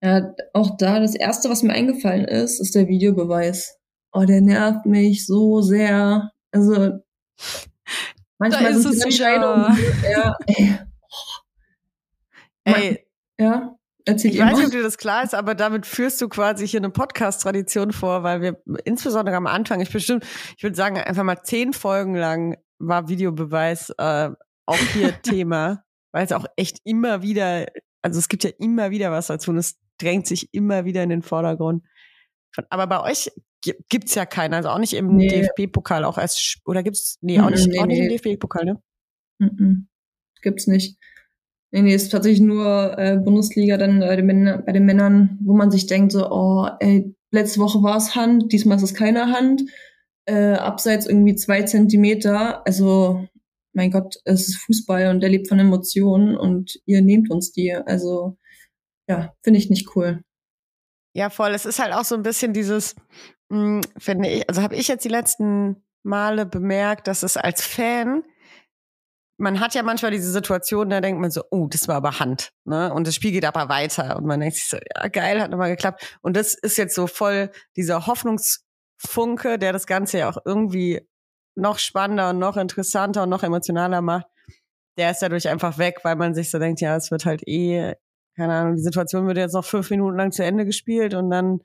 Ja, 0.03 0.35
auch 0.53 0.77
da, 0.77 1.00
das 1.00 1.14
erste, 1.14 1.48
was 1.48 1.62
mir 1.62 1.72
eingefallen 1.72 2.27
ist, 2.27 2.61
ist 2.61 2.74
der 2.74 2.88
Videobeweis. 2.88 3.79
Oh, 4.12 4.24
der 4.24 4.40
nervt 4.40 4.87
mich 4.87 5.27
so 5.27 5.62
sehr. 5.62 6.31
Also, 6.53 7.00
manchmal 8.38 8.72
ist 8.72 8.83
sind 8.83 8.94
es. 8.94 9.05
Entscheidungen, 9.05 9.79
ja, 10.11 10.37
ey, 10.46 10.79
Ey, 12.64 13.07
ja, 13.38 13.77
erzähl 14.05 14.33
ich 14.33 14.40
weiß 14.40 14.57
nicht, 14.57 14.66
ob 14.66 14.72
dir 14.72 14.83
das 14.83 14.96
klar 14.96 15.22
ist, 15.22 15.35
aber 15.35 15.55
damit 15.55 15.87
führst 15.87 16.20
du 16.20 16.29
quasi 16.29 16.66
hier 16.66 16.81
eine 16.81 16.90
Podcast-Tradition 16.90 17.92
vor, 17.92 18.22
weil 18.22 18.40
wir 18.40 18.62
insbesondere 18.85 19.37
am 19.37 19.46
Anfang, 19.46 19.81
ich 19.81 19.92
bestimmt, 19.92 20.24
ich 20.57 20.62
würde 20.62 20.77
sagen, 20.77 20.96
einfach 20.96 21.24
mal 21.24 21.42
zehn 21.42 21.72
Folgen 21.72 22.14
lang 22.14 22.57
war 22.79 23.09
Videobeweis 23.09 23.90
äh, 23.98 24.31
auch 24.66 24.77
hier 24.94 25.12
Thema, 25.22 25.85
weil 26.12 26.24
es 26.24 26.33
auch 26.33 26.46
echt 26.57 26.79
immer 26.85 27.22
wieder, 27.22 27.66
also 28.03 28.18
es 28.18 28.29
gibt 28.29 28.44
ja 28.44 28.50
immer 28.59 28.90
wieder 28.90 29.11
was 29.11 29.27
dazu 29.29 29.50
und 29.50 29.59
es 29.59 29.77
drängt 29.98 30.27
sich 30.27 30.53
immer 30.53 30.85
wieder 30.85 31.03
in 31.03 31.09
den 31.11 31.22
Vordergrund. 31.22 31.85
Aber 32.70 32.87
bei 32.87 33.00
euch 33.11 33.31
gi- 33.64 33.74
gibt's 33.88 34.14
ja 34.14 34.27
keinen, 34.27 34.55
also 34.55 34.68
auch 34.68 34.79
nicht 34.79 34.94
im 34.94 35.16
Nee. 35.16 35.29
DFB-Pokal, 35.29 36.05
auch 36.05 36.18
sch- 36.18 36.59
oder 36.64 36.83
gibt's, 36.83 37.18
nee, 37.20 37.40
auch 37.40 37.50
nicht, 37.50 37.66
nee, 37.68 37.79
auch 37.81 37.87
nicht 37.87 37.98
im 37.98 38.07
nee. 38.07 38.16
DFB-Pokal, 38.16 38.64
ne? 38.64 38.83
Mhm. 39.40 39.88
Gibt's 40.42 40.66
nicht. 40.66 40.98
Nee, 41.72 41.83
nee, 41.83 41.94
ist 41.94 42.11
tatsächlich 42.11 42.40
nur 42.40 42.96
äh, 42.98 43.16
Bundesliga 43.16 43.77
dann 43.77 44.00
äh, 44.03 44.62
bei 44.64 44.72
den 44.72 44.85
Männern, 44.85 45.38
wo 45.42 45.55
man 45.55 45.72
sich 45.72 45.87
denkt, 45.87 46.12
so, 46.12 46.31
oh, 46.31 46.68
ey, 46.79 47.16
letzte 47.33 47.59
Woche 47.59 47.83
war 47.83 47.96
es 47.96 48.14
Hand, 48.14 48.53
diesmal 48.53 48.77
ist 48.77 48.85
es 48.85 48.94
keine 48.94 49.33
Hand. 49.33 49.62
Äh, 50.27 50.53
abseits 50.55 51.07
irgendwie 51.07 51.35
zwei 51.35 51.62
Zentimeter. 51.62 52.64
Also, 52.66 53.27
mein 53.75 53.91
Gott, 53.91 54.17
es 54.25 54.49
ist 54.49 54.59
Fußball 54.59 55.09
und 55.09 55.21
der 55.21 55.31
lebt 55.31 55.49
von 55.49 55.59
Emotionen 55.59 56.37
und 56.37 56.81
ihr 56.87 57.03
nehmt 57.03 57.31
uns 57.31 57.53
die. 57.53 57.75
Also, 57.75 58.39
ja, 59.09 59.35
finde 59.42 59.59
ich 59.59 59.71
nicht 59.71 59.94
cool. 59.96 60.23
Ja, 61.15 61.31
voll. 61.31 61.51
Es 61.51 61.67
ist 61.67 61.79
halt 61.79 61.92
auch 61.92 62.05
so 62.05 62.15
ein 62.15 62.23
bisschen 62.23 62.53
dieses, 62.53 62.96
mh, 63.48 63.83
finde 63.98 64.29
ich, 64.29 64.48
also 64.48 64.63
habe 64.63 64.77
ich 64.77 64.88
jetzt 64.88 65.05
die 65.05 65.11
letzten 65.11 65.85
Male 66.03 66.46
bemerkt, 66.46 67.07
dass 67.09 67.23
es 67.23 67.37
als 67.37 67.65
Fan, 67.65 68.23
man 69.37 69.61
hat 69.61 69.75
ja 69.75 69.83
manchmal 69.83 70.13
diese 70.13 70.31
Situation, 70.31 70.90
da 70.90 71.01
denkt 71.01 71.21
man 71.21 71.31
so, 71.31 71.42
oh, 71.51 71.67
das 71.69 71.88
war 71.88 71.96
aber 71.96 72.21
Hand, 72.21 72.53
ne? 72.65 72.92
Und 72.92 73.07
das 73.07 73.15
Spiel 73.17 73.33
geht 73.33 73.44
aber 73.44 73.69
weiter 73.69 74.17
und 74.17 74.27
man 74.27 74.40
denkt 74.40 74.57
sich 74.57 74.69
so, 74.69 74.77
ja, 74.77 75.09
geil, 75.09 75.40
hat 75.40 75.51
nochmal 75.51 75.71
geklappt. 75.71 76.19
Und 76.23 76.37
das 76.37 76.55
ist 76.55 76.79
jetzt 76.79 76.94
so 76.94 77.07
voll 77.07 77.51
dieser 77.77 78.07
Hoffnungsfunke, 78.07 79.59
der 79.59 79.73
das 79.73 79.87
Ganze 79.87 80.19
ja 80.19 80.31
auch 80.31 80.38
irgendwie 80.44 81.09
noch 81.55 81.79
spannender 81.79 82.31
und 82.31 82.38
noch 82.38 82.57
interessanter 82.57 83.23
und 83.25 83.29
noch 83.31 83.42
emotionaler 83.42 84.00
macht. 84.02 84.27
Der 84.96 85.11
ist 85.11 85.21
dadurch 85.23 85.48
einfach 85.48 85.79
weg, 85.79 86.00
weil 86.02 86.17
man 86.17 86.35
sich 86.35 86.50
so 86.50 86.59
denkt, 86.59 86.81
ja, 86.81 86.96
es 86.96 87.11
wird 87.11 87.25
halt 87.27 87.46
eh 87.46 87.94
keine 88.37 88.52
Ahnung, 88.55 88.75
die 88.77 88.83
Situation 88.83 89.27
wird 89.27 89.37
jetzt 89.38 89.52
noch 89.52 89.65
fünf 89.65 89.90
Minuten 89.90 90.17
lang 90.17 90.33
zu 90.33 90.44
Ende 90.44 90.65
gespielt 90.65 91.15
und 91.15 91.31
dann 91.31 91.61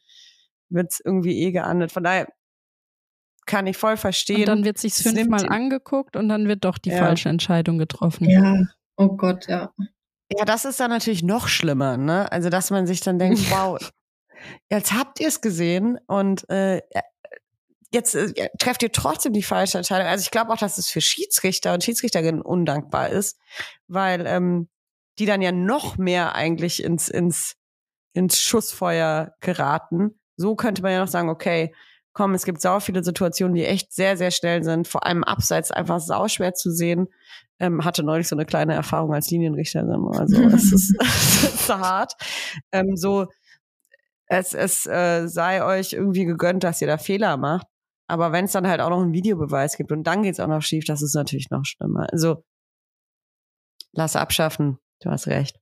wird's 0.70 1.00
irgendwie 1.04 1.42
eh 1.42 1.52
geahndet. 1.52 1.92
Von 1.92 2.04
daher 2.04 2.28
kann 3.46 3.66
ich 3.66 3.78
voll 3.78 3.98
verstehen. 3.98 4.42
Und 4.42 4.48
dann 4.48 4.64
wird 4.66 4.78
sich's 4.78 5.04
Es 5.04 5.12
fünfmal 5.12 5.50
angeguckt 5.50 6.16
und 6.16 6.30
dann 6.30 6.48
wird 6.48 6.66
doch 6.66 6.78
die 6.78 6.92
Ja. 6.92 6.98
falsche 6.98 7.30
Entscheidung 7.30 7.80
getroffen. 7.80 8.30
Ja. 8.30 8.66
Oh 8.98 9.16
Gott, 9.16 9.48
ja. 9.48 9.72
Ja, 10.32 10.46
das 10.46 10.66
ist 10.66 10.80
dann 10.80 10.92
natürlich 10.92 11.24
noch 11.24 11.48
schlimmer, 11.48 11.98
ne? 11.98 12.32
Also, 12.32 12.50
dass 12.50 12.70
man 12.70 12.86
sich 12.86 13.02
dann 13.02 13.18
denkt, 13.18 13.40
wow, 13.50 13.80
jetzt 14.70 14.94
habt 14.94 15.20
ihr 15.20 15.28
es 15.28 15.42
gesehen 15.42 15.98
und 16.06 16.48
äh, 16.52 16.82
jetzt 17.92 18.16
äh, 18.16 18.50
trefft 18.60 18.84
ihr 18.84 18.92
trotzdem 18.92 19.34
die 19.34 19.44
falsche 19.44 19.78
Entscheidung. 19.78 20.08
Also 20.08 20.24
ich 20.24 20.32
glaube 20.32 20.52
auch, 20.52 20.58
dass 20.58 20.78
es 20.78 20.90
für 20.90 21.02
Schiedsrichter 21.02 21.74
und 21.74 21.84
Schiedsrichterinnen 21.84 22.42
undankbar 22.42 23.10
ist, 23.10 23.38
weil 23.88 24.26
ähm, 24.28 24.70
die 25.18 25.26
dann 25.26 25.42
ja 25.42 25.52
noch 25.52 25.98
mehr 25.98 26.36
eigentlich 26.36 26.84
ins, 26.84 27.10
ins, 27.10 27.56
ins 28.14 28.40
Schussfeuer 28.40 29.34
geraten. 29.42 30.20
So 30.38 30.56
könnte 30.56 30.82
man 30.82 30.92
ja 30.92 31.00
noch 31.00 31.08
sagen, 31.08 31.30
okay, 31.30 31.74
komm, 32.14 32.34
es 32.34 32.46
gibt 32.46 32.62
sau 32.62 32.80
viele 32.80 33.04
Situationen, 33.04 33.56
die 33.56 33.66
echt 33.66 33.94
sehr, 33.94 34.18
sehr 34.18 34.32
schnell 34.32 34.64
sind, 34.64 34.88
vor 34.88 35.06
allem 35.06 35.24
abseits 35.24 35.72
einfach 35.72 36.00
sauschwer 36.00 36.54
zu 36.54 36.72
sehen. 36.72 37.08
Ähm, 37.60 37.84
hatte 37.84 38.04
neulich 38.04 38.28
so 38.28 38.36
eine 38.36 38.46
kleine 38.46 38.74
Erfahrung 38.74 39.14
als 39.14 39.30
Linienrichterin. 39.30 40.08
Also 40.14 40.42
es 40.54 40.72
ist, 40.72 40.96
es 41.02 41.44
ist 41.44 41.70
hart. 41.70 42.14
Ähm, 42.72 42.96
so, 42.96 43.28
es, 44.28 44.54
es 44.54 44.86
äh, 44.86 45.28
sei 45.28 45.64
euch 45.64 45.94
irgendwie 45.94 46.26
gegönnt, 46.26 46.64
dass 46.64 46.82
ihr 46.82 46.88
da 46.88 46.98
Fehler 46.98 47.36
macht. 47.38 47.68
Aber 48.10 48.32
wenn 48.32 48.46
es 48.46 48.54
dann 48.54 48.68
halt 48.68 48.82
auch 48.82 48.90
noch 48.90 49.02
einen 49.02 49.14
Videobeweis 49.14 49.78
gibt 49.78 49.92
und 49.92 50.04
dann 50.04 50.24
geht's 50.24 50.40
auch 50.40 50.48
noch 50.48 50.64
schief, 50.64 50.84
das 50.86 51.04
ist 51.04 51.14
natürlich 51.14 51.52
noch 51.52 51.64
schlimmer. 51.64 52.08
Also 52.12 52.44
lass 53.92 54.16
abschaffen. 54.16 54.80
Du 55.02 55.12
hast 55.12 55.28
recht. 55.28 55.60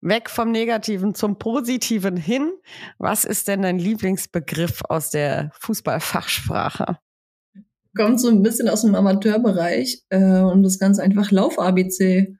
Weg 0.00 0.30
vom 0.30 0.50
Negativen 0.50 1.14
zum 1.14 1.38
Positiven 1.38 2.16
hin. 2.16 2.52
Was 2.98 3.24
ist 3.24 3.48
denn 3.48 3.62
dein 3.62 3.78
Lieblingsbegriff 3.78 4.80
aus 4.88 5.10
der 5.10 5.50
Fußballfachsprache? 5.60 6.98
Kommt 7.94 8.20
so 8.20 8.28
ein 8.28 8.42
bisschen 8.42 8.68
aus 8.68 8.82
dem 8.82 8.94
Amateurbereich 8.94 10.04
äh, 10.08 10.40
und 10.40 10.62
das 10.62 10.78
ganz 10.78 10.98
einfach 10.98 11.30
Lauf-ABC. 11.30 12.36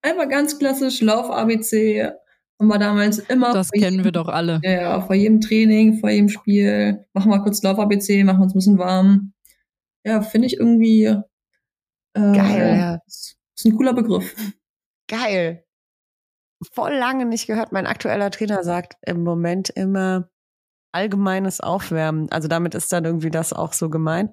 Einfach 0.00 0.28
ganz 0.28 0.58
klassisch 0.58 1.00
Lauf-ABC. 1.00 2.12
Haben 2.58 2.68
wir 2.68 2.78
damals 2.78 3.18
immer. 3.18 3.52
Das 3.52 3.70
kennen 3.70 3.84
jedem, 3.84 4.04
wir 4.04 4.12
doch 4.12 4.28
alle. 4.28 4.60
Ja, 4.64 4.70
ja, 4.70 5.00
vor 5.00 5.14
jedem 5.14 5.40
Training, 5.40 5.98
vor 5.98 6.10
jedem 6.10 6.28
Spiel. 6.28 7.04
Machen 7.12 7.30
wir 7.30 7.40
kurz 7.42 7.62
Lauf-ABC, 7.62 8.24
machen 8.24 8.42
uns 8.42 8.54
ein 8.54 8.58
bisschen 8.58 8.78
warm. 8.78 9.32
Ja, 10.04 10.22
finde 10.22 10.46
ich 10.46 10.58
irgendwie. 10.58 11.04
Äh, 11.04 11.22
Geil, 12.14 12.76
ja. 12.78 13.00
Ist, 13.06 13.36
ist 13.56 13.64
ein 13.64 13.76
cooler 13.76 13.94
Begriff. 13.94 14.34
Geil 15.08 15.64
voll 16.72 16.94
lange 16.94 17.26
nicht 17.26 17.46
gehört. 17.46 17.72
Mein 17.72 17.86
aktueller 17.86 18.30
Trainer 18.30 18.64
sagt 18.64 18.96
im 19.02 19.22
Moment 19.22 19.70
immer 19.70 20.30
allgemeines 20.92 21.60
Aufwärmen. 21.60 22.30
Also 22.30 22.48
damit 22.48 22.74
ist 22.74 22.92
dann 22.92 23.04
irgendwie 23.04 23.30
das 23.30 23.52
auch 23.52 23.72
so 23.72 23.90
gemeint. 23.90 24.32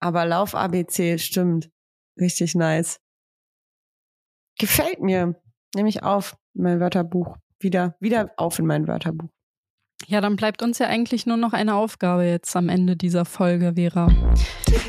Aber 0.00 0.24
Lauf 0.24 0.54
ABC 0.54 1.18
stimmt. 1.18 1.70
Richtig 2.18 2.54
nice. 2.54 3.00
Gefällt 4.58 5.00
mir. 5.00 5.40
Nehme 5.74 5.88
ich 5.88 6.02
auf 6.02 6.36
in 6.54 6.64
mein 6.64 6.80
Wörterbuch. 6.80 7.36
Wieder, 7.60 7.94
wieder 8.00 8.30
auf 8.36 8.58
in 8.58 8.66
mein 8.66 8.88
Wörterbuch. 8.88 9.28
Ja, 10.06 10.20
dann 10.20 10.36
bleibt 10.36 10.62
uns 10.62 10.78
ja 10.78 10.86
eigentlich 10.86 11.26
nur 11.26 11.36
noch 11.36 11.52
eine 11.52 11.74
Aufgabe 11.74 12.24
jetzt 12.24 12.56
am 12.56 12.68
Ende 12.70 12.96
dieser 12.96 13.26
Folge, 13.26 13.74
Vera. 13.76 14.08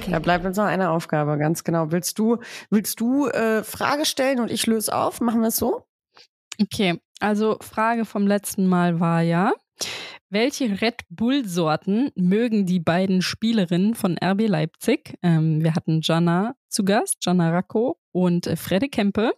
Da 0.10 0.20
bleibt 0.20 0.46
uns 0.46 0.58
noch 0.58 0.66
eine 0.66 0.90
Aufgabe, 0.90 1.38
ganz 1.38 1.64
genau. 1.64 1.92
Willst 1.92 2.18
du, 2.18 2.38
willst 2.70 3.00
du 3.02 3.28
äh, 3.28 3.64
Frage 3.64 4.06
stellen 4.06 4.40
und 4.40 4.50
ich 4.50 4.66
löse 4.68 4.96
auf? 4.96 5.20
Machen 5.20 5.42
wir 5.42 5.50
es 5.50 5.58
so? 5.58 5.84
Okay, 6.62 7.00
also 7.20 7.58
Frage 7.62 8.06
vom 8.06 8.26
letzten 8.26 8.68
Mal 8.68 9.00
war 9.00 9.22
ja, 9.22 9.54
welche 10.30 10.82
Red 10.82 11.02
Bull-Sorten 11.10 12.12
mögen 12.16 12.66
die 12.66 12.80
beiden 12.80 13.22
Spielerinnen 13.22 13.96
von 13.96 14.18
RB 14.18 14.48
Leipzig? 14.48 15.16
Ähm, 15.22 15.62
wir 15.62 15.76
hatten 15.76 16.00
Jana 16.02 16.56
zu 16.70 16.86
Gast, 16.86 17.18
Jana 17.22 17.52
Racco 17.52 17.98
und 18.14 18.48
äh, 18.48 18.56
Fredde 18.56 18.88
Kempe. 18.88 19.34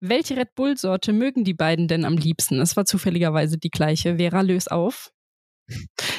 Welche 0.00 0.36
Red 0.36 0.54
Bull-Sorte 0.54 1.12
mögen 1.12 1.44
die 1.44 1.54
beiden 1.54 1.88
denn 1.88 2.04
am 2.04 2.16
liebsten? 2.16 2.60
Es 2.60 2.76
war 2.76 2.84
zufälligerweise 2.84 3.58
die 3.58 3.70
gleiche. 3.70 4.16
Vera, 4.16 4.42
löst 4.42 4.70
auf. 4.70 5.10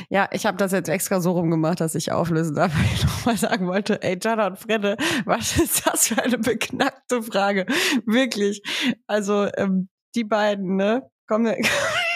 Ja, 0.09 0.27
ich 0.31 0.45
habe 0.45 0.57
das 0.57 0.71
jetzt 0.71 0.89
extra 0.89 1.21
so 1.21 1.31
rumgemacht, 1.31 1.79
dass 1.79 1.95
ich 1.95 2.11
auflösen 2.11 2.55
darf, 2.55 2.73
weil 2.77 2.85
ich 2.93 3.03
nochmal 3.03 3.37
sagen 3.37 3.67
wollte, 3.67 4.01
ey, 4.01 4.17
Jana 4.21 4.47
und 4.47 4.59
Fredde, 4.59 4.97
was 5.25 5.57
ist 5.57 5.87
das 5.87 6.07
für 6.09 6.21
eine 6.21 6.37
beknackte 6.37 7.21
Frage? 7.23 7.65
Wirklich. 8.05 8.61
Also, 9.07 9.47
ähm, 9.55 9.89
die 10.15 10.23
beiden, 10.23 10.75
ne? 10.75 11.09
Kommen 11.27 11.55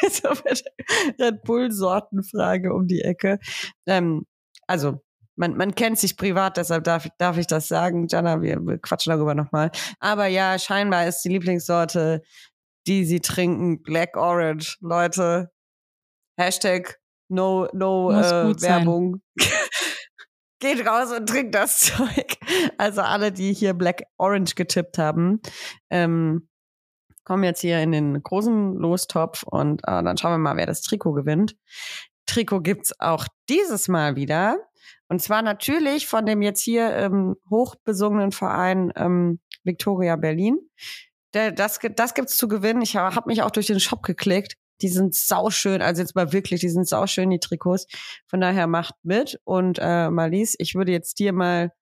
jetzt 0.01 0.27
auf 0.27 0.43
Red 1.19 1.43
Bull-Sortenfrage 1.43 2.73
um 2.73 2.87
die 2.87 3.01
Ecke. 3.01 3.39
Ähm, 3.85 4.25
also, 4.67 5.01
man, 5.41 5.57
man 5.57 5.73
kennt 5.73 5.97
sich 5.97 6.17
privat, 6.17 6.57
deshalb 6.57 6.83
darf, 6.83 7.07
darf 7.17 7.37
ich 7.37 7.47
das 7.47 7.67
sagen. 7.67 8.05
Jana, 8.07 8.43
wir, 8.43 8.59
wir 8.59 8.77
quatschen 8.77 9.11
darüber 9.11 9.33
nochmal. 9.33 9.71
Aber 9.99 10.27
ja, 10.27 10.59
scheinbar 10.59 11.07
ist 11.07 11.23
die 11.23 11.29
Lieblingssorte, 11.29 12.21
die 12.85 13.05
sie 13.05 13.21
trinken, 13.21 13.81
Black 13.81 14.15
Orange. 14.15 14.77
Leute, 14.81 15.51
Hashtag 16.37 16.99
no, 17.27 17.67
no 17.73 18.11
äh, 18.11 18.61
Werbung. 18.61 19.23
Geht 20.59 20.85
raus 20.85 21.11
und 21.11 21.27
trinkt 21.27 21.55
das 21.55 21.79
Zeug. 21.97 22.37
Also 22.77 23.01
alle, 23.01 23.31
die 23.31 23.51
hier 23.51 23.73
Black 23.73 24.03
Orange 24.17 24.53
getippt 24.53 24.99
haben, 24.99 25.41
ähm, 25.89 26.49
kommen 27.23 27.43
jetzt 27.43 27.61
hier 27.61 27.81
in 27.81 27.91
den 27.91 28.21
großen 28.21 28.75
Lostopf 28.75 29.41
und 29.41 29.81
äh, 29.87 30.03
dann 30.03 30.17
schauen 30.17 30.33
wir 30.33 30.37
mal, 30.37 30.57
wer 30.57 30.67
das 30.67 30.83
Trikot 30.83 31.13
gewinnt. 31.13 31.55
Trikot 32.27 32.61
gibt's 32.61 32.93
auch 32.99 33.25
dieses 33.49 33.87
Mal 33.87 34.15
wieder. 34.15 34.59
Und 35.11 35.21
zwar 35.21 35.41
natürlich 35.41 36.07
von 36.07 36.25
dem 36.25 36.41
jetzt 36.41 36.61
hier 36.61 36.95
ähm, 36.95 37.35
hochbesungenen 37.49 38.31
Verein 38.31 38.93
ähm, 38.95 39.41
Victoria 39.65 40.15
Berlin. 40.15 40.57
Der, 41.33 41.51
das, 41.51 41.79
das 41.97 42.13
gibt's 42.13 42.37
zu 42.37 42.47
gewinnen. 42.47 42.81
Ich 42.81 42.95
habe 42.95 43.13
hab 43.13 43.27
mich 43.27 43.41
auch 43.41 43.51
durch 43.51 43.67
den 43.67 43.81
Shop 43.81 44.03
geklickt. 44.03 44.53
Die 44.81 44.87
sind 44.87 45.13
sauschön, 45.13 45.81
also 45.81 46.01
jetzt 46.01 46.15
mal 46.15 46.31
wirklich, 46.31 46.61
die 46.61 46.69
sind 46.69 46.87
sauschön, 46.87 47.29
die 47.29 47.39
Trikots. 47.39 47.87
Von 48.27 48.39
daher 48.39 48.67
macht 48.67 48.95
mit. 49.03 49.37
Und 49.43 49.79
äh, 49.81 50.09
Marlies, 50.09 50.55
ich 50.59 50.75
würde 50.75 50.93
jetzt 50.93 51.19
dir 51.19 51.33
mal 51.33 51.73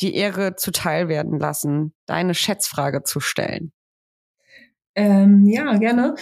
die 0.00 0.16
Ehre 0.16 0.56
zuteil 0.56 1.06
werden 1.06 1.38
lassen, 1.38 1.94
deine 2.06 2.34
Schätzfrage 2.34 3.04
zu 3.04 3.20
stellen. 3.20 3.72
Ähm, 4.96 5.46
ja, 5.46 5.76
gerne. 5.76 6.16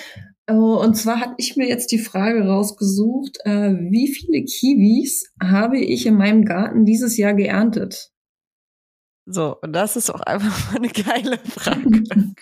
Äh, 0.46 0.54
und 0.54 0.94
zwar 0.94 1.20
hatte 1.20 1.34
ich 1.38 1.56
mir 1.56 1.68
jetzt 1.68 1.92
die 1.92 1.98
Frage 1.98 2.46
rausgesucht, 2.46 3.38
äh, 3.44 3.72
wie 3.72 4.12
viele 4.12 4.44
Kiwis 4.44 5.32
habe 5.42 5.78
ich 5.78 6.06
in 6.06 6.16
meinem 6.16 6.44
Garten 6.44 6.84
dieses 6.84 7.16
Jahr 7.16 7.34
geerntet? 7.34 8.10
So, 9.24 9.56
und 9.60 9.72
das 9.72 9.96
ist 9.96 10.10
auch 10.10 10.20
einfach 10.20 10.72
mal 10.72 10.78
eine 10.78 10.88
geile 10.88 11.38
Frage. 11.38 12.02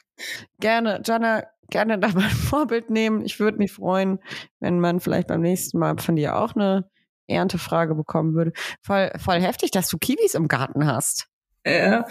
gerne, 0.60 1.02
Jana, 1.04 1.44
gerne 1.68 1.98
da 1.98 2.08
mal 2.08 2.24
ein 2.24 2.30
Vorbild 2.30 2.90
nehmen. 2.90 3.24
Ich 3.24 3.38
würde 3.38 3.58
mich 3.58 3.72
freuen, 3.72 4.18
wenn 4.60 4.80
man 4.80 5.00
vielleicht 5.00 5.28
beim 5.28 5.42
nächsten 5.42 5.78
Mal 5.78 5.98
von 5.98 6.16
dir 6.16 6.36
auch 6.36 6.54
eine 6.54 6.88
Erntefrage 7.26 7.94
bekommen 7.94 8.34
würde. 8.34 8.52
Voll, 8.82 9.10
voll 9.18 9.40
heftig, 9.40 9.70
dass 9.70 9.88
du 9.88 9.98
Kiwis 9.98 10.34
im 10.34 10.48
Garten 10.48 10.86
hast. 10.86 11.29
Äh, 11.62 12.02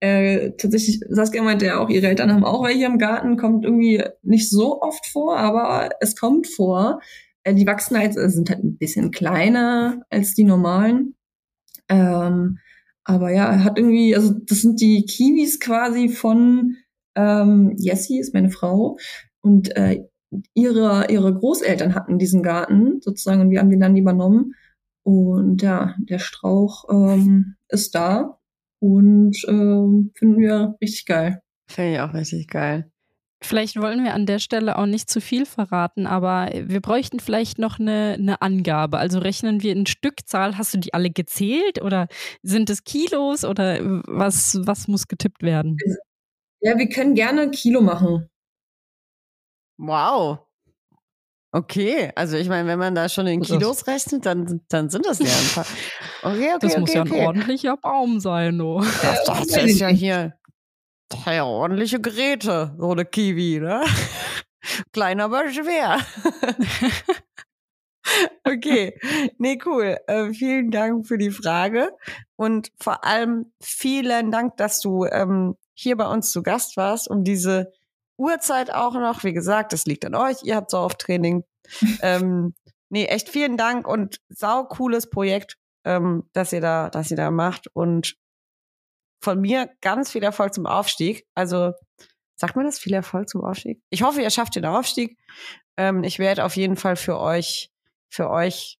äh, 0.00 0.52
tatsächlich, 0.56 1.00
Saskia 1.08 1.42
meinte 1.42 1.66
ja 1.66 1.78
auch, 1.78 1.88
ihre 1.88 2.06
Eltern 2.06 2.32
haben 2.32 2.44
auch 2.44 2.64
welche 2.64 2.86
im 2.86 2.98
Garten, 2.98 3.36
kommt 3.36 3.64
irgendwie 3.64 4.02
nicht 4.22 4.48
so 4.48 4.80
oft 4.80 5.06
vor, 5.06 5.36
aber 5.36 5.90
es 6.00 6.16
kommt 6.16 6.46
vor. 6.46 7.00
Äh, 7.42 7.54
die 7.54 7.66
wachsen 7.66 7.98
halt, 7.98 8.14
sind 8.14 8.50
halt 8.50 8.62
ein 8.62 8.78
bisschen 8.78 9.10
kleiner 9.10 10.02
als 10.10 10.34
die 10.34 10.44
normalen. 10.44 11.16
Ähm, 11.88 12.58
aber 13.04 13.32
ja, 13.32 13.64
hat 13.64 13.78
irgendwie, 13.78 14.14
also 14.14 14.32
das 14.32 14.60
sind 14.60 14.80
die 14.80 15.04
Kiwis 15.04 15.58
quasi 15.58 16.08
von 16.08 16.76
ähm, 17.16 17.74
Jessie, 17.76 18.20
ist 18.20 18.34
meine 18.34 18.50
Frau. 18.50 18.98
Und 19.40 19.76
äh, 19.76 20.04
ihre, 20.54 21.06
ihre 21.10 21.34
Großeltern 21.34 21.94
hatten 21.94 22.18
diesen 22.18 22.42
Garten 22.42 23.00
sozusagen 23.00 23.40
und 23.40 23.50
wir 23.50 23.58
haben 23.58 23.70
den 23.70 23.80
dann 23.80 23.96
übernommen. 23.96 24.54
Und 25.02 25.62
ja, 25.62 25.96
der 25.98 26.20
Strauch 26.20 26.84
ähm, 26.88 27.56
ist 27.68 27.96
da 27.96 28.38
und 28.82 29.36
ähm, 29.46 30.10
finden 30.16 30.40
wir 30.40 30.74
richtig 30.82 31.06
geil. 31.06 31.40
Finde 31.68 31.92
ich 31.92 32.00
auch 32.00 32.12
richtig 32.14 32.48
geil. 32.48 32.90
Vielleicht 33.40 33.80
wollen 33.80 34.04
wir 34.04 34.14
an 34.14 34.26
der 34.26 34.38
Stelle 34.38 34.76
auch 34.76 34.86
nicht 34.86 35.08
zu 35.08 35.20
viel 35.20 35.46
verraten, 35.46 36.06
aber 36.06 36.50
wir 36.52 36.80
bräuchten 36.80 37.18
vielleicht 37.18 37.58
noch 37.58 37.78
eine, 37.78 38.16
eine 38.18 38.42
Angabe. 38.42 38.98
Also 38.98 39.18
rechnen 39.18 39.62
wir 39.62 39.72
in 39.72 39.86
Stückzahl. 39.86 40.58
Hast 40.58 40.74
du 40.74 40.78
die 40.78 40.94
alle 40.94 41.10
gezählt 41.10 41.80
oder 41.82 42.08
sind 42.42 42.70
es 42.70 42.84
Kilos 42.84 43.44
oder 43.44 43.80
was, 44.06 44.58
was 44.64 44.86
muss 44.88 45.08
getippt 45.08 45.42
werden? 45.42 45.76
Ja, 46.60 46.76
wir 46.76 46.88
können 46.88 47.14
gerne 47.14 47.50
Kilo 47.50 47.80
machen. 47.80 48.28
Wow. 49.78 50.38
Okay, 51.54 52.10
also 52.16 52.38
ich 52.38 52.48
meine, 52.48 52.66
wenn 52.66 52.78
man 52.78 52.94
da 52.94 53.10
schon 53.10 53.26
in 53.26 53.42
Kilos 53.42 53.86
rechnet, 53.86 54.24
dann, 54.24 54.62
dann 54.70 54.88
sind 54.88 55.04
das 55.04 55.18
ja 55.18 55.26
ein 55.26 55.54
paar. 55.54 55.66
Okay, 56.22 56.54
okay, 56.54 56.56
das 56.60 56.72
okay, 56.72 56.80
muss 56.80 56.94
ja 56.94 57.02
ein 57.02 57.12
ordentlicher 57.12 57.76
Baum 57.76 58.20
sein, 58.20 58.56
du. 58.56 58.80
Das, 59.02 59.24
das 59.24 59.56
ist 59.64 59.78
ja 59.78 59.88
hier 59.88 60.32
ja, 61.26 61.44
ordentliche 61.44 62.00
Geräte, 62.00 62.74
so 62.78 62.90
eine 62.90 63.04
Kiwi, 63.04 63.60
ne? 63.60 63.82
Klein, 64.92 65.20
aber 65.20 65.50
schwer. 65.50 65.98
okay, 68.44 68.98
nee, 69.38 69.58
cool. 69.66 69.98
Äh, 70.06 70.32
vielen 70.32 70.70
Dank 70.70 71.06
für 71.06 71.18
die 71.18 71.30
Frage 71.30 71.90
und 72.36 72.70
vor 72.78 73.04
allem 73.04 73.52
vielen 73.60 74.30
Dank, 74.30 74.56
dass 74.56 74.80
du 74.80 75.04
ähm, 75.04 75.56
hier 75.74 75.96
bei 75.96 76.06
uns 76.06 76.30
zu 76.30 76.42
Gast 76.42 76.76
warst, 76.76 77.08
um 77.08 77.24
diese 77.24 77.72
Uhrzeit 78.16 78.72
auch 78.72 78.94
noch. 78.94 79.24
Wie 79.24 79.32
gesagt, 79.32 79.72
das 79.72 79.86
liegt 79.86 80.04
an 80.04 80.14
euch. 80.14 80.38
Ihr 80.42 80.56
habt 80.56 80.70
so 80.70 80.78
auf 80.78 80.94
Training. 80.94 81.44
ähm, 82.02 82.54
nee, 82.88 83.06
echt 83.06 83.28
vielen 83.28 83.56
Dank 83.56 83.86
und 83.86 84.20
sau 84.28 84.64
cooles 84.64 85.08
Projekt, 85.08 85.56
ähm, 85.84 86.28
dass 86.32 86.52
ihr 86.52 86.60
da, 86.60 86.90
dass 86.90 87.10
ihr 87.10 87.16
da 87.16 87.30
macht 87.30 87.68
und 87.74 88.16
von 89.22 89.40
mir 89.40 89.70
ganz 89.80 90.10
viel 90.10 90.22
Erfolg 90.22 90.52
zum 90.52 90.66
Aufstieg. 90.66 91.26
Also 91.34 91.72
sagt 92.34 92.56
man 92.56 92.66
das 92.66 92.78
viel 92.78 92.92
Erfolg 92.92 93.28
zum 93.28 93.44
Aufstieg? 93.44 93.80
Ich 93.90 94.02
hoffe, 94.02 94.20
ihr 94.20 94.30
schafft 94.30 94.56
den 94.56 94.64
Aufstieg. 94.64 95.16
Ähm, 95.76 96.02
ich 96.02 96.18
werde 96.18 96.44
auf 96.44 96.56
jeden 96.56 96.76
Fall 96.76 96.96
für 96.96 97.18
euch, 97.18 97.70
für 98.08 98.28
euch 98.30 98.78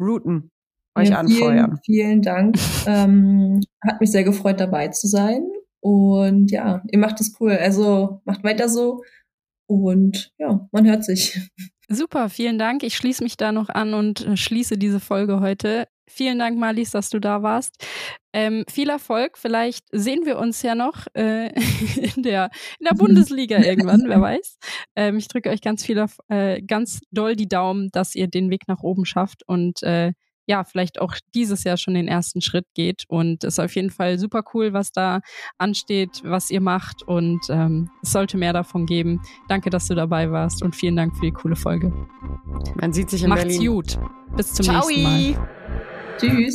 routen, 0.00 0.50
euch 0.96 1.10
Ja, 1.10 1.18
anfeuern. 1.18 1.80
Vielen, 1.84 2.06
vielen 2.08 2.22
Dank. 2.22 2.56
ähm, 2.86 3.60
hat 3.86 4.00
mich 4.00 4.10
sehr 4.10 4.24
gefreut, 4.24 4.58
dabei 4.58 4.88
zu 4.88 5.06
sein. 5.06 5.42
Und 5.80 6.50
ja, 6.50 6.82
ihr 6.90 6.98
macht 6.98 7.20
es 7.20 7.34
cool. 7.40 7.52
Also 7.52 8.20
macht 8.24 8.44
weiter 8.44 8.68
so. 8.68 9.02
Und 9.66 10.32
ja, 10.38 10.68
man 10.72 10.86
hört 10.86 11.04
sich. 11.04 11.38
Super, 11.90 12.28
vielen 12.28 12.58
Dank. 12.58 12.82
Ich 12.82 12.96
schließe 12.96 13.22
mich 13.22 13.36
da 13.38 13.50
noch 13.52 13.70
an 13.70 13.94
und 13.94 14.26
äh, 14.26 14.36
schließe 14.36 14.76
diese 14.76 15.00
Folge 15.00 15.40
heute. 15.40 15.88
Vielen 16.06 16.38
Dank, 16.38 16.58
Marlies, 16.58 16.90
dass 16.90 17.08
du 17.10 17.18
da 17.18 17.42
warst. 17.42 17.82
Ähm, 18.34 18.64
viel 18.70 18.90
Erfolg. 18.90 19.38
Vielleicht 19.38 19.86
sehen 19.92 20.24
wir 20.26 20.38
uns 20.38 20.60
ja 20.62 20.74
noch 20.74 21.06
äh, 21.14 21.48
in, 22.16 22.22
der, 22.22 22.50
in 22.78 22.84
der 22.90 22.94
Bundesliga 22.94 23.58
irgendwann, 23.62 24.04
wer 24.06 24.20
weiß. 24.20 24.58
Ähm, 24.96 25.16
ich 25.16 25.28
drücke 25.28 25.48
euch 25.50 25.60
ganz 25.62 25.84
viel, 25.84 25.98
auf- 25.98 26.18
äh, 26.28 26.60
ganz 26.62 27.00
doll 27.10 27.36
die 27.36 27.48
Daumen, 27.48 27.88
dass 27.92 28.14
ihr 28.14 28.28
den 28.28 28.50
Weg 28.50 28.68
nach 28.68 28.82
oben 28.82 29.04
schafft 29.06 29.42
und 29.46 29.82
äh, 29.82 30.12
ja, 30.48 30.64
vielleicht 30.64 31.00
auch 31.00 31.14
dieses 31.34 31.62
Jahr 31.64 31.76
schon 31.76 31.94
den 31.94 32.08
ersten 32.08 32.40
Schritt 32.40 32.66
geht. 32.74 33.04
Und 33.06 33.44
es 33.44 33.54
ist 33.54 33.58
auf 33.60 33.74
jeden 33.76 33.90
Fall 33.90 34.18
super 34.18 34.42
cool, 34.54 34.72
was 34.72 34.90
da 34.90 35.20
ansteht, 35.58 36.22
was 36.24 36.50
ihr 36.50 36.62
macht. 36.62 37.02
Und 37.02 37.40
ähm, 37.50 37.90
es 38.02 38.12
sollte 38.12 38.38
mehr 38.38 38.54
davon 38.54 38.86
geben. 38.86 39.20
Danke, 39.48 39.68
dass 39.68 39.86
du 39.86 39.94
dabei 39.94 40.30
warst 40.30 40.62
und 40.62 40.74
vielen 40.74 40.96
Dank 40.96 41.14
für 41.16 41.26
die 41.26 41.32
coole 41.32 41.54
Folge. 41.54 41.92
Man 42.80 42.92
sieht 42.94 43.10
sich 43.10 43.22
in 43.22 43.28
Macht's 43.28 43.44
Berlin. 43.44 43.66
gut. 43.66 43.98
Bis 44.36 44.54
zum 44.54 44.64
Ciao. 44.64 44.88
nächsten 44.88 45.02
Mal. 45.02 45.48
Tschüss. 46.18 46.54